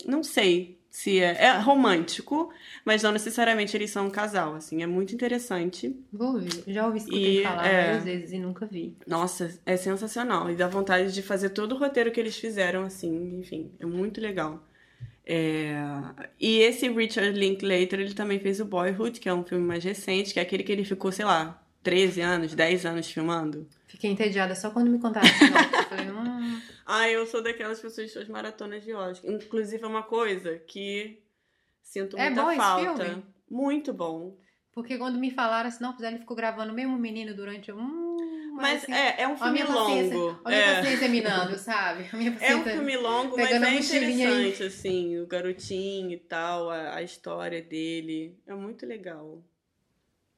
[0.05, 2.53] Não sei se é, é romântico,
[2.85, 4.83] mas não necessariamente eles são um casal, assim.
[4.83, 5.95] É muito interessante.
[6.11, 6.63] Vou ver.
[6.67, 7.85] Já ouvi escutei E, falar é.
[7.85, 8.95] várias vezes e nunca vi.
[9.07, 10.51] Nossa, é sensacional.
[10.51, 14.21] E dá vontade de fazer todo o roteiro que eles fizeram, assim, enfim, é muito
[14.21, 14.63] legal.
[15.25, 15.75] É,
[16.39, 20.33] E esse Richard Linklater, ele também fez o Boyhood, que é um filme mais recente,
[20.33, 23.67] que é aquele que ele ficou, sei lá, 13 anos, 10 anos filmando.
[23.87, 25.43] Fiquei entediada só quando me contaram esse.
[25.43, 29.29] Eu falei, hum, Ah, eu sou daquelas pessoas que faz maratonas de Oscar.
[29.31, 31.21] Inclusive, é uma coisa que
[31.81, 33.05] sinto É muita bom esse falta.
[33.05, 33.23] filme?
[33.49, 34.35] Muito bom.
[34.73, 38.13] porque quando me falaram assim, não, ele ficou gravando o mesmo menino durante um.
[38.55, 40.39] Mas assim, é, é um filme longo.
[40.43, 40.75] a minha É.
[40.75, 42.09] paciência minando, sabe?
[42.41, 44.49] É um filme longo, mas é mochilinha aí.
[44.49, 48.37] interessante, assim, o garotinho e tal, a, a história dele.
[48.45, 49.43] É muito legal.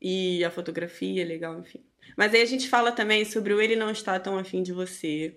[0.07, 1.79] E a fotografia é legal, enfim.
[2.15, 5.33] Mas aí a gente fala também sobre o Ele Não Está Tão Afim de Você.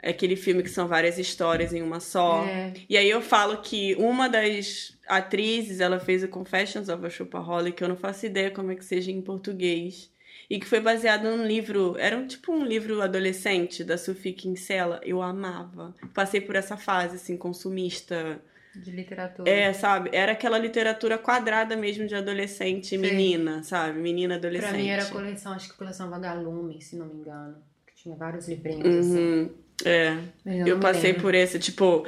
[0.00, 2.44] É aquele filme que são várias histórias em uma só.
[2.44, 2.74] É.
[2.88, 7.76] E aí eu falo que uma das atrizes, ela fez o Confessions of a Shopaholic,
[7.76, 10.12] que eu não faço ideia como é que seja em português.
[10.48, 15.00] E que foi baseado num livro, era um, tipo um livro adolescente da Sophie Kinsella.
[15.02, 15.92] Eu amava.
[16.14, 18.40] Passei por essa fase, assim, consumista.
[18.76, 19.50] De literatura.
[19.50, 20.10] É, sabe?
[20.12, 22.98] Era aquela literatura quadrada mesmo de adolescente, Sei.
[22.98, 23.98] menina, sabe?
[23.98, 24.68] Menina adolescente.
[24.70, 27.56] Pra mim era a coleção, acho que coleção Vagalume, se não me engano.
[27.86, 29.18] Que tinha vários livrinhos assim.
[29.18, 29.50] Uhum.
[29.84, 30.16] É.
[30.44, 31.22] Mas Eu me passei lembro.
[31.22, 32.06] por esse, tipo,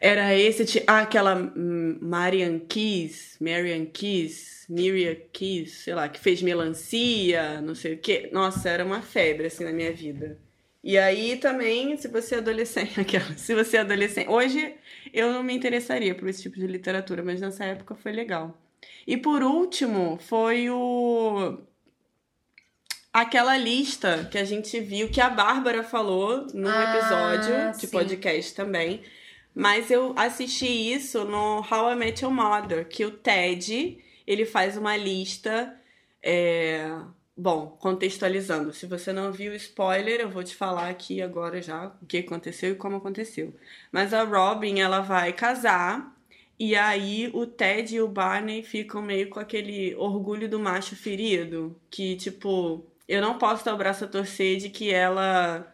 [0.00, 1.34] era esse, ti- ah, aquela
[2.00, 8.28] Marian Keys, Marian Keys, Miriam Keys, sei lá, que fez melancia, não sei o quê.
[8.32, 10.38] Nossa, era uma febre, assim, na minha vida.
[10.82, 14.74] E aí também, se você é adolescente, aquela, se você é adolescente, hoje
[15.12, 18.56] eu não me interessaria por esse tipo de literatura, mas nessa época foi legal.
[19.06, 21.58] E por último, foi o
[23.12, 27.90] aquela lista que a gente viu, que a Bárbara falou num Ah, episódio de sim.
[27.90, 29.02] podcast também.
[29.54, 34.76] Mas eu assisti isso no How I Met Your Mother, que o Ted, ele faz
[34.76, 35.74] uma lista...
[36.22, 36.88] é,
[37.40, 42.06] Bom, contextualizando, se você não viu spoiler, eu vou te falar aqui agora já o
[42.06, 43.54] que aconteceu e como aconteceu.
[43.92, 46.16] Mas a Robin, ela vai casar
[46.58, 51.80] e aí o Ted e o Barney ficam meio com aquele orgulho do macho ferido,
[51.88, 55.72] que tipo, eu não posso dar o braço a torcer de que ela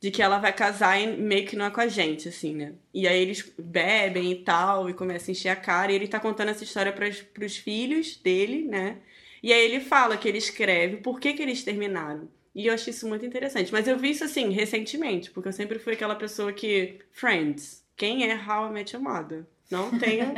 [0.00, 2.74] de que ela vai casar e meio que não é com a gente, assim, né?
[2.92, 6.20] E aí eles bebem e tal, e começam a encher a cara, e ele tá
[6.20, 8.98] contando essa história pras, pros filhos dele, né?
[9.46, 12.28] E aí ele fala que ele escreve por que, que eles terminaram.
[12.52, 13.70] E eu achei isso muito interessante.
[13.70, 16.98] Mas eu vi isso assim, recentemente, porque eu sempre fui aquela pessoa que.
[17.12, 19.44] Friends, quem é How I Met Your Mother?
[19.70, 20.34] Não tenho,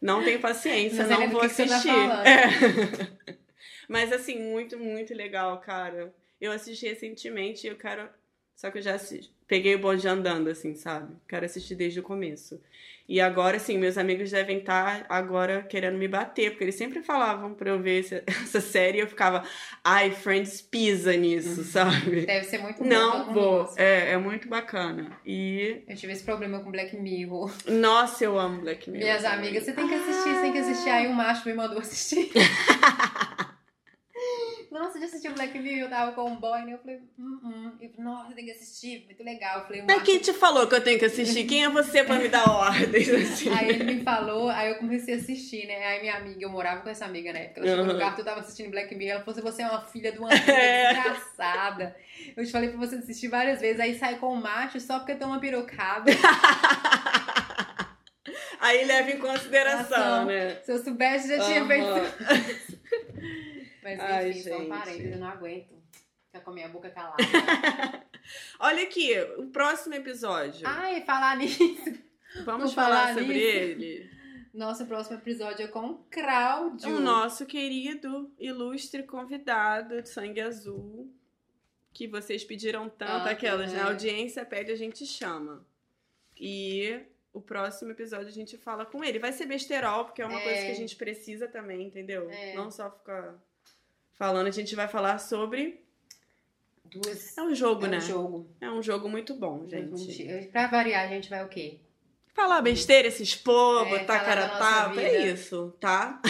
[0.00, 1.86] não tenho paciência, Não não vou tá assistir.
[1.88, 2.26] falando.
[2.26, 3.36] É.
[3.86, 6.14] Mas assim, muito, muito legal, cara.
[6.40, 8.08] Eu assisti recentemente e eu quero.
[8.54, 9.30] Só que eu já assisti.
[9.46, 11.14] Peguei o bonde andando, assim, sabe?
[11.28, 12.58] Quero assistir desde o começo.
[13.08, 17.54] E agora, assim, meus amigos devem estar agora querendo me bater, porque eles sempre falavam
[17.54, 19.44] pra eu ver essa, essa série e eu ficava,
[19.84, 22.26] ai, Friends pisa nisso, sabe?
[22.26, 23.72] Deve ser muito Não vou.
[23.76, 25.10] É, é muito bacana.
[25.24, 25.82] E.
[25.86, 27.52] Eu tive esse problema com Black Mirror.
[27.66, 29.06] Nossa, eu amo Black Mirror.
[29.06, 29.38] Minhas também.
[29.38, 30.90] amigas, você tem que assistir, você tem que assistir.
[30.90, 32.30] Aí o macho me mandou assistir.
[34.78, 35.84] Nossa, já assistiu Black Mirror?
[35.84, 36.74] Eu tava com um boy, né?
[36.74, 37.72] Eu falei, hum, hum.
[37.98, 39.60] Nossa, tem que assistir, muito legal.
[39.60, 41.44] Eu falei, Mas quem te falou que eu tenho que assistir?
[41.46, 43.50] Quem é você pra me dar ordens, assim?
[43.50, 45.86] Aí ele me falou, aí eu comecei a assistir, né?
[45.86, 47.60] Aí minha amiga, eu morava com essa amiga na época.
[47.60, 47.92] Ela chegou Uhum.
[47.94, 49.14] no quarto, eu tava assistindo Black Mirror.
[49.14, 50.92] Ela falou assim: você é uma filha de uma É.
[50.92, 51.96] desgraçada.
[52.36, 53.80] Eu te falei pra você assistir várias vezes.
[53.80, 56.10] Aí sai com o macho só porque tem uma pirocada.
[58.60, 60.24] Aí leva em consideração, Ação.
[60.26, 60.56] né?
[60.64, 61.68] Se eu soubesse, já tinha Aham.
[61.68, 62.16] feito.
[63.86, 64.68] Mas Ai, enfim, são gente.
[64.68, 65.80] parentes, eu não aguento.
[66.26, 67.16] Ficar com a minha boca calada.
[68.58, 70.66] Olha aqui, o próximo episódio.
[70.66, 71.62] Ai, falar nisso.
[72.44, 73.46] Vamos falar, falar sobre nisso.
[73.46, 74.10] ele?
[74.52, 76.96] Nosso próximo episódio é com o Cláudio.
[76.96, 81.08] O nosso querido, ilustre convidado de sangue azul.
[81.92, 83.78] Que vocês pediram tanto, Ah, aquelas, né?
[83.78, 83.82] é.
[83.82, 85.64] A audiência pede, a gente chama.
[86.40, 87.00] E
[87.34, 89.18] o próximo episódio a gente fala com ele.
[89.20, 90.42] Vai ser besterol, porque é uma É.
[90.44, 92.28] coisa que a gente precisa também, entendeu?
[92.30, 92.54] É.
[92.54, 93.34] Não só ficar
[94.18, 95.80] falando, a gente vai falar sobre.
[96.84, 97.36] Duas.
[97.36, 97.98] É um jogo, é né?
[97.98, 98.46] um jogo.
[98.60, 100.48] É um jogo muito bom, gente.
[100.52, 101.78] Pra variar, a gente vai o quê?
[102.32, 106.20] Falar besteira, se expor, É, botar a falar cara a tapa, é isso, tá?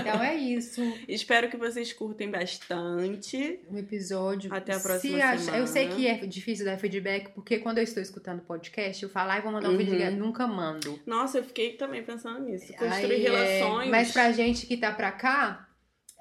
[0.00, 0.80] Então é isso.
[1.06, 3.60] Espero que vocês curtem bastante.
[3.70, 4.52] Um episódio.
[4.52, 5.58] Até a próxima Se ach- semana.
[5.58, 9.30] Eu sei que é difícil dar feedback, porque quando eu estou escutando podcast, eu falo,
[9.30, 9.78] ai, vou mandar um Uhum.
[9.78, 10.98] feedback, nunca mando.
[11.04, 12.72] Nossa, eu fiquei também pensando nisso.
[12.72, 13.90] Construir Aí, é, relações.
[13.90, 15.68] Mas pra gente que tá pra cá,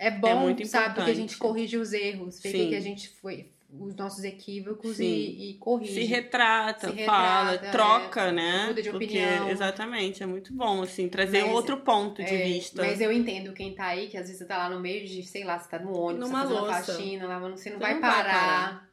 [0.07, 0.95] é bom, É sabe?
[0.95, 3.47] Porque a gente corrige os erros, o que que a gente foi,
[3.79, 5.05] os nossos equívocos e,
[5.51, 5.93] e corrige.
[5.93, 8.65] se retrata, Se fala, retrata, troca, é, né?
[8.67, 9.49] muda de Porque, opinião.
[9.49, 12.81] exatamente, é muito bom, assim, trazer Mas- outro ponto de É, vista.
[12.81, 15.23] Mas eu entendo quem tá aí, que às vezes você tá lá no meio de,
[15.23, 16.73] sei lá, você tá no ônibus, Numa você tá louça.
[16.93, 18.33] faxina, lavando, você não Você vai não vai parar.
[18.33, 18.91] parar.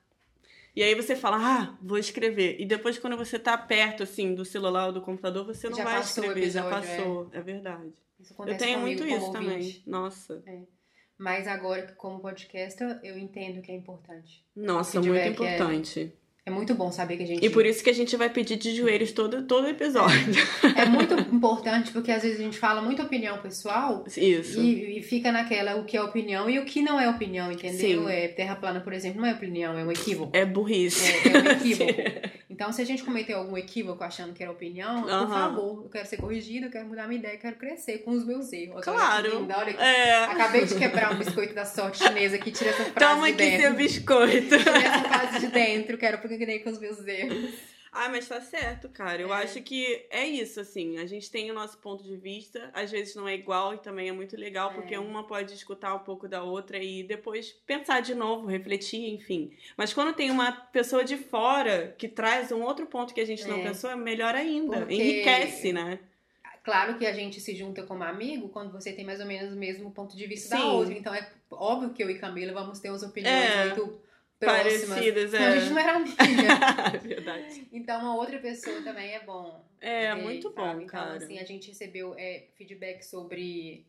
[0.77, 2.55] E aí você fala, ah, vou escrever.
[2.61, 5.83] E depois, quando você tá perto, assim, do celular ou do computador, você não Já
[5.83, 7.31] vai escrever, já episódio, passou.
[7.33, 7.89] É, verdade.
[8.21, 9.83] Isso Eu tenho muito isso também.
[9.85, 10.41] Nossa.
[11.19, 14.45] Mas agora, que como podcaster, eu entendo que é importante.
[14.55, 16.13] Nossa, muito é- importante.
[16.47, 17.45] É muito bom saber que a gente.
[17.45, 20.33] E por isso que a gente vai pedir de joelhos todo, todo episódio.
[20.75, 24.59] É muito importante porque às vezes a gente fala muita opinião pessoal Isso.
[24.59, 28.05] e, e fica naquela o que é opinião e o que não é opinião, entendeu?
[28.05, 28.09] Sim.
[28.09, 30.35] É, terra plana, por exemplo, não é opinião, é um equívoco.
[30.35, 31.13] É burrice.
[31.29, 31.93] É, é um equívoco.
[32.59, 36.09] Então, se a gente cometeu algum equívoco achando que era opinião, por favor, eu quero
[36.09, 38.75] ser corrigida, eu quero mudar minha ideia, eu quero crescer com os meus erros.
[38.75, 39.47] Olha que Claro.
[39.57, 40.25] olha que- É.
[40.25, 43.37] Acabei de quebrar um biscoito da sorte chinesa aqui, tira essa frase Toma de aqui
[43.45, 43.61] dentro.
[43.63, 44.59] seu biscoito.
[44.59, 47.55] Tira essa frase de dentro, quero nem com os meus erros.
[47.91, 49.21] Ah, mas tá certo, cara.
[49.23, 49.43] Eu É.
[49.43, 50.99] acho que é isso, assim.
[50.99, 54.09] A gente tem o nosso ponto de vista, às vezes não é igual e também
[54.09, 54.99] é muito legal, porque É.
[54.99, 59.51] uma pode escutar um pouco da outra e depois pensar de novo, refletir, enfim.
[59.77, 63.47] Mas quando tem uma pessoa de fora que traz um outro ponto que a gente
[63.49, 63.63] não É.
[63.65, 64.79] pensou, é melhor ainda.
[64.81, 65.99] Porque- Enriquece, né?
[66.65, 69.57] Claro que a gente se junta como amigo quando você tem mais ou menos o
[69.57, 70.69] mesmo ponto de vista da Sim.
[70.69, 70.93] outra.
[70.93, 73.65] Então é óbvio que eu e Camila vamos ter as opiniões É.
[73.75, 73.99] muito
[74.39, 74.89] próximas.
[74.89, 75.61] Parecidas, Senão a é.
[75.61, 76.17] gente não era amiga.
[76.95, 77.69] É verdade.
[77.73, 79.65] Então, uma outra pessoa também é bom.
[79.81, 80.57] É, muito sabe?
[80.57, 81.17] bom, então, cara.
[81.17, 83.87] assim, a gente recebeu é, feedback sobre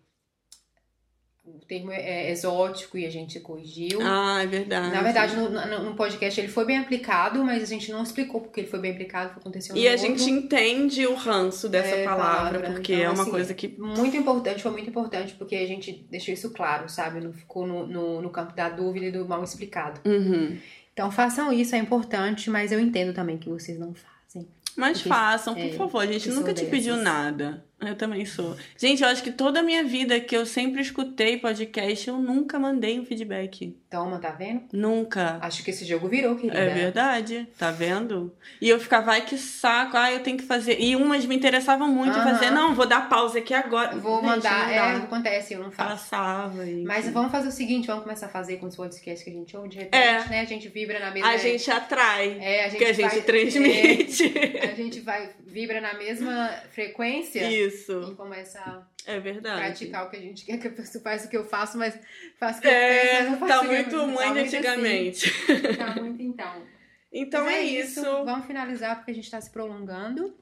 [1.45, 3.99] o termo é exótico e a gente corrigiu.
[4.01, 4.93] Ah, é verdade.
[4.93, 8.41] Na verdade, no, no, no podcast ele foi bem aplicado, mas a gente não explicou
[8.41, 12.03] porque ele foi bem aplicado, foi aconteceu E a gente entende o ranço dessa É,
[12.05, 12.71] palavra, palavra.
[12.73, 13.67] porque Então, é uma assim, coisa que.
[13.79, 17.19] Muito importante, foi muito importante, porque a gente deixou isso claro, sabe?
[17.19, 20.01] Não ficou no, no, no campo da dúvida e do mal explicado.
[20.07, 20.57] Uhum.
[20.93, 24.47] Então façam isso, é importante, mas eu entendo também que vocês não fazem.
[24.75, 26.01] Mas Porque- façam, por é, favor.
[26.01, 27.65] A gente nunca te pediu nada.
[27.81, 28.57] Eu também sou.
[28.77, 32.59] Gente, eu acho que toda a minha vida que eu sempre escutei podcast, eu nunca
[32.59, 33.73] mandei um feedback.
[33.89, 34.63] Toma, tá vendo?
[34.73, 35.39] Nunca.
[35.41, 36.59] Acho que esse jogo virou, querida.
[36.59, 38.35] É verdade, tá vendo?
[38.61, 40.77] E eu ficava, ai que saco, ai eu tenho que fazer.
[40.79, 42.33] E umas me interessavam muito Aham.
[42.33, 43.95] fazer, não, vou dar pausa aqui agora.
[43.95, 45.89] Vou Gente, mandar, é, acontece, eu não faço.
[46.09, 46.65] Passava.
[46.65, 46.83] E...
[46.83, 49.55] Mas vamos fazer o seguinte, vamos começar a fazer com os podcasts que a gente
[49.55, 50.25] ouve, de repente, É.
[50.27, 50.41] né?
[50.41, 51.29] A gente vibra na mesma...
[51.29, 52.37] A gente atrai.
[52.41, 54.37] É, a gente que a gente vai- transmite.
[54.37, 59.59] é, a gente vai, vibra na mesma frequência e Isso, começa a é verdade.
[59.61, 61.97] praticar o que a gente quer que a pessoa faça o que eu faço, mas
[62.39, 64.33] faço o que eu É, penso, mas não faço tá eu- muito tá mãe de
[64.33, 64.57] muito assim.
[64.57, 65.77] antigamente.
[65.77, 66.63] Tá muito então.
[67.11, 68.01] Então Mas é isso.
[68.01, 70.37] Vamos finalizar porque a gente tá se prolongando.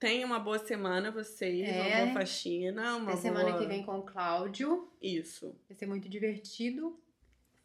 [0.00, 2.02] Tenha uma boa semana vocês, uma É.
[2.04, 3.58] boa faxina, uma Até semana boa...
[3.58, 4.88] que vem com o Cláudio.
[5.02, 5.54] Isso.
[5.68, 6.98] Vai ser muito divertido.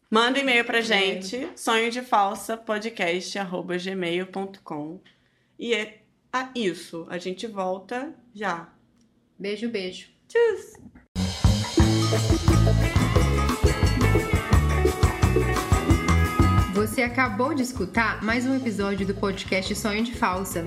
[0.09, 0.81] Manda e-mail pra É.
[0.81, 4.99] gente, sonho de falsa podcast arroba gmail.com.
[5.57, 6.01] E é
[6.31, 7.05] a isso.
[7.09, 8.67] A gente volta já.
[9.43, 10.07] Beijo, beijo.
[10.29, 10.41] Tchau!
[16.73, 20.65] Você acabou de escutar mais um episódio do podcast Sonho de Falsa.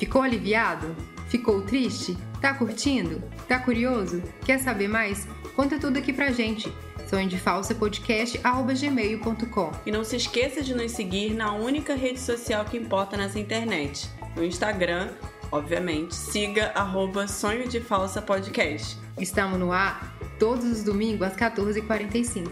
[0.00, 0.96] Ficou aliviado?
[1.28, 2.18] Ficou triste?
[2.40, 3.22] Tá curtindo?
[3.46, 4.20] Tá curioso?
[4.44, 5.28] Quer saber mais?
[5.54, 6.72] Conta tudo aqui pra gente.
[7.08, 9.70] Sonho de Falsa Podcast gmail.com.
[9.86, 14.10] E não se esqueça de nos seguir na única rede social que importa nessa internet.
[14.34, 15.08] No Instagram,
[15.52, 18.98] obviamente, siga arroba sonho de falsa podcast.
[19.18, 22.50] Estamos no ar todos os domingos às 14h45.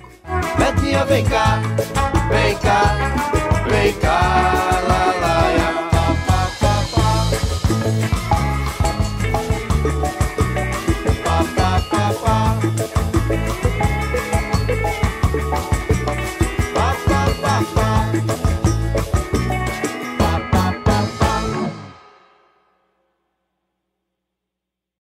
[0.59, 1.61] Betinha, vem cá,
[2.29, 4.21] vem cá, vem cá,
[4.87, 5.70] lá, lá, lá.